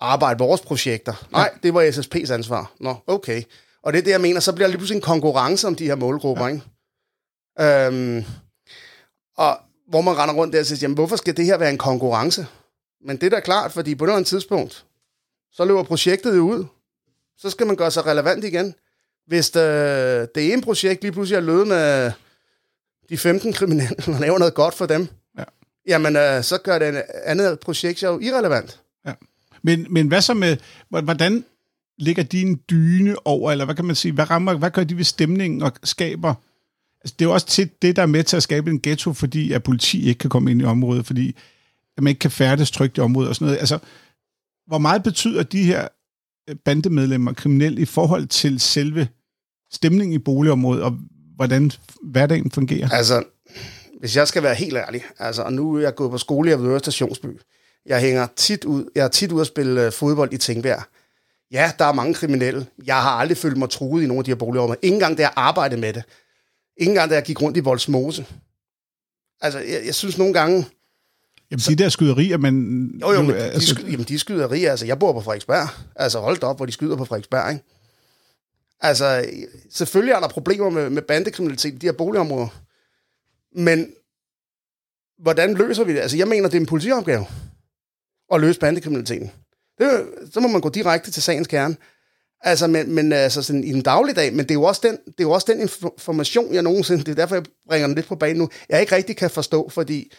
arbejde, 0.00 0.38
vores 0.38 0.60
projekter? 0.60 1.26
Nej, 1.32 1.50
det 1.62 1.74
var 1.74 1.82
SSP's 1.82 2.32
ansvar. 2.32 2.72
Nå, 2.80 2.96
okay. 3.06 3.42
Og 3.82 3.92
det 3.92 3.98
er 3.98 4.02
det, 4.02 4.10
jeg 4.10 4.20
mener, 4.20 4.40
så 4.40 4.52
bliver 4.52 4.66
der 4.66 4.70
lige 4.70 4.78
pludselig 4.78 4.96
en 4.96 5.02
konkurrence 5.02 5.66
om 5.66 5.74
de 5.74 5.86
her 5.86 5.94
målgrupper, 5.94 6.46
ja. 6.46 6.52
ikke? 6.52 6.62
Øhm, 7.60 8.24
og 9.36 9.58
hvor 9.88 10.00
man 10.00 10.18
render 10.18 10.34
rundt 10.34 10.52
der 10.52 10.60
og 10.60 10.66
siger, 10.66 10.78
jamen 10.82 10.94
hvorfor 10.94 11.16
skal 11.16 11.36
det 11.36 11.44
her 11.44 11.56
være 11.56 11.70
en 11.70 11.78
konkurrence? 11.78 12.46
Men 13.06 13.16
det 13.16 13.26
er 13.26 13.30
da 13.30 13.40
klart, 13.40 13.72
fordi 13.72 13.94
på 13.94 14.04
et 14.04 14.08
eller 14.08 14.16
andet 14.16 14.28
tidspunkt, 14.28 14.84
så 15.52 15.64
løber 15.64 15.82
projektet 15.82 16.36
jo 16.36 16.42
ud. 16.42 16.64
Så 17.36 17.50
skal 17.50 17.66
man 17.66 17.76
gøre 17.76 17.90
sig 17.90 18.06
relevant 18.06 18.44
igen. 18.44 18.74
Hvis 19.26 19.50
det, 19.50 20.34
det 20.34 20.52
ene 20.52 20.62
projekt 20.62 21.02
lige 21.02 21.12
pludselig 21.12 21.36
er 21.36 21.64
med 21.64 22.12
de 23.08 23.18
15 23.18 23.52
kriminelle 23.52 23.96
og 24.14 24.20
laver 24.20 24.38
noget 24.38 24.54
godt 24.54 24.74
for 24.74 24.86
dem, 24.86 25.08
Ja. 25.38 25.44
jamen 25.88 26.16
øh, 26.16 26.42
så 26.42 26.58
gør 26.64 26.78
det 26.78 27.02
andet 27.24 27.60
projekt 27.60 28.02
jo 28.02 28.18
irrelevant. 28.18 28.78
Men, 29.62 29.86
men 29.90 30.08
hvad 30.08 30.22
så 30.22 30.34
med, 30.34 30.56
hvordan 30.88 31.44
ligger 31.98 32.22
din 32.22 32.60
dyne 32.70 33.26
over, 33.26 33.52
eller 33.52 33.64
hvad 33.64 33.74
kan 33.74 33.84
man 33.84 33.96
sige, 33.96 34.12
hvad, 34.12 34.30
rammer, 34.30 34.54
hvad 34.54 34.70
gør 34.70 34.84
de 34.84 34.96
ved 34.96 35.04
stemningen 35.04 35.62
og 35.62 35.72
skaber? 35.84 36.34
Altså, 37.00 37.14
det 37.18 37.24
er 37.24 37.28
jo 37.28 37.34
også 37.34 37.46
tit 37.46 37.82
det, 37.82 37.96
der 37.96 38.02
er 38.02 38.06
med 38.06 38.24
til 38.24 38.36
at 38.36 38.42
skabe 38.42 38.70
en 38.70 38.80
ghetto, 38.80 39.12
fordi 39.12 39.52
at 39.52 39.62
politi 39.62 40.08
ikke 40.08 40.18
kan 40.18 40.30
komme 40.30 40.50
ind 40.50 40.62
i 40.62 40.64
området, 40.64 41.06
fordi 41.06 41.36
at 41.96 42.02
man 42.02 42.10
ikke 42.10 42.18
kan 42.18 42.30
færdes 42.30 42.70
trygt 42.70 42.98
i 42.98 43.00
området 43.00 43.28
og 43.28 43.34
sådan 43.34 43.46
noget. 43.46 43.58
Altså, 43.58 43.78
hvor 44.66 44.78
meget 44.78 45.02
betyder 45.02 45.42
de 45.42 45.64
her 45.64 45.82
øh, 45.82 45.88
Øh, 46.50 46.56
bandemedlemmer 46.64 47.32
kriminelle 47.32 47.80
i 47.80 47.84
forhold 47.84 48.26
til 48.26 48.60
selve 48.60 49.08
stemningen 49.72 50.14
i 50.14 50.18
boligområdet, 50.18 50.82
og 50.82 50.98
hvordan 51.36 51.72
hverdagen 52.02 52.50
fungerer? 52.50 52.88
Altså, 52.88 53.24
hvis 54.00 54.16
jeg 54.16 54.28
skal 54.28 54.42
være 54.42 54.54
helt 54.54 54.76
ærlig, 54.76 55.04
altså, 55.18 55.42
og 55.42 55.52
nu 55.52 55.74
er 55.74 55.80
jeg 55.80 55.94
gået 55.94 56.10
på 56.10 56.18
skole 56.18 56.50
i 56.50 56.52
Avedøre 56.52 56.78
Stationsby. 56.78 57.26
Jeg 57.86 58.00
hænger 58.00 58.26
tit 58.36 58.64
ud, 58.64 58.90
jeg 58.94 59.04
er 59.04 59.08
tit 59.08 59.32
ud 59.32 59.40
at 59.40 59.46
spille 59.46 59.86
øh, 59.86 59.92
fodbold 59.92 60.32
i 60.32 60.38
Tingbjerg. 60.38 60.82
Ja, 61.52 61.72
der 61.78 61.84
er 61.84 61.92
mange 61.92 62.14
kriminelle. 62.14 62.66
Jeg 62.86 63.02
har 63.02 63.10
aldrig 63.10 63.36
følt 63.36 63.56
mig 63.56 63.70
truet 63.70 64.02
i 64.02 64.06
nogle 64.06 64.20
af 64.20 64.24
de 64.24 64.30
her 64.30 64.36
boligområder. 64.36 64.80
Ingen 64.82 65.00
gang, 65.00 65.16
da 65.16 65.22
jeg 65.22 65.32
arbejdede 65.36 65.80
med 65.80 65.92
det. 65.92 66.02
Ingen 66.76 66.94
gang, 66.94 67.10
da 67.10 67.14
jeg 67.14 67.24
gik 67.24 67.42
rundt 67.42 67.56
i 67.56 67.60
Voldsmose. 67.60 68.26
Altså, 69.40 69.58
jeg, 69.58 69.82
jeg 69.86 69.94
synes 69.94 70.18
nogle 70.18 70.34
gange, 70.34 70.66
Jamen, 71.52 71.62
de 71.68 71.82
der 71.82 71.88
skyderier, 71.88 72.36
men... 72.36 72.86
Jo, 73.00 73.12
jo, 73.12 73.22
men 73.22 73.34
de, 73.34 73.66
sky, 73.66 73.92
jamen, 73.92 74.06
de 74.08 74.18
skyderier, 74.18 74.70
altså, 74.70 74.86
jeg 74.86 74.98
bor 74.98 75.12
på 75.12 75.20
Frederiksberg. 75.20 75.68
Altså, 75.96 76.20
hold 76.20 76.38
da 76.38 76.46
op, 76.46 76.56
hvor 76.56 76.66
de 76.66 76.72
skyder 76.72 76.96
på 76.96 77.04
Frederiksberg, 77.04 77.52
ikke? 77.52 77.64
Altså, 78.80 79.24
selvfølgelig 79.70 80.12
er 80.12 80.20
der 80.20 80.28
problemer 80.28 80.70
med, 80.70 80.90
med 80.90 81.02
bandekriminalitet 81.02 81.74
i 81.74 81.76
de 81.76 81.86
her 81.86 81.92
boligområder. 81.92 82.62
Men 83.56 83.92
hvordan 85.18 85.54
løser 85.54 85.84
vi 85.84 85.92
det? 85.92 86.00
Altså, 86.00 86.16
jeg 86.16 86.28
mener, 86.28 86.48
det 86.48 86.56
er 86.56 86.60
en 86.60 86.66
politiopgave 86.66 87.26
at 88.34 88.40
løse 88.40 88.60
bandekriminaliteten. 88.60 89.30
Det, 89.78 90.06
så 90.32 90.40
må 90.40 90.48
man 90.48 90.60
gå 90.60 90.68
direkte 90.68 91.10
til 91.10 91.22
sagens 91.22 91.48
kerne. 91.48 91.76
Altså, 92.40 92.66
men, 92.66 92.94
men 92.94 93.12
altså 93.12 93.42
sådan, 93.42 93.64
i 93.64 93.72
den 93.72 93.82
dagligdag, 93.82 94.32
men 94.32 94.44
det 94.44 94.50
er 94.50 94.54
jo 94.54 94.62
også 94.62 94.80
den, 94.84 94.92
det 94.92 95.14
er 95.18 95.24
jo 95.24 95.30
også 95.30 95.52
den 95.52 95.60
information, 95.60 96.54
jeg 96.54 96.62
nogensinde, 96.62 97.04
det 97.04 97.10
er 97.10 97.14
derfor, 97.14 97.34
jeg 97.34 97.44
bringer 97.68 97.86
den 97.86 97.94
lidt 97.94 98.06
på 98.06 98.16
banen 98.16 98.36
nu, 98.36 98.48
jeg 98.68 98.80
ikke 98.80 98.96
rigtig 98.96 99.16
kan 99.16 99.30
forstå, 99.30 99.68
fordi 99.68 100.12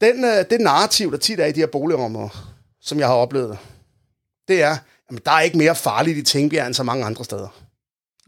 den, 0.00 0.24
øh, 0.24 0.44
det 0.50 0.60
narrativ, 0.60 1.10
der 1.12 1.18
tit 1.18 1.40
er 1.40 1.46
i 1.46 1.52
de 1.52 1.60
her 1.60 1.66
boligområder, 1.66 2.54
som 2.80 2.98
jeg 2.98 3.06
har 3.06 3.14
oplevet, 3.14 3.58
det 4.48 4.62
er, 4.62 4.76
at 5.10 5.24
der 5.26 5.30
er 5.32 5.40
ikke 5.40 5.58
mere 5.58 5.74
farligt 5.74 6.18
i 6.18 6.22
Tingbjerg 6.22 6.66
end 6.66 6.74
så 6.74 6.82
mange 6.82 7.04
andre 7.04 7.24
steder. 7.24 7.48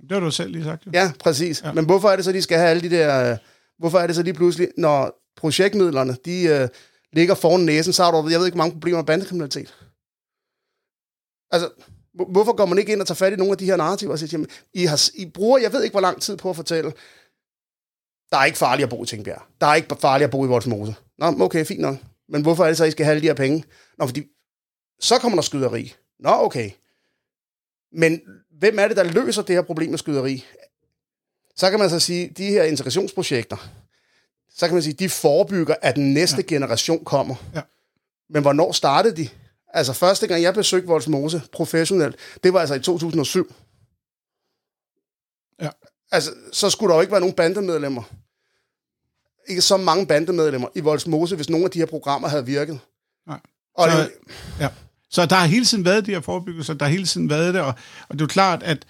det 0.03 0.13
har 0.13 0.21
du 0.21 0.31
selv 0.31 0.51
lige 0.53 0.65
sagt. 0.65 0.87
Jo. 0.87 0.91
Ja, 0.95 1.13
præcis. 1.21 1.63
Ja. 1.65 1.73
Men 1.73 1.85
hvorfor 1.85 2.09
er 2.11 2.17
det 2.17 2.25
så, 2.25 2.33
de 2.33 2.43
skal 2.43 2.59
have 2.59 2.71
alle 2.71 2.91
de 2.91 2.97
der... 2.97 3.31
øh, 3.33 3.37
Hvorfor 3.79 3.99
er 3.99 4.07
det 4.07 4.17
så 4.17 4.23
lige 4.23 4.35
pludselig, 4.35 4.69
når 4.77 5.15
projektmidlerne, 5.37 6.17
de 6.25 6.43
øh, 6.43 6.69
ligger 7.13 7.35
foran 7.35 7.61
næsen, 7.61 7.93
så 7.93 8.05
har 8.05 8.11
du, 8.11 8.29
jeg 8.29 8.39
ved 8.39 8.47
ikke, 8.47 8.57
hvor 8.57 8.65
mange 8.65 8.73
problemer 8.73 8.99
med 8.99 9.05
bandekriminalitet. 9.07 9.75
Altså, 11.51 11.69
hvor- 12.15 12.25
hvorfor 12.33 12.57
går 12.57 12.67
man 12.67 12.79
ikke 12.79 12.93
ind 12.93 13.01
og 13.01 13.07
tager 13.07 13.15
fat 13.17 13.33
i 13.33 13.37
nogle 13.37 13.51
af 13.53 13.59
de 13.59 13.65
her 13.65 13.77
narrativer 13.77 14.13
og 14.13 14.19
siger, 14.19 14.29
jamen, 14.33 14.47
I, 14.75 14.85
har, 14.85 15.09
I 15.15 15.27
bruger, 15.27 15.59
jeg 15.59 15.73
ved 15.73 15.83
ikke, 15.83 15.93
hvor 15.95 16.01
lang 16.01 16.23
tid 16.23 16.37
på 16.37 16.51
at 16.51 16.57
fortælle, 16.57 16.93
der 18.33 18.39
er 18.39 18.45
ikke 18.45 18.59
farligt 18.59 18.85
at 18.85 18.91
bo 18.91 19.03
i 19.03 19.07
Tingbjerg. 19.07 19.43
Der 19.61 19.67
er 19.67 19.75
ikke 19.75 19.97
farligt 20.01 20.25
at 20.25 20.31
bo 20.31 20.45
i 20.45 20.49
Voldsmose. 20.49 20.95
Nå, 21.19 21.27
okay, 21.41 21.65
fint 21.65 21.81
nok. 21.81 21.97
Men 22.29 22.43
hvorfor 22.43 22.65
er 22.65 22.69
det 22.69 22.77
så, 22.77 22.85
I 22.85 22.91
skal 22.91 23.05
have 23.05 23.15
alle 23.15 23.23
de 23.23 23.27
her 23.27 23.35
penge? 23.35 23.65
Nå, 23.99 24.07
fordi 24.07 24.25
så 25.01 25.19
kommer 25.19 25.37
der 25.37 25.43
skyderi. 25.43 25.95
Nå, 26.19 26.31
okay. 26.31 26.71
Men 27.93 28.21
hvem 28.59 28.79
er 28.79 28.89
det, 28.89 28.97
der 28.97 29.05
løser 29.05 29.43
det 29.43 29.55
her 29.55 29.63
problem 29.63 29.91
med 29.91 29.99
skyderi? 29.99 30.45
Så 31.57 31.71
kan 31.71 31.79
man 31.79 31.91
så 31.91 32.01
sige, 32.01 32.29
de 32.37 32.47
her 32.47 32.63
integrationsprojekter, 32.65 33.57
så 34.51 34.67
kan 34.67 34.75
man 34.75 34.83
sige, 34.83 34.95
de 34.95 35.09
forebygger, 35.09 35.75
at 35.83 35.97
den 35.97 36.15
næste 36.15 36.37
ja. 36.37 36.43
generation 36.43 37.05
kommer. 37.05 37.35
Ja. 37.55 37.63
Men 38.31 38.43
hvornår 38.43 38.73
startede 38.73 39.17
de? 39.17 39.29
Altså 39.69 39.93
første 39.93 40.27
gang, 40.27 40.43
jeg 40.43 40.55
besøgte 40.55 40.89
Voldsmose 40.89 41.43
professionelt, 41.53 42.17
det 42.45 42.53
var 42.53 42.61
altså 42.61 42.75
i 42.75 42.81
2007. 42.81 43.55
Ja. 45.61 45.71
Altså, 46.13 46.31
så 46.53 46.71
skulle 46.71 46.91
der 46.91 46.97
jo 46.97 47.01
ikke 47.01 47.11
være 47.11 47.21
nogen 47.21 47.35
bandemedlemmer. 47.37 48.03
Ikke 49.49 49.61
så 49.63 49.77
mange 49.77 50.07
bandemedlemmer 50.07 50.69
i 50.75 50.81
Voldsmose, 50.81 51.37
hvis 51.37 51.51
nogle 51.51 51.65
af 51.65 51.71
de 51.71 51.79
her 51.79 51.87
programmer 51.87 52.29
havde 52.29 52.47
virket. 52.47 52.81
Nej. 53.27 53.41
Og 53.75 53.91
Så- 53.91 53.99
det, 53.99 54.11
Ja. 54.61 54.69
Så 55.13 55.27
der 55.27 55.37
har 55.37 55.47
hele 55.47 55.65
tiden 55.65 55.85
været 55.85 56.07
de 56.07 56.11
her 56.11 56.21
forebyggelser, 56.21 56.75
der 56.75 56.85
har 56.85 56.91
hele 56.93 57.07
tiden 57.07 57.31
været 57.31 57.55
det, 57.55 57.63
og, 57.63 57.75
og 58.09 58.13
det 58.13 58.21
er 58.21 58.25
jo 58.25 58.27
klart, 58.27 58.63
at, 58.63 58.87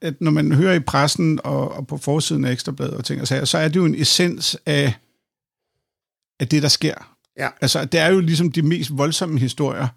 at 0.00 0.20
når 0.20 0.30
man 0.30 0.52
hører 0.52 0.74
i 0.74 0.80
pressen 0.80 1.40
og, 1.44 1.72
og 1.72 1.86
på 1.86 1.96
forsiden 1.96 2.44
af 2.44 2.52
Ekstrabladet 2.52 2.94
og 2.94 3.04
ting 3.04 3.20
og 3.20 3.28
sager, 3.28 3.44
så 3.44 3.58
er 3.58 3.68
det 3.68 3.76
jo 3.76 3.84
en 3.84 3.94
essens 3.94 4.56
af, 4.66 4.94
af 6.40 6.48
det, 6.48 6.62
der 6.62 6.68
sker. 6.68 7.16
Ja. 7.38 7.48
Altså, 7.60 7.84
det 7.84 8.00
er 8.00 8.06
jo 8.06 8.20
ligesom 8.20 8.52
de 8.52 8.62
mest 8.62 8.90
voldsomme 8.98 9.38
historier, 9.40 9.88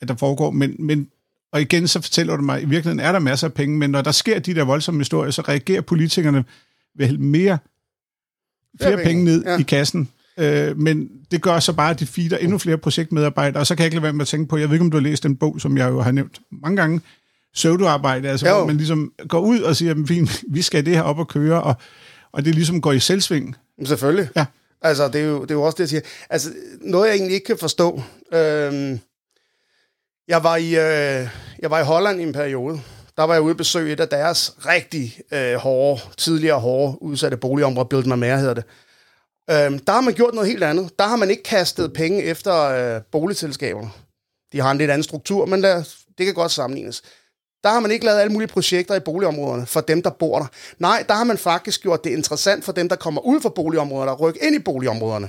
at 0.00 0.08
der 0.08 0.16
foregår, 0.16 0.50
men, 0.50 0.76
men 0.78 1.10
og 1.52 1.60
igen, 1.60 1.88
så 1.88 2.00
fortæller 2.00 2.36
du 2.36 2.42
mig, 2.42 2.56
at 2.56 2.62
i 2.62 2.66
virkeligheden 2.66 3.00
er 3.00 3.12
der 3.12 3.18
masser 3.18 3.46
af 3.46 3.54
penge, 3.54 3.78
men 3.78 3.90
når 3.90 4.02
der 4.02 4.12
sker 4.12 4.38
de 4.38 4.54
der 4.54 4.64
voldsomme 4.64 5.00
historier, 5.00 5.30
så 5.30 5.42
reagerer 5.42 5.80
politikerne 5.80 6.44
hælde 7.00 7.22
mere, 7.22 7.58
flere 8.80 8.96
penge, 8.96 9.04
penge 9.04 9.24
ned 9.24 9.44
ja. 9.44 9.58
i 9.58 9.62
kassen. 9.62 10.08
Øh, 10.38 10.78
men 10.78 11.08
det 11.30 11.42
gør 11.42 11.58
så 11.60 11.72
bare, 11.72 11.90
at 11.90 12.00
de 12.00 12.06
feeder 12.06 12.36
endnu 12.36 12.58
flere 12.58 12.78
projektmedarbejdere, 12.78 13.62
og 13.62 13.66
så 13.66 13.74
kan 13.74 13.82
jeg 13.82 13.86
ikke 13.86 13.96
lade 13.96 14.02
være 14.02 14.12
med 14.12 14.20
at 14.22 14.28
tænke 14.28 14.48
på, 14.48 14.56
jeg 14.56 14.68
ved 14.68 14.74
ikke, 14.74 14.84
om 14.84 14.90
du 14.90 14.96
har 14.96 15.02
læst 15.02 15.22
den 15.22 15.36
bog, 15.36 15.60
som 15.60 15.76
jeg 15.76 15.88
jo 15.90 16.00
har 16.00 16.10
nævnt 16.12 16.40
mange 16.62 16.76
gange, 16.76 17.00
pseudoarbejde, 17.54 18.28
altså 18.28 18.48
Jo. 18.48 18.56
hvor 18.56 18.66
man 18.66 18.76
ligesom 18.76 19.12
går 19.28 19.40
ud 19.40 19.60
og 19.60 19.76
siger, 19.76 19.94
"Men 19.94 20.06
fint, 20.06 20.42
vi 20.54 20.62
skal 20.62 20.86
det 20.86 20.94
her 20.94 21.02
op 21.02 21.18
og 21.18 21.28
køre, 21.28 21.62
og, 21.62 21.74
og 22.32 22.44
det 22.44 22.54
ligesom 22.54 22.80
går 22.80 22.92
i 22.92 23.00
selvsving. 23.00 23.56
Selvfølgelig. 23.84 24.28
Ja. 24.36 24.44
Altså, 24.82 25.08
det 25.08 25.20
er, 25.20 25.24
jo, 25.24 25.42
det 25.42 25.50
er 25.50 25.54
jo 25.54 25.62
også 25.62 25.74
det, 25.76 25.80
jeg 25.80 25.88
siger. 25.88 26.00
Altså, 26.30 26.50
noget 26.80 27.08
jeg 27.08 27.14
egentlig 27.16 27.34
ikke 27.34 27.46
kan 27.46 27.58
forstå. 27.58 28.02
Øhm, 28.34 28.98
jeg, 30.28 30.44
var 30.44 30.56
i, 30.56 30.66
øh, 30.66 31.28
jeg 31.58 31.70
var 31.70 31.80
i 31.80 31.84
Holland 31.84 32.20
i 32.20 32.22
en 32.22 32.32
periode. 32.32 32.80
Der 33.16 33.22
var 33.24 33.34
jeg 33.34 33.42
ude 33.42 33.50
at 33.50 33.56
besøge 33.56 33.92
et 33.92 34.00
af 34.00 34.08
deres 34.08 34.54
rigtig 34.66 35.20
øh, 35.32 35.54
hårde, 35.54 36.00
tidligere 36.16 36.60
hårde, 36.60 37.02
udsatte 37.02 37.36
boligområder, 37.36 37.88
Build 37.88 38.06
My 38.06 38.14
Mare 38.14 38.38
hedder 38.38 38.54
det. 38.54 38.64
Øhm, 39.50 39.78
der 39.78 39.92
har 39.92 40.00
man 40.00 40.14
gjort 40.14 40.34
noget 40.34 40.48
helt 40.48 40.64
andet. 40.64 40.98
Der 40.98 41.04
har 41.04 41.16
man 41.16 41.30
ikke 41.30 41.42
kastet 41.42 41.92
penge 41.92 42.22
efter 42.22 42.54
øh, 42.54 43.02
boligselskaberne. 43.12 43.90
De 44.52 44.60
har 44.60 44.70
en 44.70 44.78
lidt 44.78 44.90
anden 44.90 45.02
struktur, 45.02 45.46
men 45.46 45.60
lad, 45.60 45.84
det 46.18 46.26
kan 46.26 46.34
godt 46.34 46.52
sammenlignes. 46.52 47.02
Der 47.64 47.70
har 47.70 47.80
man 47.80 47.90
ikke 47.90 48.04
lavet 48.04 48.20
alle 48.20 48.32
mulige 48.32 48.48
projekter 48.48 48.94
i 48.94 49.00
boligområderne 49.00 49.66
for 49.66 49.80
dem, 49.80 50.02
der 50.02 50.10
bor 50.10 50.38
der. 50.38 50.46
Nej, 50.78 51.04
der 51.08 51.14
har 51.14 51.24
man 51.24 51.38
faktisk 51.38 51.82
gjort 51.82 52.04
det 52.04 52.10
interessant 52.10 52.64
for 52.64 52.72
dem, 52.72 52.88
der 52.88 52.96
kommer 52.96 53.20
ud 53.20 53.40
fra 53.40 53.48
boligområderne 53.48 54.10
og 54.10 54.20
rykker 54.20 54.40
ind 54.42 54.56
i 54.56 54.58
boligområderne. 54.58 55.28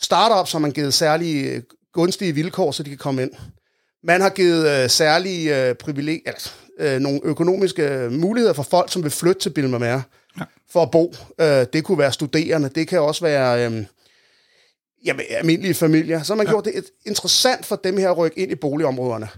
Startups 0.00 0.52
har 0.52 0.58
man 0.58 0.70
givet 0.70 0.94
særlige 0.94 1.50
øh, 1.50 1.62
gunstige 1.92 2.32
vilkår, 2.32 2.70
så 2.70 2.82
de 2.82 2.88
kan 2.88 2.98
komme 2.98 3.22
ind. 3.22 3.30
Man 4.04 4.20
har 4.20 4.28
givet 4.28 4.68
øh, 4.70 4.90
særlige 4.90 5.68
øh, 5.68 5.74
privilegier, 5.74 6.30
altså, 6.30 6.50
øh, 6.78 7.00
nogle 7.00 7.20
økonomiske 7.24 7.82
øh, 7.88 8.12
muligheder 8.12 8.52
for 8.54 8.62
folk, 8.62 8.92
som 8.92 9.02
vil 9.02 9.10
flytte 9.10 9.40
til 9.40 9.50
Bilmermere 9.50 10.02
Ja. 10.38 10.44
for 10.72 10.82
at 10.82 10.90
bo. 10.90 11.14
Øh, 11.40 11.66
det 11.72 11.84
kunne 11.84 11.98
være 11.98 12.12
studerende, 12.12 12.68
det 12.74 12.88
kan 12.88 13.00
også 13.00 13.24
være 13.24 13.66
øh, 13.66 13.84
jamen, 15.04 15.24
almindelige 15.30 15.74
familier. 15.74 16.22
Så 16.22 16.32
har 16.32 16.36
man 16.36 16.46
ja. 16.46 16.52
gjort 16.52 16.64
det 16.64 16.78
et, 16.78 16.84
interessant 17.06 17.66
for 17.66 17.76
dem 17.76 17.96
her 17.96 18.10
at 18.10 18.18
rykke 18.18 18.38
ind 18.38 18.52
i 18.52 18.54
boligområderne. 18.54 19.28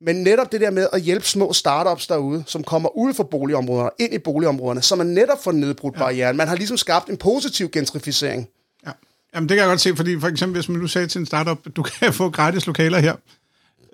Men 0.00 0.16
netop 0.16 0.52
det 0.52 0.60
der 0.60 0.70
med 0.70 0.88
at 0.92 1.00
hjælpe 1.00 1.26
små 1.26 1.52
startups 1.52 2.06
derude, 2.06 2.44
som 2.46 2.64
kommer 2.64 2.96
ud 2.96 3.14
fra 3.14 3.24
boligområderne, 3.24 3.90
ind 3.98 4.14
i 4.14 4.18
boligområderne, 4.18 4.82
så 4.82 4.96
man 4.96 5.06
netop 5.06 5.44
får 5.44 5.52
nedbrudt 5.52 5.94
ja. 5.94 5.98
barrieren. 5.98 6.36
Man 6.36 6.48
har 6.48 6.56
ligesom 6.56 6.76
skabt 6.76 7.08
en 7.08 7.16
positiv 7.16 7.70
gentrificering. 7.70 8.48
Ja. 8.86 8.90
Jamen, 9.34 9.48
det 9.48 9.54
kan 9.54 9.62
jeg 9.62 9.70
godt 9.70 9.80
se, 9.80 9.96
fordi 9.96 10.20
for 10.20 10.28
eksempel, 10.28 10.56
hvis 10.60 10.68
man 10.68 10.78
nu 10.78 10.86
sagde 10.86 11.06
til 11.06 11.18
en 11.18 11.26
startup, 11.26 11.58
du 11.76 11.82
kan 11.82 12.12
få 12.12 12.30
gratis 12.30 12.66
lokaler 12.66 12.98
her, 12.98 13.14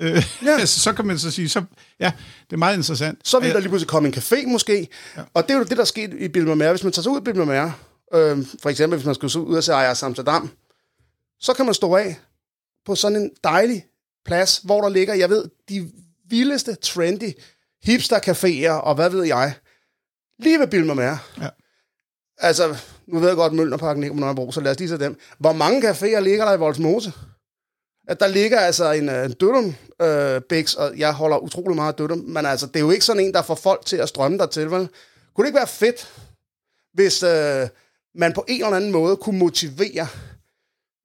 øh, 0.04 0.24
ja. 0.44 0.66
Så 0.84 0.92
kan 0.92 1.06
man 1.06 1.18
så 1.18 1.30
sige, 1.30 1.48
så, 1.48 1.62
ja, 2.00 2.12
det 2.50 2.52
er 2.52 2.56
meget 2.56 2.76
interessant. 2.76 3.18
Så 3.24 3.40
vil 3.40 3.50
der 3.50 3.58
lige 3.58 3.68
pludselig 3.68 3.88
komme 3.88 4.08
en 4.08 4.14
café 4.14 4.46
måske. 4.46 4.88
Ja. 5.16 5.22
Og 5.34 5.42
det 5.42 5.50
er 5.50 5.58
jo 5.58 5.64
det, 5.64 5.70
der 5.70 5.80
er 5.80 5.84
sket 5.84 6.14
i 6.18 6.28
Bilmermere. 6.28 6.70
Hvis 6.70 6.84
man 6.84 6.92
tager 6.92 7.02
sig 7.02 7.12
ud 7.12 7.20
i 7.20 7.24
Bilmermere, 7.24 7.72
øh, 8.14 8.46
for 8.62 8.70
eksempel 8.70 8.96
hvis 8.96 9.06
man 9.06 9.14
skal 9.14 9.40
ud 9.40 9.56
og 9.56 9.64
se 9.64 9.74
Ajax 9.74 10.02
Amsterdam, 10.02 10.50
så 11.40 11.52
kan 11.52 11.64
man 11.64 11.74
stå 11.74 11.94
af 11.94 12.16
på 12.86 12.94
sådan 12.94 13.22
en 13.22 13.30
dejlig 13.44 13.84
plads, 14.24 14.60
hvor 14.64 14.80
der 14.80 14.88
ligger, 14.88 15.14
jeg 15.14 15.30
ved, 15.30 15.44
de 15.68 15.90
vildeste, 16.30 16.74
trendy 16.74 17.32
hipster-caféer, 17.86 18.70
og 18.70 18.94
hvad 18.94 19.10
ved 19.10 19.24
jeg, 19.24 19.54
lige 20.38 20.58
ved 20.58 20.66
Bilmermere. 20.66 21.18
Ja. 21.40 21.48
Altså, 22.38 22.76
nu 23.06 23.18
ved 23.18 23.28
jeg 23.28 23.36
godt, 23.36 23.50
at 23.50 23.56
Mølnerparken 23.56 24.00
ligger 24.00 24.16
på 24.16 24.20
Nørrebro, 24.20 24.52
så 24.52 24.60
lad 24.60 24.72
os 24.72 24.78
lige 24.78 24.88
tage 24.88 25.04
dem. 25.04 25.18
Hvor 25.38 25.52
mange 25.52 25.90
caféer 25.90 26.20
ligger 26.20 26.44
der 26.44 26.52
i 26.52 26.58
Voldsmose? 26.58 27.12
At 28.08 28.20
der 28.20 28.26
ligger 28.26 28.60
altså 28.60 28.92
en, 28.92 29.08
øh, 29.08 29.24
en 29.24 29.32
Dødum 29.32 29.74
øh, 30.02 30.40
Bix, 30.40 30.74
og 30.74 30.98
jeg 30.98 31.12
holder 31.12 31.38
utrolig 31.38 31.76
meget 31.76 31.92
af 31.92 31.94
Dødum, 31.94 32.18
men 32.18 32.46
altså, 32.46 32.66
det 32.66 32.76
er 32.76 32.80
jo 32.80 32.90
ikke 32.90 33.04
sådan 33.04 33.24
en, 33.24 33.34
der 33.34 33.42
får 33.42 33.54
folk 33.54 33.86
til 33.86 33.96
at 33.96 34.08
strømme 34.08 34.38
der 34.38 34.46
til, 34.46 34.70
vel? 34.70 34.88
Kunne 35.34 35.44
det 35.44 35.48
ikke 35.48 35.56
være 35.56 35.66
fedt, 35.66 36.12
hvis 36.94 37.22
øh, 37.22 37.68
man 38.14 38.32
på 38.32 38.44
en 38.48 38.64
eller 38.64 38.76
anden 38.76 38.92
måde 38.92 39.16
kunne 39.16 39.38
motivere 39.38 40.06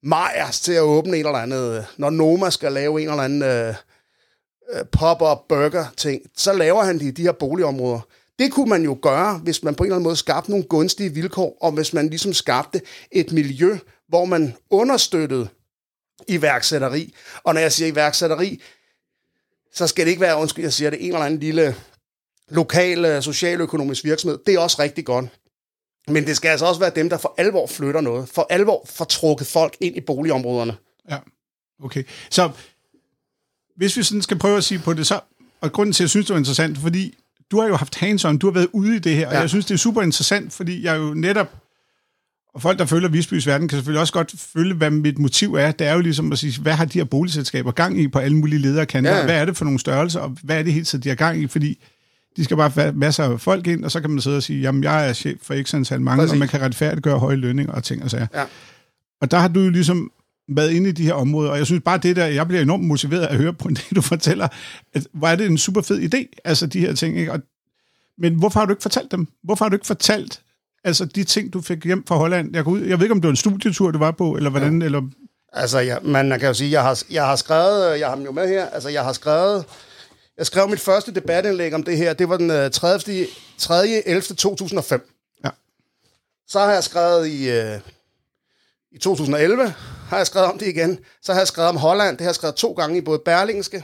Majers 0.03 0.59
til 0.59 0.73
at 0.73 0.81
åbne 0.81 1.17
en 1.17 1.25
eller 1.25 1.39
anden, 1.39 1.77
øh, 1.77 1.83
når 1.97 2.09
Noma 2.09 2.49
skal 2.49 2.71
lave 2.71 3.01
en 3.01 3.09
eller 3.09 3.23
anden 3.23 3.43
øh, 3.43 3.75
øh, 4.73 4.85
pop-up 4.91 5.38
burger 5.49 5.85
ting, 5.97 6.21
så 6.38 6.53
laver 6.53 6.83
han 6.83 6.99
det 6.99 7.05
i 7.05 7.12
de 7.12 7.21
her 7.21 7.31
boligområder. 7.31 7.99
Det 8.39 8.51
kunne 8.51 8.69
man 8.69 8.83
jo 8.83 8.97
gøre, 9.01 9.38
hvis 9.38 9.63
man 9.63 9.75
på 9.75 9.83
en 9.83 9.88
eller 9.88 9.95
anden 9.95 10.03
måde 10.03 10.15
skabte 10.15 10.51
nogle 10.51 10.65
gunstige 10.65 11.13
vilkår, 11.13 11.57
og 11.62 11.71
hvis 11.71 11.93
man 11.93 12.09
ligesom 12.09 12.33
skabte 12.33 12.81
et 13.12 13.31
miljø, 13.31 13.77
hvor 14.07 14.25
man 14.25 14.56
understøttede 14.69 15.47
iværksætteri. 16.27 17.13
Og 17.43 17.53
når 17.53 17.61
jeg 17.61 17.71
siger 17.71 17.87
iværksætteri, 17.87 18.61
så 19.73 19.87
skal 19.87 20.05
det 20.05 20.09
ikke 20.09 20.21
være, 20.21 20.37
undskyld, 20.37 20.63
jeg 20.65 20.73
siger 20.73 20.89
det, 20.89 20.99
en 21.05 21.07
eller 21.07 21.19
anden 21.25 21.39
lille 21.39 21.75
lokal 22.49 23.05
øh, 23.05 23.23
socialøkonomisk 23.23 24.03
virksomhed. 24.03 24.39
Det 24.45 24.53
er 24.53 24.59
også 24.59 24.81
rigtig 24.81 25.05
godt. 25.05 25.25
Men 26.07 26.27
det 26.27 26.35
skal 26.35 26.49
altså 26.49 26.65
også 26.65 26.79
være 26.79 26.91
dem, 26.95 27.09
der 27.09 27.17
for 27.17 27.33
alvor 27.37 27.67
flytter 27.67 28.01
noget. 28.01 28.29
For 28.29 28.47
alvor 28.49 28.85
får 28.89 29.05
trukket 29.05 29.47
folk 29.47 29.77
ind 29.81 29.95
i 29.97 30.01
boligområderne. 30.01 30.77
Ja, 31.09 31.17
okay. 31.83 32.03
Så 32.29 32.51
hvis 33.77 33.97
vi 33.97 34.03
sådan 34.03 34.21
skal 34.21 34.39
prøve 34.39 34.57
at 34.57 34.63
sige 34.63 34.79
på 34.79 34.93
det, 34.93 35.07
så, 35.07 35.19
og 35.61 35.71
grunden 35.71 35.93
til, 35.93 36.01
at 36.03 36.05
jeg 36.05 36.09
synes, 36.09 36.25
det 36.25 36.33
var 36.33 36.39
interessant, 36.39 36.77
fordi 36.77 37.17
du 37.51 37.59
har 37.59 37.67
jo 37.67 37.75
haft 37.75 37.95
hands-on, 37.95 38.37
du 38.37 38.47
har 38.47 38.51
været 38.53 38.69
ude 38.73 38.95
i 38.95 38.99
det 38.99 39.15
her, 39.15 39.27
og 39.27 39.33
Ja. 39.33 39.39
jeg 39.39 39.49
synes, 39.49 39.65
det 39.65 39.73
er 39.73 39.77
super 39.77 40.01
interessant, 40.01 40.53
fordi 40.53 40.83
jeg 40.83 40.97
jo 40.97 41.13
netop, 41.13 41.47
og 42.54 42.62
folk, 42.62 42.79
der 42.79 42.85
følger 42.85 43.10
Visbys 43.10 43.47
Verden, 43.47 43.67
kan 43.67 43.75
selvfølgelig 43.75 44.02
også 44.02 44.13
godt 44.13 44.33
følge, 44.37 44.73
hvad 44.73 44.91
mit 44.91 45.19
motiv 45.19 45.54
er. 45.54 45.71
Det 45.71 45.87
er 45.87 45.93
jo 45.93 46.00
ligesom 46.00 46.31
at 46.31 46.37
sige, 46.39 46.62
hvad 46.62 46.73
har 46.73 46.85
de 46.85 47.00
her 47.00 47.06
boligselskaber 47.06 47.71
gang 47.71 48.00
i 48.00 48.08
på 48.08 48.19
alle 48.19 48.37
mulige 48.37 48.60
lederkanter? 48.60 49.17
Ja. 49.17 49.25
Hvad 49.25 49.35
er 49.35 49.45
det 49.45 49.58
for 49.58 49.65
nogle 49.65 49.79
størrelser, 49.79 50.19
og 50.19 50.37
hvad 50.43 50.60
er 50.60 50.63
det 50.63 50.73
hele 50.73 50.85
tiden, 50.85 51.04
de 51.04 51.10
har 51.10 51.15
gang 51.15 51.41
i? 51.41 51.47
Fordi 51.47 51.79
de 52.37 52.43
skal 52.43 52.58
bare 52.58 52.69
have 52.69 52.93
masser 52.93 53.23
af 53.23 53.41
folk 53.41 53.67
ind, 53.67 53.85
og 53.85 53.91
så 53.91 54.02
kan 54.02 54.10
man 54.10 54.21
sidde 54.21 54.37
og 54.37 54.43
sige, 54.43 54.62
jamen, 54.62 54.83
jeg 54.83 55.10
er 55.10 55.13
chef 55.13 55.37
for 55.41 55.63
x 55.63 55.73
antal 55.73 56.02
mange, 56.02 56.21
Præcis. 56.21 56.31
og 56.31 56.37
man 56.37 56.47
kan 56.47 56.62
retfærdiggøre 56.62 57.19
høje 57.19 57.35
lønninger 57.35 57.73
og 57.73 57.83
ting 57.83 58.04
og 58.04 58.12
sager. 58.12 58.27
Ja. 58.33 58.43
Og 59.21 59.31
der 59.31 59.39
har 59.39 59.47
du 59.47 59.60
jo 59.60 59.69
ligesom 59.69 60.12
været 60.47 60.71
inde 60.71 60.89
i 60.89 60.91
de 60.91 61.04
her 61.04 61.13
områder, 61.13 61.52
og 61.52 61.58
jeg 61.58 61.65
synes 61.65 61.83
bare 61.85 61.97
det 61.97 62.15
der, 62.15 62.25
jeg 62.25 62.47
bliver 62.47 62.62
enormt 62.62 62.83
motiveret 62.83 63.25
at 63.25 63.37
høre 63.37 63.54
på 63.54 63.69
det, 63.75 63.87
du 63.95 64.02
fortæller, 64.02 64.47
at 64.93 65.08
hvor 65.13 65.27
er 65.27 65.35
det 65.35 65.45
en 65.45 65.58
super 65.58 65.81
fed 65.81 66.13
idé, 66.13 66.41
altså 66.45 66.67
de 66.67 66.79
her 66.79 66.93
ting, 66.93 67.17
ikke? 67.17 67.31
Og, 67.31 67.39
men 68.17 68.35
hvorfor 68.35 68.60
har 68.60 68.65
du 68.65 68.71
ikke 68.71 68.81
fortalt 68.81 69.12
dem? 69.12 69.27
Hvorfor 69.43 69.65
har 69.65 69.69
du 69.69 69.75
ikke 69.75 69.87
fortalt, 69.87 70.41
altså 70.84 71.06
de 71.06 71.23
ting, 71.23 71.54
du 71.54 71.62
fik 71.62 71.86
hjem 71.86 72.06
fra 72.08 72.15
Holland? 72.15 72.56
Jeg, 72.56 72.67
ud, 72.67 72.82
jeg 72.82 73.00
ved 73.00 73.06
ikke, 73.06 73.13
om 73.13 73.21
det 73.21 73.27
var 73.27 73.32
en 73.32 73.36
studietur, 73.36 73.92
du 73.92 74.00
var 74.00 74.12
på, 74.12 74.36
eller 74.36 74.50
hvordan, 74.50 74.82
ja. 74.82 74.86
eller... 74.86 75.02
Altså, 75.54 75.80
ja, 75.80 76.00
man 76.00 76.30
kan 76.30 76.48
jo 76.48 76.54
sige, 76.54 76.71
jeg 76.71 76.84
har, 76.84 77.04
jeg 77.12 77.25
har 77.25 77.36
skrevet, 77.36 78.00
jeg 78.00 78.08
har 78.08 78.15
dem 78.15 78.25
jo 78.25 78.32
med 78.32 78.48
her, 78.48 78.65
altså 78.65 78.90
jeg 78.90 79.04
har 79.04 79.13
skrevet, 79.13 79.65
jeg 80.38 80.46
skrev 80.46 80.69
mit 80.69 80.80
første 80.80 81.13
debatindlæg 81.15 81.73
om 81.73 81.84
det 81.84 81.98
her, 81.98 82.13
det 82.13 82.30
var 82.30 82.38
den 82.38 82.71
30. 82.71 83.27
3. 83.58 83.88
11. 84.06 84.21
2005. 84.21 85.10
Ja. 85.46 85.50
Så 86.48 86.60
har 86.60 86.71
jeg 86.71 86.84
skrevet 86.84 87.27
i, 87.27 87.50
øh, 87.50 87.80
i 88.92 88.98
2011, 88.98 89.73
har 90.10 90.17
jeg 90.17 90.27
skrevet 90.27 90.52
om 90.52 90.58
det 90.58 90.67
igen. 90.67 91.00
Så 91.21 91.34
har 91.34 91.40
jeg 91.40 91.48
skrevet 91.48 91.69
om 91.69 91.77
Holland, 91.77 92.17
det 92.17 92.21
har 92.21 92.30
jeg 92.30 92.36
skrevet 92.36 92.56
to 92.56 92.73
gange 92.73 92.98
i 92.98 93.02
både 93.02 93.19
Berlingske 93.25 93.84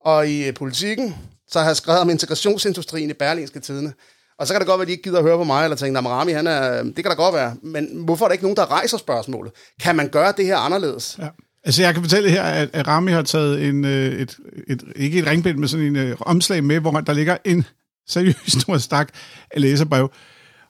og 0.00 0.28
i 0.28 0.48
øh, 0.48 0.54
Politikken. 0.54 1.16
Så 1.48 1.58
har 1.58 1.66
jeg 1.66 1.76
skrevet 1.76 2.00
om 2.00 2.10
integrationsindustrien 2.10 3.10
i 3.10 3.12
Berlingske 3.12 3.60
Tidene. 3.60 3.92
Og 4.38 4.46
så 4.46 4.54
kan 4.54 4.60
det 4.60 4.66
godt 4.68 4.78
være, 4.78 4.82
at 4.82 4.88
de 4.88 4.92
ikke 4.92 5.02
gider 5.02 5.18
at 5.18 5.24
høre 5.24 5.36
på 5.36 5.44
mig, 5.44 5.64
eller 5.64 5.76
tænke, 5.76 6.00
Rami, 6.00 6.32
han 6.32 6.46
er, 6.46 6.82
det 6.82 6.94
kan 6.94 7.04
da 7.04 7.14
godt 7.14 7.34
være. 7.34 7.56
Men 7.62 7.88
hvorfor 8.04 8.24
er 8.24 8.28
der 8.28 8.32
ikke 8.32 8.44
nogen, 8.44 8.56
der 8.56 8.70
rejser 8.70 8.98
spørgsmålet? 8.98 9.52
Kan 9.80 9.96
man 9.96 10.08
gøre 10.08 10.32
det 10.36 10.46
her 10.46 10.56
anderledes? 10.56 11.16
Ja. 11.18 11.28
Altså, 11.64 11.82
jeg 11.82 11.94
kan 11.94 12.02
fortælle 12.02 12.30
her, 12.30 12.42
at 12.42 12.88
Rami 12.88 13.12
har 13.12 13.22
taget 13.22 13.68
en, 13.68 13.84
øh, 13.84 14.12
et, 14.12 14.36
et, 14.66 14.84
ikke 14.96 15.18
et 15.18 15.26
ringbind, 15.26 15.58
men 15.58 15.68
sådan 15.68 15.86
en 15.86 15.96
øh, 15.96 16.16
omslag 16.20 16.64
med, 16.64 16.80
hvor 16.80 16.90
der 16.90 17.12
ligger 17.12 17.36
en 17.44 17.64
seriøs 18.08 18.36
stor 18.46 18.78
stak 18.78 19.08
af 19.50 19.60
læserbrev. 19.60 20.10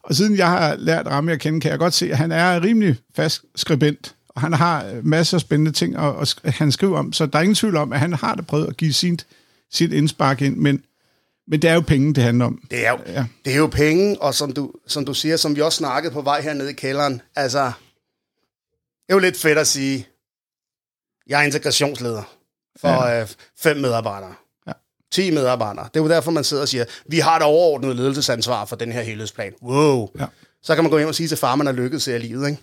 Og 0.05 0.15
siden 0.15 0.37
jeg 0.37 0.51
har 0.51 0.77
lært 0.77 1.07
Rami 1.07 1.33
at 1.33 1.41
kende, 1.41 1.61
kan 1.61 1.71
jeg 1.71 1.79
godt 1.79 1.95
se, 1.95 2.11
at 2.11 2.19
han 2.19 2.33
er 2.33 2.62
rimelig 2.62 2.97
fast 3.17 3.43
skribent, 3.57 4.15
og 4.29 4.41
han 4.41 4.53
har 4.53 4.87
øh, 4.87 5.07
masser 5.07 5.37
af 5.37 5.41
spændende 5.41 5.73
ting, 5.73 5.99
og, 5.99 6.15
og 6.15 6.27
han 6.45 6.73
skriver 6.73 6.99
om, 6.99 7.12
så 7.12 7.27
der 7.27 7.39
er 7.39 7.43
ingen 7.43 7.55
tvivl 7.55 7.77
om, 7.77 7.93
at 7.93 8.01
han 8.01 8.12
har 8.12 8.35
det 8.35 8.47
prøvet 8.47 8.67
at 8.67 8.77
give 8.77 8.93
sit, 8.93 9.27
sit 9.73 9.93
indspark 9.93 10.43
ind, 10.43 10.57
men, 10.57 10.83
men 11.47 11.62
det 11.62 11.70
er 11.70 11.74
jo 11.74 11.80
penge, 11.80 12.14
det 12.14 12.24
handler 12.24 12.45
om. 12.45 12.62
Det 12.70 12.86
er 12.86 12.90
jo, 12.90 12.99
ja. 13.07 13.24
det 13.45 13.53
er 13.53 13.57
jo 13.57 13.66
penge, 13.66 14.22
og 14.22 14.34
som 14.34 14.53
du, 14.53 14.72
som 14.86 15.05
du 15.05 15.14
siger, 15.14 15.36
som 15.36 15.57
vi 15.57 15.61
også 15.61 15.76
snakkede 15.76 16.12
på 16.12 16.22
vej 16.22 16.40
hernede 16.40 16.70
i 16.70 16.74
kælderen, 16.74 17.22
altså, 17.36 17.64
det 19.07 19.09
er 19.09 19.14
jo 19.14 19.18
lidt 19.18 19.36
fedt 19.36 19.59
at 19.59 19.66
sige, 19.66 20.09
jeg 21.26 21.40
er 21.40 21.45
integrationsleder 21.45 22.22
for 22.80 23.07
ja. 23.09 23.20
øh, 23.20 23.28
fem 23.59 23.76
medarbejdere. 23.76 24.34
Ja. 24.66 24.72
10 25.12 25.30
medarbejdere. 25.30 25.88
Det 25.95 26.01
er 26.01 26.05
jo 26.05 26.11
derfor, 26.11 26.30
man 26.30 26.45
sidder 26.45 26.62
og 26.62 26.68
siger, 26.68 26.84
vi 27.07 27.18
har 27.18 27.36
et 27.36 27.42
overordnet 27.42 27.97
ledelsesansvar 27.97 28.64
for 28.64 28.76
den 28.76 28.92
her 28.92 29.03
helhedsplan. 29.03 29.53
Wow. 29.62 30.11
Ja. 30.18 30.26
Så 30.62 30.74
kan 30.74 30.84
man 30.84 30.90
gå 30.90 30.99
hjem 30.99 31.09
og 31.09 31.14
sige 31.14 31.28
til 31.28 31.36
far, 31.36 31.57
man 31.57 31.66
har 31.66 31.74
lykkedes 31.74 32.07
i 32.07 32.18
livet. 32.18 32.49
Ikke? 32.49 32.62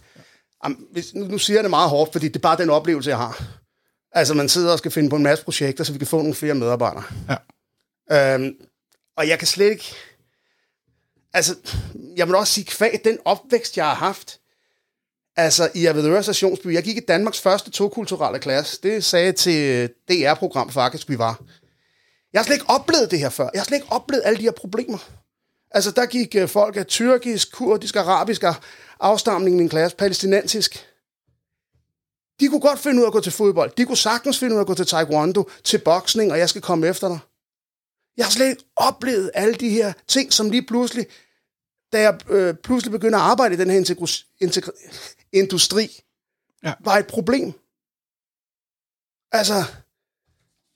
Jamen, 0.63 0.77
hvis, 0.91 1.13
nu, 1.13 1.25
nu 1.25 1.37
siger 1.37 1.57
jeg 1.57 1.63
det 1.63 1.69
meget 1.69 1.89
hårdt, 1.89 2.11
fordi 2.11 2.27
det 2.27 2.35
er 2.35 2.39
bare 2.39 2.57
den 2.57 2.69
oplevelse, 2.69 3.09
jeg 3.09 3.17
har. 3.17 3.43
Altså, 4.11 4.33
man 4.33 4.49
sidder 4.49 4.71
og 4.71 4.77
skal 4.77 4.91
finde 4.91 5.09
på 5.09 5.15
en 5.15 5.23
masse 5.23 5.43
projekter, 5.43 5.83
så 5.83 5.93
vi 5.93 5.97
kan 5.97 6.07
få 6.07 6.17
nogle 6.17 6.33
flere 6.33 6.55
medarbejdere. 6.55 7.03
Ja. 7.29 8.33
Øhm, 8.35 8.55
og 9.17 9.27
jeg 9.27 9.39
kan 9.39 9.47
slet 9.47 9.71
ikke... 9.71 9.95
Altså, 11.33 11.55
jeg 12.15 12.27
vil 12.27 12.35
også 12.35 12.53
sige, 12.53 12.65
kvæg 12.65 13.01
den 13.03 13.17
opvækst, 13.25 13.77
jeg 13.77 13.85
har 13.85 13.95
haft, 13.95 14.39
altså 15.35 15.69
i 15.75 15.85
Avedøre 15.85 16.23
Stationsby, 16.23 16.73
jeg 16.73 16.83
gik 16.83 16.97
i 16.97 17.05
Danmarks 17.07 17.39
første 17.39 17.71
tokulturelle 17.71 18.39
klasse. 18.39 18.79
Det 18.83 19.03
sagde 19.03 19.31
til 19.31 19.61
øh, 19.61 19.89
DR-program 20.09 20.71
faktisk, 20.71 21.09
vi 21.09 21.17
var. 21.17 21.43
Jeg 22.33 22.39
har 22.39 22.43
slet 22.43 22.55
ikke 22.55 22.69
oplevet 22.69 23.11
det 23.11 23.19
her 23.19 23.29
før. 23.29 23.49
Jeg 23.53 23.59
har 23.61 23.65
slet 23.65 23.77
ikke 23.77 23.91
oplevet 23.91 24.23
alle 24.25 24.37
de 24.37 24.43
her 24.43 24.51
problemer. 24.51 24.97
Altså, 25.71 25.91
der 25.91 26.05
gik 26.05 26.35
øh, 26.35 26.47
folk 26.47 26.75
af 26.77 26.85
tyrkisk, 26.85 27.51
kurdisk, 27.51 27.95
arabisk 27.95 28.43
afstamning 28.99 29.55
i 29.55 29.59
min 29.59 29.69
klasse, 29.69 29.97
palæstinensisk. 29.97 30.87
De 32.39 32.47
kunne 32.47 32.61
godt 32.61 32.79
finde 32.79 32.99
ud 32.99 33.03
af 33.03 33.07
at 33.07 33.13
gå 33.13 33.19
til 33.19 33.31
fodbold. 33.31 33.71
De 33.77 33.85
kunne 33.85 33.97
sagtens 33.97 34.39
finde 34.39 34.53
ud 34.53 34.57
af 34.57 34.63
at 34.63 34.67
gå 34.67 34.73
til 34.73 34.85
taekwondo, 34.85 35.49
til 35.63 35.77
boksning, 35.77 36.31
og 36.31 36.39
jeg 36.39 36.49
skal 36.49 36.61
komme 36.61 36.87
efter 36.87 37.07
dig. 37.07 37.19
Jeg 38.17 38.25
har 38.25 38.31
slet 38.31 38.49
ikke 38.49 38.63
oplevet 38.75 39.31
alle 39.33 39.53
de 39.55 39.69
her 39.69 39.93
ting, 40.07 40.33
som 40.33 40.49
lige 40.49 40.65
pludselig, 40.65 41.05
da 41.93 42.01
jeg 42.01 42.19
øh, 42.29 42.53
pludselig 42.63 42.91
begynder 42.91 43.19
at 43.19 43.23
arbejde 43.25 43.53
i 43.53 43.57
den 43.57 43.69
her 43.69 43.81
integru- 43.81 44.37
integru- 44.43 45.27
industri, 45.31 46.01
Ja. 46.63 46.73
var 46.79 46.97
et 46.97 47.07
problem. 47.07 47.53
Altså, 49.31 49.53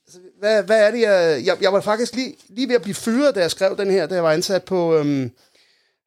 altså, 0.08 0.20
hvad, 0.40 0.64
hvad 0.64 0.88
er 0.88 0.92
det, 0.92 1.02
jeg, 1.02 1.46
jeg... 1.46 1.58
Jeg 1.62 1.74
var 1.74 1.82
faktisk 1.82 2.16
lige, 2.16 2.36
lige 2.50 2.68
ved 2.68 2.76
at 2.76 2.82
blive 2.82 2.96
fyret, 2.96 3.36
da 3.36 3.40
jeg 3.40 3.52
skrev 3.52 3.78
den 3.78 3.92
her, 3.92 4.06
da 4.08 4.16
jeg 4.16 4.24
var 4.24 4.32
ansat 4.32 4.64
på 4.64 4.96
øhm, 4.98 5.32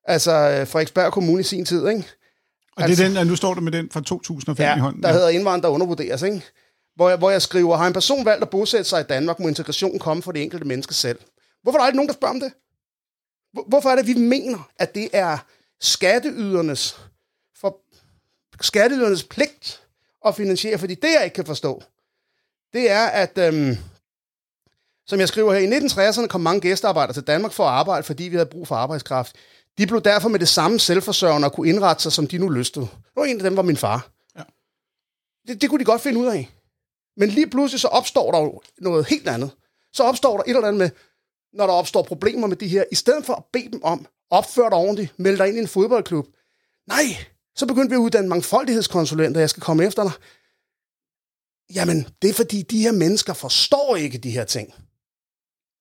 altså, 0.05 0.31
Frederiksberg 0.69 1.13
Kommune 1.13 1.41
i 1.41 1.45
sin 1.45 1.65
tid, 1.65 1.89
ikke? 1.89 2.05
Og 2.77 2.83
altså, 2.83 2.97
det 3.03 3.05
er 3.05 3.09
den, 3.09 3.17
at 3.19 3.27
nu 3.27 3.37
står 3.37 3.55
du 3.55 3.61
med 3.61 3.73
den 3.73 3.91
fra 3.91 4.01
2005 4.01 4.65
ja, 4.65 4.77
i 4.77 4.81
hånden. 4.81 5.03
der 5.03 5.13
hedder 5.13 5.29
indvandrer 5.29 5.71
undervurderes, 5.71 6.23
ikke? 6.23 6.43
Hvor 6.99 7.09
jeg, 7.09 7.19
hvor 7.19 7.31
jeg 7.31 7.43
skriver, 7.43 7.77
har 7.77 7.87
en 7.87 7.93
person 7.93 8.25
valgt 8.25 8.43
at 8.43 8.51
bosætte 8.51 8.85
sig 8.85 9.01
i 9.01 9.05
Danmark, 9.05 9.41
må 9.41 9.49
integration 9.49 9.99
komme 9.99 10.23
fra 10.23 10.33
det 10.33 10.43
enkelte 10.43 10.65
menneske 10.67 10.95
selv. 10.95 11.19
Hvorfor 11.63 11.79
er 11.79 11.81
der 11.81 11.87
aldrig 11.87 11.97
nogen, 11.97 12.09
der 12.09 12.15
spørger 12.15 12.35
om 12.35 12.41
det? 12.41 12.53
Hvor- 13.53 13.65
Hvorfor 13.69 13.91
er 13.91 13.95
det, 13.95 14.03
at 14.03 14.07
vi 14.09 14.15
mener, 14.15 14.69
at 14.79 14.95
det 14.95 15.09
er 15.13 15.39
skatteydernes, 15.81 17.01
for 17.61 17.77
skatteydernes 18.61 19.25
pligt 19.25 19.83
at 20.27 20.35
finansiere? 20.37 20.79
Fordi 20.79 20.95
det, 20.95 21.09
jeg 21.13 21.25
ikke 21.25 21.35
kan 21.35 21.47
forstå, 21.47 21.83
det 22.73 22.91
er, 22.91 23.07
at, 23.07 23.39
øhm, 23.39 23.77
som 25.07 25.21
jeg 25.21 25.29
skriver 25.29 25.55
her, 25.55 25.61
i 25.61 25.79
1960'erne 25.79 26.27
kom 26.27 26.41
mange 26.41 26.61
gæstearbejdere 26.61 27.15
til 27.15 27.23
Danmark 27.23 27.53
for 27.53 27.65
at 27.65 27.71
arbejde, 27.71 28.03
fordi 28.03 28.25
vi 28.25 28.37
havde 28.37 28.47
brug 28.51 28.69
for 28.69 28.75
arbejdskraft. 28.75 29.37
De 29.79 29.87
blev 29.87 30.01
derfor 30.03 30.29
med 30.29 30.39
det 30.39 30.49
samme 30.49 30.79
selvforsørgende 30.81 31.47
og 31.49 31.53
kunne 31.53 31.69
indrette 31.69 32.03
sig, 32.03 32.13
som 32.13 32.27
de 32.27 32.39
nu 32.39 32.49
lystede. 32.49 32.89
Og 33.17 33.29
en 33.29 33.37
af 33.37 33.43
dem 33.43 33.57
var 33.57 33.63
min 33.63 33.77
far. 33.77 34.09
Ja. 34.37 34.43
Det, 35.49 35.61
det 35.63 35.71
kunne 35.71 35.81
de 35.81 35.85
godt 35.85 36.01
finde 36.03 36.21
ud 36.21 36.27
af. 36.27 36.51
Men 37.19 37.29
lige 37.29 37.51
pludselig 37.51 37.81
så 37.81 37.89
opstår 37.89 38.33
der 38.33 38.39
jo 38.39 38.61
noget 38.81 39.07
helt 39.07 39.29
andet. 39.29 39.51
Så 39.93 40.03
opstår 40.03 40.37
der 40.37 40.45
et 40.45 40.49
eller 40.49 40.69
andet 40.69 40.79
med, 40.79 40.91
når 41.53 41.67
der 41.67 41.73
opstår 41.73 42.03
problemer 42.03 42.47
med 42.47 42.57
de 42.57 42.69
her, 42.69 42.85
i 42.93 42.95
stedet 42.95 43.27
for 43.27 43.35
at 43.35 43.45
bede 43.53 43.73
dem 43.73 43.85
om, 43.85 44.07
opfør 44.31 44.69
dig 44.69 44.79
ordentligt, 44.79 45.19
meld 45.19 45.39
dig 45.39 45.49
ind 45.49 45.57
i 45.57 45.61
en 45.61 45.69
fodboldklub. 45.69 46.27
Nej, 46.89 47.05
så 47.57 47.67
begyndte 47.67 47.89
vi 47.89 47.95
at 47.95 48.01
uddanne 48.01 48.29
mangfoldighedskonsulenter, 48.29 49.41
jeg 49.41 49.51
skal 49.51 49.63
komme 49.63 49.87
efter 49.87 50.03
dig. 50.03 50.13
Jamen, 51.75 52.09
det 52.23 52.31
er 52.31 52.35
fordi, 52.35 52.63
de 52.63 52.83
her 52.83 52.93
mennesker 52.93 53.33
forstår 53.33 53.97
ikke 53.97 54.19
de 54.19 54.31
her 54.31 54.45
ting. 54.45 54.75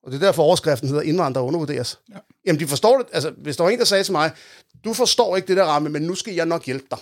Og 0.03 0.11
det 0.11 0.21
er 0.21 0.25
derfor 0.25 0.43
overskriften 0.43 0.89
hedder 0.89 1.01
indvandrer 1.01 1.41
undervurderes. 1.41 1.99
Ja. 2.09 2.17
Jamen, 2.45 2.59
de 2.59 2.67
forstår 2.67 2.97
det. 2.97 3.07
Altså, 3.13 3.29
hvis 3.37 3.57
der 3.57 3.63
var 3.63 3.71
en, 3.71 3.79
der 3.79 3.85
sagde 3.85 4.03
til 4.03 4.11
mig, 4.11 4.31
du 4.83 4.93
forstår 4.93 5.35
ikke 5.35 5.47
det 5.47 5.57
der 5.57 5.63
ramme, 5.63 5.89
men 5.89 6.01
nu 6.01 6.15
skal 6.15 6.33
jeg 6.33 6.45
nok 6.45 6.65
hjælpe 6.65 6.85
dig. 6.91 6.99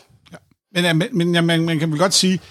Men, 0.71 0.83
ja, 0.83 0.93
men, 0.93 1.17
men 1.17 1.35
ja, 1.35 1.41
man, 1.41 1.65
man 1.65 1.79
kan 1.79 1.91
vel 1.91 1.99
godt 1.99 2.13
sige, 2.13 2.41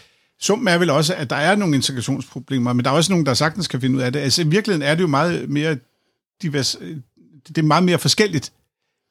summen 0.41 0.68
er 0.68 0.78
vel 0.78 0.91
også, 0.91 1.14
at 1.14 1.30
der 1.30 1.37
er 1.37 1.57
nogle 1.57 1.76
integrationsproblemer, 1.76 2.72
men 2.72 2.85
der 2.85 2.91
er 2.91 2.95
også 2.95 3.12
nogen, 3.12 3.26
der 3.26 3.35
sagtens 3.35 3.68
kan 3.68 3.80
finde 3.80 3.97
ud 3.97 4.03
af 4.03 4.12
det. 4.12 4.20
Altså 4.20 4.43
i 4.43 4.47
virkeligheden 4.47 4.89
er 4.89 4.95
det 4.95 5.03
jo 5.03 5.07
meget 5.07 5.51
mere 5.51 5.76
divers, 6.43 6.76
det 7.49 7.59
er 7.59 7.62
meget 7.62 7.85
mere 7.85 7.99
forskelligt 7.99 8.53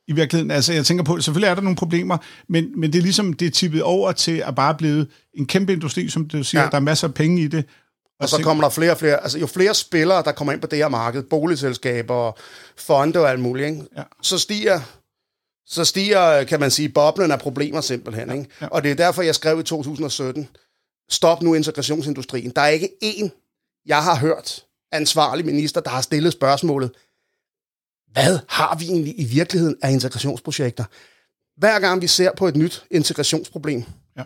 i 0.08 0.12
virkeligheden. 0.14 0.52
Altså 0.52 0.74
jeg 0.74 0.86
tænker 0.86 1.04
på, 1.04 1.22
selvfølgelig 1.22 1.48
er 1.48 1.56
der 1.56 1.62
nogle 1.62 1.76
problemer, 1.76 2.18
men, 2.48 2.80
men 2.80 2.94
det 2.94 3.00
er 3.00 3.04
ligesom, 3.04 3.34
det 3.34 3.46
er 3.46 3.52
tippet 3.52 3.84
over 3.84 4.12
til 4.12 4.44
at 4.48 4.56
bare 4.56 4.76
blive 4.76 5.08
en 5.34 5.46
kæmpe 5.46 5.74
industri, 5.74 6.10
som 6.10 6.28
du 6.28 6.44
siger, 6.44 6.62
Ja. 6.62 6.66
ja. 6.66 6.70
der 6.70 6.76
er 6.76 6.82
masser 6.82 7.08
af 7.08 7.14
penge 7.14 7.42
i 7.42 7.48
det. 7.48 7.66
Og 8.20 8.30
så 8.30 8.42
kommer 8.44 8.64
der 8.64 8.70
flere 8.70 8.92
og 8.92 8.98
flere, 8.98 9.24
altså 9.24 9.40
jo 9.40 9.48
flere 9.48 9.74
spillere, 9.74 10.24
der 10.24 10.32
kommer 10.32 10.54
ind 10.54 10.62
på 10.62 10.68
det 10.68 10.78
her 10.78 10.88
marked, 10.90 11.24
boligselskaber, 11.24 12.32
fonde 12.78 13.20
og 13.20 13.30
alt 13.30 13.40
muligt, 13.40 13.68
ikke? 13.68 13.84
Ja. 13.98 14.04
så 14.22 14.38
stiger 14.38 14.82
så 15.66 15.86
stiger, 15.86 16.44
kan 16.44 16.60
man 16.60 16.72
sige, 16.72 16.90
boblen 16.90 17.32
af 17.32 17.40
problemer 17.40 17.82
simpelthen. 17.82 18.32
Ikke? 18.32 18.50
ja. 18.62 18.68
Og 18.68 18.84
det 18.84 18.92
er 18.92 18.96
derfor, 18.96 19.22
jeg 19.22 19.36
skrev 19.36 19.60
i 19.60 19.64
2017, 19.64 20.50
stop 21.10 21.42
nu 21.42 21.54
integrationsindustrien. 21.54 22.52
Der 22.52 22.62
er 22.62 22.68
ikke 22.68 22.90
én, 23.04 23.30
jeg 23.86 24.04
har 24.04 24.16
hørt, 24.20 24.66
ansvarlig 24.92 25.46
minister, 25.46 25.82
der 25.82 25.90
har 25.90 26.02
stillet 26.02 26.34
spørgsmålet, 26.34 26.92
hvad 28.12 28.40
har 28.50 28.76
vi 28.78 28.86
egentlig 28.86 29.20
i 29.20 29.24
virkeligheden 29.24 29.78
af 29.82 29.92
integrationsprojekter? 29.92 30.84
Hver 31.60 31.80
gang 31.80 32.02
vi 32.02 32.08
ser 32.08 32.32
på 32.38 32.48
et 32.48 32.56
nyt 32.56 32.86
integrationsproblem, 32.92 33.84
Ja. 34.18 34.24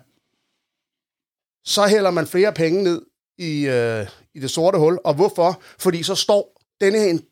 så 1.66 1.88
hælder 1.88 2.12
man 2.12 2.28
flere 2.28 2.54
penge 2.54 2.84
ned 2.84 3.02
i, 3.38 3.68
øh, 3.68 4.08
i 4.34 4.40
det 4.40 4.52
sorte 4.52 4.78
hul. 4.78 5.00
Og 5.04 5.14
hvorfor? 5.14 5.62
Fordi 5.80 6.04
så 6.04 6.16
står 6.16 6.62
denne 6.82 7.00
her 7.00 7.06
in- 7.08 7.26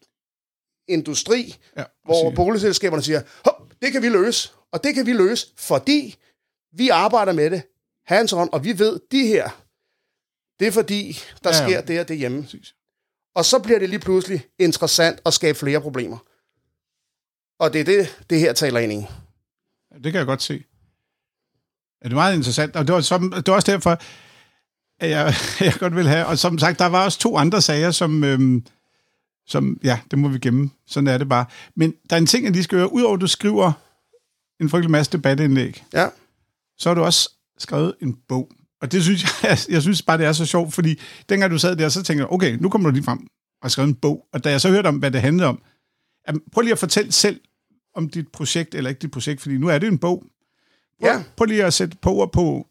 industri, 0.88 1.56
Ja, 1.78 1.84
hvor 2.06 2.32
boligselskaberne 2.36 3.04
siger, 3.04 3.22
Hop, 3.46 3.62
det 3.82 3.92
kan 3.92 4.02
vi 4.02 4.10
løse, 4.10 4.52
og 4.72 4.84
det 4.84 4.96
kan 4.96 5.06
vi 5.06 5.14
løse, 5.14 5.48
fordi 5.58 6.16
vi 6.74 6.90
arbejder 6.90 7.34
med 7.34 7.50
det 7.50 7.62
hands 8.08 8.34
on, 8.34 8.50
og 8.52 8.64
vi 8.64 8.80
ved, 8.80 9.00
de 9.12 9.28
her, 9.28 9.50
det 10.60 10.68
er 10.68 10.72
fordi, 10.72 11.20
der 11.44 11.50
Ja, 11.50 11.68
sker 11.68 11.82
det 11.82 12.00
og 12.00 12.08
det 12.08 12.18
hjemme. 12.18 12.48
Og 13.36 13.46
så 13.46 13.60
bliver 13.60 13.80
det 13.80 13.90
lige 13.90 14.00
pludselig 14.00 14.46
interessant 14.60 15.20
at 15.26 15.34
skabe 15.34 15.58
flere 15.58 15.82
problemer. 15.82 16.18
Og 17.60 17.74
det 17.74 17.82
er 17.82 17.86
det, 17.86 18.20
det 18.30 18.40
her 18.40 18.54
taler 18.54 18.80
ind 18.80 18.94
i. 18.94 19.06
Det 19.94 20.04
kan 20.12 20.16
jeg 20.16 20.26
godt 20.26 20.42
se. 20.42 20.54
Ja, 22.04 22.10
det 22.10 22.12
er 22.14 22.16
meget 22.16 22.36
interessant, 22.36 22.76
og 22.76 22.88
det 22.88 22.96
var, 22.96 23.02
som, 23.02 23.32
det 23.32 23.48
var 23.48 23.54
også 23.56 23.72
derfor, 23.72 24.02
at 25.00 25.10
jeg, 25.10 25.34
jeg 25.68 25.74
godt 25.80 25.96
vil 25.96 26.08
have, 26.08 26.26
og 26.26 26.38
som 26.40 26.60
sagt, 26.60 26.80
der 26.80 26.86
var 26.86 27.06
også 27.06 27.20
to 27.20 27.38
andre 27.38 27.62
sager, 27.62 27.92
som, 27.92 28.24
øhm, 28.24 28.66
som, 29.48 29.80
ja, 29.84 30.00
det 30.12 30.20
må 30.20 30.28
vi 30.28 30.40
gemme, 30.40 30.72
sådan 30.88 31.08
er 31.08 31.18
det 31.18 31.30
bare. 31.30 31.46
Men 31.76 31.94
der 32.10 32.16
er 32.16 32.18
en 32.18 32.26
ting, 32.26 32.44
jeg 32.44 32.52
lige 32.54 32.64
skal 32.64 32.78
høre, 32.78 32.94
udover 32.94 33.16
at 33.16 33.22
du 33.22 33.28
skriver 33.28 33.72
en 34.62 34.70
frygtelig 34.70 34.92
masse 34.92 35.12
debatindlæg, 35.12 35.84
Ja, 35.94 36.10
så 36.78 36.90
har 36.90 36.94
du 36.94 37.04
også 37.04 37.32
skrevet 37.58 37.94
en 38.02 38.16
bog. 38.28 38.50
Og 38.82 38.92
det 38.92 39.04
synes 39.04 39.44
jeg, 39.44 39.58
jeg 39.76 39.82
synes 39.82 40.02
bare, 40.02 40.18
det 40.18 40.26
er 40.26 40.32
så 40.34 40.46
sjovt, 40.46 40.74
fordi 40.74 41.00
dengang 41.30 41.52
du 41.52 41.58
sad 41.58 41.76
der, 41.76 41.90
så 41.90 42.04
tænkte 42.04 42.22
jeg, 42.24 42.32
okay, 42.34 42.58
nu 42.62 42.70
kommer 42.70 42.90
du 42.90 42.94
lige 42.94 43.04
frem 43.06 43.20
og 43.62 43.72
skrevet 43.72 43.88
en 43.90 43.96
bog. 43.96 44.26
Og 44.34 44.44
da 44.44 44.50
jeg 44.50 44.62
så 44.62 44.70
hørte 44.70 44.88
om, 44.88 44.96
hvad 44.96 45.12
det 45.12 45.22
handlede 45.22 45.48
om, 45.50 45.62
prøv 46.52 46.62
lige 46.62 46.72
at 46.72 46.80
fortælle 46.80 47.12
selv 47.12 47.40
om 47.96 48.10
dit 48.10 48.28
projekt, 48.34 48.76
eller 48.76 48.90
ikke 48.90 49.00
dit 49.02 49.12
projekt, 49.12 49.42
fordi 49.42 49.58
nu 49.58 49.68
er 49.68 49.78
det 49.78 49.88
en 49.88 49.98
bog. 49.98 50.24
Prøv, 51.02 51.10
Ja. 51.12 51.24
prøv 51.38 51.46
lige 51.46 51.66
at 51.66 51.74
sætte 51.74 51.98
på 52.02 52.10
ord 52.14 52.32
på 52.32 52.68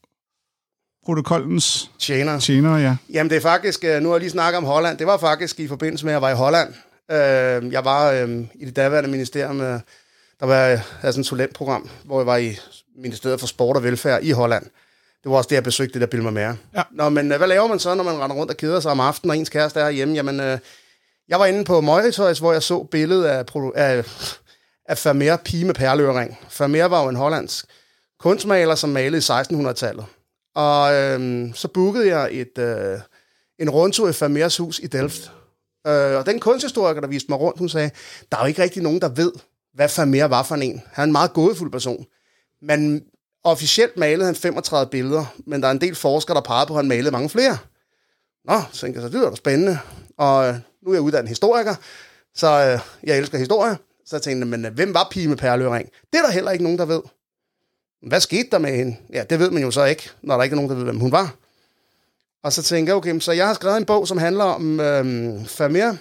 protokollens 1.04 1.90
Tjener. 1.98 2.38
tjenere, 2.38 2.74
ja. 2.74 2.96
Jamen 3.12 3.30
det 3.30 3.36
er 3.36 3.40
faktisk, 3.40 3.84
øh, 3.84 4.02
nu 4.02 4.08
har 4.08 4.14
jeg 4.16 4.20
lige 4.20 4.30
snakket 4.30 4.58
om 4.58 4.64
Holland, 4.64 4.98
det 4.98 5.06
var 5.06 5.16
faktisk 5.18 5.60
i 5.60 5.68
forbindelse 5.68 6.04
med, 6.04 6.12
at 6.12 6.14
jeg 6.14 6.22
var 6.22 6.30
i 6.30 6.34
Holland. 6.34 6.68
Øh, 7.10 7.72
Jeg 7.72 7.84
var 7.84 8.10
øh, 8.12 8.44
i 8.54 8.64
det 8.64 8.76
daværende 8.76 9.10
ministerium, 9.10 9.58
der 9.58 10.46
var 10.46 10.54
jeg 10.54 10.82
havde 11.00 11.12
sådan 11.12 11.20
et 11.20 11.26
talentprogram, 11.26 11.88
hvor 12.04 12.20
jeg 12.20 12.26
var 12.26 12.36
i 12.36 12.56
Ministeriet 12.96 13.40
for 13.40 13.46
Sport 13.46 13.76
og 13.76 13.82
Velfærd 13.82 14.22
i 14.22 14.30
Holland. 14.30 14.64
Det 15.22 15.30
var 15.30 15.36
også 15.36 15.48
det, 15.48 15.54
jeg 15.54 15.64
besøgte, 15.64 15.92
det 15.92 16.00
der 16.00 16.06
Bill 16.06 16.22
Mere. 16.22 16.56
Ja. 16.76 16.82
Nå, 16.90 17.08
men 17.08 17.32
øh, 17.32 17.38
hvad 17.38 17.48
laver 17.48 17.66
man 17.66 17.78
så, 17.78 17.94
når 17.94 18.04
man 18.04 18.18
render 18.18 18.36
rundt 18.36 18.50
og 18.50 18.56
keder 18.56 18.80
sig 18.80 18.90
om 18.90 19.00
aftenen, 19.00 19.30
og 19.30 19.36
ens 19.36 19.48
kæreste 19.48 19.80
er 19.80 19.90
hjemme? 19.90 20.14
Jamen, 20.14 20.40
øh, 20.40 20.58
jeg 21.28 21.40
var 21.40 21.46
inde 21.46 21.64
på 21.64 21.80
Mauritius, 21.80 22.38
hvor 22.38 22.52
jeg 22.52 22.62
så 22.62 22.82
billedet 22.82 23.24
af, 23.24 23.44
af, 23.74 24.04
af 24.88 25.04
Vermeer 25.04 25.36
pige 25.36 25.64
med 25.64 25.74
perleøring. 25.74 26.38
Vermeer 26.58 26.84
var 26.84 27.02
jo 27.02 27.08
en 27.08 27.16
hollandsk 27.16 27.66
kunstmaler, 28.20 28.74
som 28.74 28.90
malede 28.90 29.18
i 29.18 29.20
1600-tallet. 29.20 30.04
Og 30.54 30.94
øhm, 30.94 31.52
så 31.54 31.68
bookede 31.68 32.08
jeg 32.08 32.28
et, 32.32 32.58
øh, 32.58 32.98
en 33.58 33.70
rundtur 33.70 34.08
i 34.08 34.14
Vermeers 34.20 34.56
hus 34.56 34.78
i 34.78 34.86
Delft. 34.86 35.32
Øh, 35.86 36.16
og 36.16 36.26
den 36.26 36.40
kunsthistoriker, 36.40 37.00
der 37.00 37.08
viste 37.08 37.26
mig 37.28 37.40
rundt, 37.40 37.58
hun 37.58 37.68
sagde, 37.68 37.90
der 38.32 38.38
er 38.38 38.42
jo 38.42 38.46
ikke 38.46 38.62
rigtig 38.62 38.82
nogen, 38.82 39.00
der 39.00 39.08
ved, 39.08 39.32
hvad 39.74 39.88
Vermeer 39.96 40.24
var 40.24 40.42
for 40.42 40.54
en. 40.54 40.82
Han 40.92 41.02
er 41.02 41.06
en 41.06 41.12
meget 41.12 41.32
gådefuld 41.32 41.72
person. 41.72 42.06
Men 42.66 43.04
officielt 43.44 43.96
malede 43.96 44.26
han 44.26 44.34
35 44.34 44.90
billeder, 44.90 45.34
men 45.46 45.62
der 45.62 45.68
er 45.68 45.72
en 45.72 45.80
del 45.80 45.94
forskere, 45.94 46.34
der 46.34 46.40
peger 46.40 46.64
på, 46.64 46.72
at 46.72 46.78
han 46.78 46.88
malede 46.88 47.10
mange 47.10 47.28
flere. 47.28 47.58
Nå, 48.44 48.60
så 48.72 48.80
tænkte 48.80 49.00
jeg, 49.00 49.02
så 49.02 49.08
det 49.08 49.14
lyder 49.14 49.30
da 49.30 49.36
spændende. 49.36 49.78
Og 50.18 50.48
øh, 50.48 50.54
nu 50.82 50.90
er 50.90 50.94
jeg 50.94 51.02
uddannet 51.02 51.28
historiker, 51.28 51.74
så 52.34 52.46
øh, 52.46 53.08
jeg 53.08 53.18
elsker 53.18 53.38
historie. 53.38 53.76
Så 54.06 54.16
jeg 54.16 54.22
tænkte, 54.22 54.46
men 54.46 54.64
øh, 54.64 54.74
hvem 54.74 54.94
var 54.94 55.08
pige 55.10 55.28
med 55.28 55.36
perløring? 55.36 55.88
Det 56.12 56.18
er 56.18 56.22
der 56.22 56.30
heller 56.30 56.50
ikke 56.50 56.64
nogen, 56.64 56.78
der 56.78 56.84
ved. 56.84 57.00
Hvad 58.08 58.20
skete 58.20 58.48
der 58.50 58.58
med 58.58 58.76
hende? 58.76 58.96
Ja, 59.12 59.24
det 59.30 59.38
ved 59.38 59.50
man 59.50 59.62
jo 59.62 59.70
så 59.70 59.84
ikke, 59.84 60.10
når 60.22 60.36
der 60.36 60.44
ikke 60.44 60.54
er 60.54 60.56
nogen, 60.56 60.70
der 60.70 60.76
ved, 60.76 60.84
hvem 60.84 61.00
hun 61.00 61.12
var. 61.12 61.34
Og 62.42 62.52
så 62.52 62.62
tænkte 62.62 62.90
jeg, 62.90 62.96
okay, 62.96 63.20
så 63.20 63.32
jeg 63.32 63.46
har 63.46 63.54
skrevet 63.54 63.76
en 63.76 63.84
bog, 63.84 64.08
som 64.08 64.18
handler 64.18 64.44
om 64.44 64.80
øh, 64.80 65.04
Vermeer, 65.58 65.96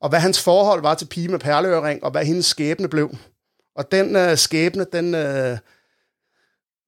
og 0.00 0.08
hvad 0.08 0.20
hans 0.20 0.42
forhold 0.42 0.82
var 0.82 0.94
til 0.94 1.06
pige 1.06 1.28
med 1.28 1.38
perleøring, 1.38 2.04
og 2.04 2.10
hvad 2.10 2.24
hendes 2.24 2.46
skæbne 2.46 2.88
blev. 2.88 3.16
Og 3.76 3.92
den 3.92 4.16
øh, 4.16 4.36
skæbne, 4.36 4.86
den 4.92 5.14
øh, 5.14 5.58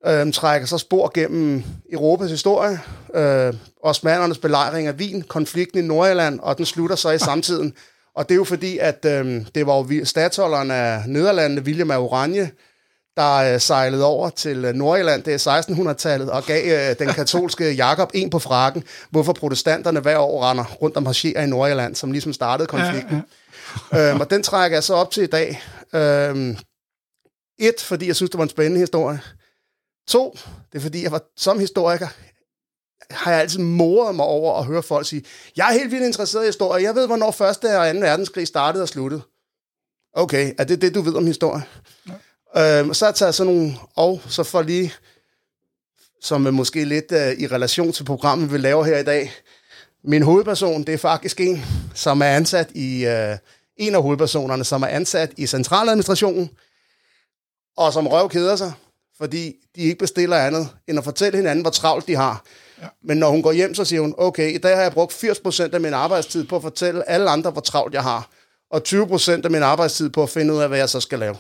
øh, 0.07 0.33
trækker 0.33 0.67
så 0.67 0.79
spor 0.79 1.11
gennem 1.15 1.63
Europas 1.93 2.31
historie, 2.31 2.81
øh, 3.15 3.55
osmanernes 3.83 4.39
belejring 4.39 4.87
af 4.89 4.93
Wien, 4.93 5.23
konflikten 5.23 5.85
i 5.85 5.87
Nordjylland, 5.87 6.41
og 6.41 6.59
den 6.59 6.67
slutter 6.67 6.97
så 6.97 7.11
i 7.11 7.19
samtiden. 7.19 7.75
Og 8.15 8.29
det 8.29 8.35
er 8.35 8.37
jo 8.37 8.45
fordi, 8.45 8.79
at 8.79 9.05
øh, 9.05 9.47
det 9.55 9.67
var 9.67 9.77
jo 9.91 10.05
statholderen 10.05 10.71
af 10.71 11.03
Nederlandene, 11.07 11.61
William 11.61 11.91
af 11.91 11.99
Orange, 11.99 12.53
der 13.17 13.55
øh, 13.55 13.61
sejlede 13.61 14.05
over 14.05 14.31
til 14.31 14.65
øh, 14.65 14.75
Nordjylland, 14.75 15.23
det 15.23 15.47
er 15.47 15.61
1600-tallet, 15.61 16.31
og 16.31 16.45
gav 16.45 16.91
øh, 16.91 16.99
den 16.99 17.09
katolske 17.09 17.73
Jakob 17.73 18.11
en 18.15 18.31
på 18.31 18.39
frakken, 18.39 18.85
hvorfor 19.11 19.33
protestanterne 19.33 20.01
hver 20.01 20.19
år 20.19 20.51
render 20.51 20.65
rundt 20.65 20.97
og 20.97 21.03
marcherer 21.03 21.43
i 21.43 21.47
Nordjylland, 21.47 21.95
som 21.95 22.13
ligesom 22.13 22.33
startede 22.33 22.67
konflikten. 22.67 23.23
Ja, 23.93 23.99
ja. 23.99 24.11
øhm, 24.11 24.21
og 24.21 24.31
den 24.31 24.43
trækker 24.43 24.77
jeg 24.77 24.85
så 24.85 24.95
op 24.95 25.11
til 25.11 25.23
i 25.23 25.27
dag. 25.27 25.63
Øhm, 25.95 26.57
et, 27.59 27.81
fordi 27.81 28.07
jeg 28.07 28.17
synes, 28.17 28.31
det 28.31 28.39
var 28.39 28.45
en 28.45 28.51
spændende 28.51 28.81
historie. 28.81 29.21
To, 30.11 30.39
det 30.73 30.79
er 30.79 30.83
fordi, 30.83 31.03
jeg 31.03 31.13
var 31.13 31.23
som 31.37 31.59
historiker, 31.59 32.09
har 33.11 33.31
jeg 33.31 33.41
altid 33.41 33.59
moret 33.59 34.15
mig 34.15 34.25
over 34.25 34.59
at 34.59 34.65
høre 34.65 34.83
folk 34.83 35.07
sige, 35.07 35.25
jeg 35.57 35.69
er 35.69 35.79
helt 35.79 35.91
vildt 35.91 36.07
interesseret 36.07 36.45
i 36.45 36.47
historie, 36.47 36.85
jeg 36.85 36.95
ved, 36.95 37.07
hvornår 37.07 37.31
første 37.31 37.79
og 37.79 37.95
2. 37.95 38.01
verdenskrig 38.01 38.47
startede 38.47 38.83
og 38.83 38.89
sluttede. 38.89 39.23
Okay, 40.13 40.55
er 40.59 40.65
det 40.65 40.83
det, 40.83 40.95
du 40.95 41.01
ved 41.01 41.15
om 41.15 41.27
historie? 41.27 41.63
Ja. 42.55 42.81
Øhm, 42.81 42.95
så 42.95 43.05
har 43.05 43.11
jeg 43.11 43.15
taget 43.15 43.35
sådan 43.35 43.53
nogle, 43.53 43.75
og 43.97 44.21
så 44.29 44.43
for 44.43 44.63
lige, 44.63 44.93
som 46.23 46.47
er 46.47 46.51
måske 46.51 46.85
lidt 46.85 47.13
uh, 47.13 47.43
i 47.43 47.47
relation 47.47 47.93
til 47.93 48.05
programmet, 48.05 48.53
vi 48.53 48.59
laver 48.59 48.85
her 48.85 48.99
i 48.99 49.05
dag. 49.05 49.33
Min 50.05 50.23
hovedperson, 50.23 50.85
det 50.85 50.95
er 50.95 50.99
faktisk 50.99 51.41
en, 51.41 51.65
som 51.95 52.21
er 52.21 52.27
ansat 52.27 52.71
i, 52.75 53.07
uh, 53.07 53.39
en 53.77 53.95
af 53.95 54.03
hovedpersonerne, 54.03 54.65
som 54.65 54.83
er 54.83 54.87
ansat 54.87 55.33
i 55.37 55.47
centraladministrationen, 55.47 56.51
og 57.77 57.93
som 57.93 58.07
røv 58.07 58.29
keder 58.29 58.57
sig, 58.57 58.73
fordi 59.21 59.55
de 59.77 59.81
ikke 59.81 59.99
bestiller 59.99 60.37
andet, 60.37 60.69
end 60.89 60.99
at 60.99 61.05
fortælle 61.05 61.37
hinanden, 61.37 61.63
hvor 61.63 61.71
travlt 61.71 62.07
de 62.07 62.17
har. 62.17 62.45
Ja. 62.83 62.87
Men 63.05 63.17
når 63.17 63.31
hun 63.31 63.43
går 63.43 63.53
hjem, 63.53 63.75
så 63.75 63.85
siger 63.85 64.01
hun, 64.01 64.15
okay, 64.19 64.55
i 64.55 64.59
dag 64.59 64.77
har 64.77 64.83
jeg 64.83 64.93
brugt 64.93 65.13
80% 65.13 65.75
af 65.75 65.81
min 65.81 65.95
arbejdstid 65.95 66.45
på 66.45 66.57
at 66.57 66.63
fortælle 66.63 67.11
alle 67.11 67.31
andre, 67.31 67.51
hvor 67.51 67.61
travlt 67.61 67.95
jeg 67.95 68.03
har, 68.03 68.31
og 68.71 68.83
20% 68.89 69.31
af 69.45 69.51
min 69.51 69.63
arbejdstid 69.63 70.11
på 70.11 70.23
at 70.23 70.31
finde 70.31 70.55
ud 70.55 70.59
af, 70.59 70.69
hvad 70.69 70.79
jeg 70.79 70.89
så 70.89 71.01
skal 71.01 71.19
lave. 71.19 71.37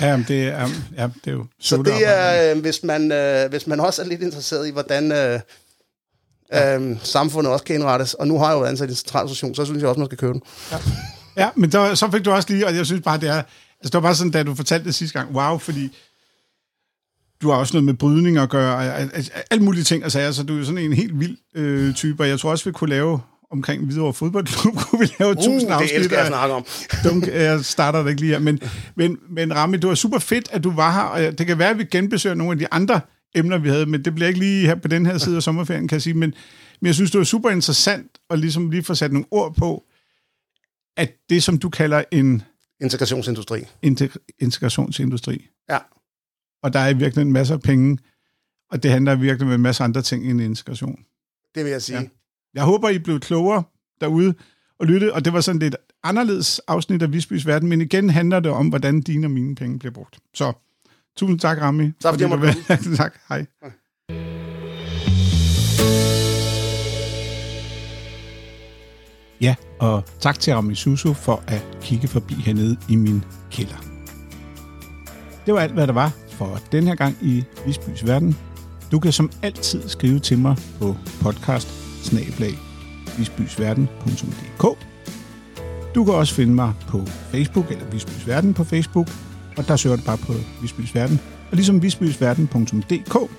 Ja, 0.00 0.24
det 0.28 0.48
er, 0.48 0.68
ja, 0.96 1.08
det 1.24 1.26
er 1.26 1.32
jo 1.32 1.46
Så 1.60 1.76
det 1.76 2.06
er, 2.06 2.52
øh, 2.54 2.60
hvis, 2.60 2.82
man, 2.82 3.12
øh, 3.12 3.50
hvis 3.50 3.66
man 3.66 3.80
også 3.80 4.02
er 4.02 4.06
lidt 4.06 4.22
interesseret 4.22 4.68
i, 4.68 4.70
hvordan 4.70 5.12
øh, 5.12 5.40
øh, 6.52 6.96
samfundet 7.02 7.52
også 7.52 7.64
kan 7.64 7.74
indrettes, 7.74 8.14
og 8.14 8.28
nu 8.28 8.38
har 8.38 8.50
jeg 8.50 8.58
jo 8.58 8.64
ansat 8.64 8.88
i 8.88 8.92
en 8.92 8.96
centralstation, 8.96 9.54
så 9.54 9.64
synes 9.64 9.80
jeg 9.80 9.88
også, 9.88 9.98
man 9.98 10.08
skal 10.08 10.18
købe 10.18 10.32
den. 10.32 10.42
Ja, 11.36 11.50
men 11.56 11.72
der, 11.72 11.94
så 11.94 12.10
fik 12.10 12.24
du 12.24 12.30
også 12.30 12.48
lige, 12.50 12.66
og 12.66 12.76
jeg 12.76 12.86
synes 12.86 13.02
bare, 13.04 13.20
det 13.20 13.28
er, 13.28 13.34
altså 13.36 13.46
det 13.82 13.94
var 13.94 14.00
bare 14.00 14.14
sådan, 14.14 14.30
da 14.30 14.42
du 14.42 14.54
fortalte 14.54 14.84
det 14.84 14.94
sidste 14.94 15.18
gang, 15.18 15.36
wow, 15.36 15.58
fordi 15.58 15.96
du 17.42 17.50
har 17.50 17.56
også 17.56 17.74
noget 17.74 17.84
med 17.84 17.94
brydning 17.94 18.38
at 18.38 18.50
gøre, 18.50 18.96
altså, 18.96 19.30
alle 19.50 19.64
mulige 19.64 19.84
ting 19.84 20.04
og 20.04 20.12
sager, 20.12 20.32
så 20.32 20.42
du 20.42 20.60
er 20.60 20.64
sådan 20.64 20.78
en 20.84 20.92
helt 20.92 21.20
vild 21.20 21.36
øh, 21.54 21.94
type, 21.94 22.22
og 22.22 22.28
jeg 22.28 22.40
tror 22.40 22.50
også, 22.50 22.64
vi 22.64 22.72
kunne 22.72 22.90
lave 22.90 23.20
omkring 23.50 23.84
Hvidovre 23.84 24.12
Fodboldklub, 24.14 24.74
kunne 24.90 25.00
vi 25.00 25.12
lave 25.20 25.34
tusind 25.34 25.62
Uh, 25.70 25.72
afsnit. 25.74 25.90
det 25.90 25.96
elsker 25.96 26.16
jeg 26.16 26.26
at 26.26 26.28
snakke 26.30 26.54
om. 26.54 26.64
Dum, 27.04 27.22
jeg 27.32 27.64
starter 27.64 28.02
det 28.02 28.10
ikke 28.10 28.20
lige 28.20 28.32
her, 28.32 28.38
men, 28.38 28.60
men, 28.96 29.18
men 29.30 29.56
Rami, 29.56 29.76
det 29.76 29.88
var 29.88 29.94
super 29.94 30.18
fedt, 30.18 30.48
at 30.52 30.64
du 30.64 30.70
var 30.70 30.92
her, 30.92 31.00
og 31.28 31.38
det 31.38 31.46
kan 31.46 31.58
være, 31.58 31.70
at 31.70 31.78
vi 31.78 31.84
genbesøger 31.84 32.34
nogle 32.34 32.52
af 32.52 32.58
de 32.58 32.66
andre 32.72 33.00
emner, 33.34 33.58
vi 33.58 33.68
havde, 33.68 33.86
men 33.86 34.04
det 34.04 34.14
bliver 34.14 34.28
ikke 34.28 34.40
lige 34.40 34.66
her 34.66 34.74
på 34.74 34.88
den 34.88 35.06
her 35.06 35.18
side 35.18 35.36
af 35.36 35.42
sommerferien, 35.42 35.88
kan 35.88 35.94
jeg 35.96 36.02
sige, 36.02 36.14
men, 36.14 36.34
men 36.80 36.86
jeg 36.86 36.94
synes, 36.94 37.10
det 37.10 37.18
var 37.18 37.24
super 37.24 37.50
interessant 37.50 38.06
at 38.30 38.38
ligesom 38.38 38.70
lige 38.70 38.82
få 38.82 38.94
sat 38.94 39.12
nogle 39.12 39.26
ord 39.30 39.54
på, 39.54 39.84
at 40.96 41.12
det, 41.30 41.42
som 41.42 41.58
du 41.58 41.68
kalder 41.70 42.02
en 42.12 42.42
Integrationsindustri. 42.82 43.60
integ- 43.86 44.34
integrationsindustri, 44.40 45.46
Ja. 45.70 45.78
Og 46.62 46.72
der 46.72 46.78
er 46.80 46.94
virkelig 46.94 47.22
en 47.22 47.32
masse 47.32 47.58
penge, 47.58 47.98
og 48.70 48.82
det 48.82 48.90
handler 48.90 49.14
virkelig 49.14 49.46
med 49.46 49.54
en 49.54 49.60
masse 49.60 49.84
andre 49.84 50.02
ting 50.02 50.30
end 50.30 50.40
integration. 50.40 50.98
Det 51.54 51.64
vil 51.64 51.70
jeg 51.72 51.82
sige. 51.82 51.98
Ja. 51.98 52.04
Jeg 52.54 52.62
håber, 52.64 52.88
I 52.88 52.98
blev 52.98 53.20
klogere 53.20 53.62
derude 54.00 54.34
og 54.78 54.86
lytte, 54.86 55.14
og 55.14 55.24
det 55.24 55.32
var 55.32 55.40
sådan 55.40 55.58
lidt 55.58 55.76
anderledes 56.02 56.58
afsnit 56.58 57.02
af 57.02 57.12
Visbys 57.12 57.46
Verden, 57.46 57.68
men 57.68 57.80
igen 57.80 58.10
handler 58.10 58.40
det 58.40 58.52
om, 58.52 58.68
hvordan 58.68 59.00
dine 59.00 59.26
og 59.26 59.30
mine 59.30 59.54
penge 59.54 59.78
bliver 59.78 59.92
brugt. 59.92 60.18
Så 60.34 60.52
tusind 61.16 61.38
tak, 61.40 61.58
Rami. 61.60 61.84
Tak, 62.00 62.12
fordi 62.12 62.22
jeg 62.22 62.28
måtte 62.30 62.44
vil- 62.46 62.96
tak, 62.96 63.18
hej. 63.28 63.46
Ja, 69.40 69.54
og 69.78 70.04
tak 70.20 70.40
til 70.40 70.54
Rami 70.54 70.74
Susu 70.74 71.12
for 71.12 71.44
at 71.46 71.62
kigge 71.82 72.08
forbi 72.08 72.34
hernede 72.34 72.76
i 72.88 72.96
min 72.96 73.24
kælder. 73.50 73.76
Det 75.46 75.54
var 75.54 75.60
alt, 75.60 75.72
hvad 75.72 75.86
der 75.86 75.92
var 75.92 76.12
for 76.40 76.60
den 76.72 76.86
her 76.86 76.94
gang 76.94 77.16
i 77.22 77.44
Visbys 77.66 78.06
Verden. 78.06 78.36
Du 78.92 78.98
kan 78.98 79.12
som 79.12 79.30
altid 79.42 79.88
skrive 79.88 80.18
til 80.18 80.38
mig 80.38 80.56
på 80.78 80.96
podcast 81.22 81.68
Du 85.94 86.04
kan 86.04 86.14
også 86.14 86.34
finde 86.34 86.54
mig 86.54 86.72
på 86.88 87.06
Facebook, 87.06 87.70
eller 87.70 87.84
Visbys 87.92 88.26
Verden 88.26 88.54
på 88.54 88.64
Facebook, 88.64 89.08
og 89.56 89.68
der 89.68 89.76
søger 89.76 89.96
du 89.96 90.02
bare 90.02 90.18
på 90.18 90.32
Visbys 90.62 90.94
Verden. 90.94 91.20
Og 91.50 91.56
ligesom 91.56 91.82
visbysverden.dk 91.82 93.30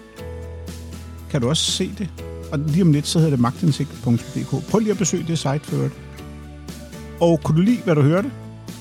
kan 1.29 1.41
du 1.41 1.49
også 1.49 1.71
se 1.71 1.91
det. 1.97 2.09
Og 2.51 2.59
lige 2.59 2.81
om 2.81 2.91
lidt, 2.91 3.07
så 3.07 3.19
hedder 3.19 3.31
det 3.31 3.39
magtindsigt.dk. 3.39 4.69
Prøv 4.69 4.79
lige 4.79 4.91
at 4.91 4.97
besøge 4.97 5.25
det 5.27 5.37
site 5.37 5.61
for. 5.63 5.89
Og 7.19 7.39
kunne 7.43 7.57
du 7.57 7.61
lide, 7.61 7.81
hvad 7.83 7.95
du 7.95 8.01
hørte, 8.01 8.31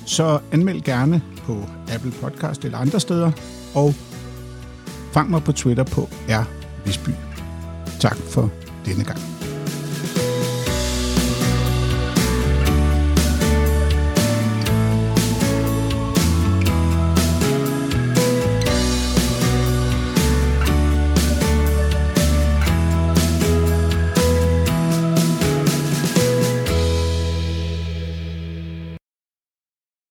så 0.06 0.38
anmeld 0.52 0.82
gerne 0.82 1.22
på 1.36 1.64
Apple 1.94 2.12
Podcast 2.20 2.64
eller 2.64 2.78
andre 2.78 3.00
steder, 3.00 3.32
og 3.74 3.94
fang 5.12 5.30
mig 5.30 5.42
på 5.42 5.52
Twitter 5.52 5.84
på 5.84 6.08
R. 6.28 6.44
Visby. 6.84 7.10
Tak 8.00 8.16
for 8.16 8.50
denne 8.86 9.04
gang. 9.04 9.39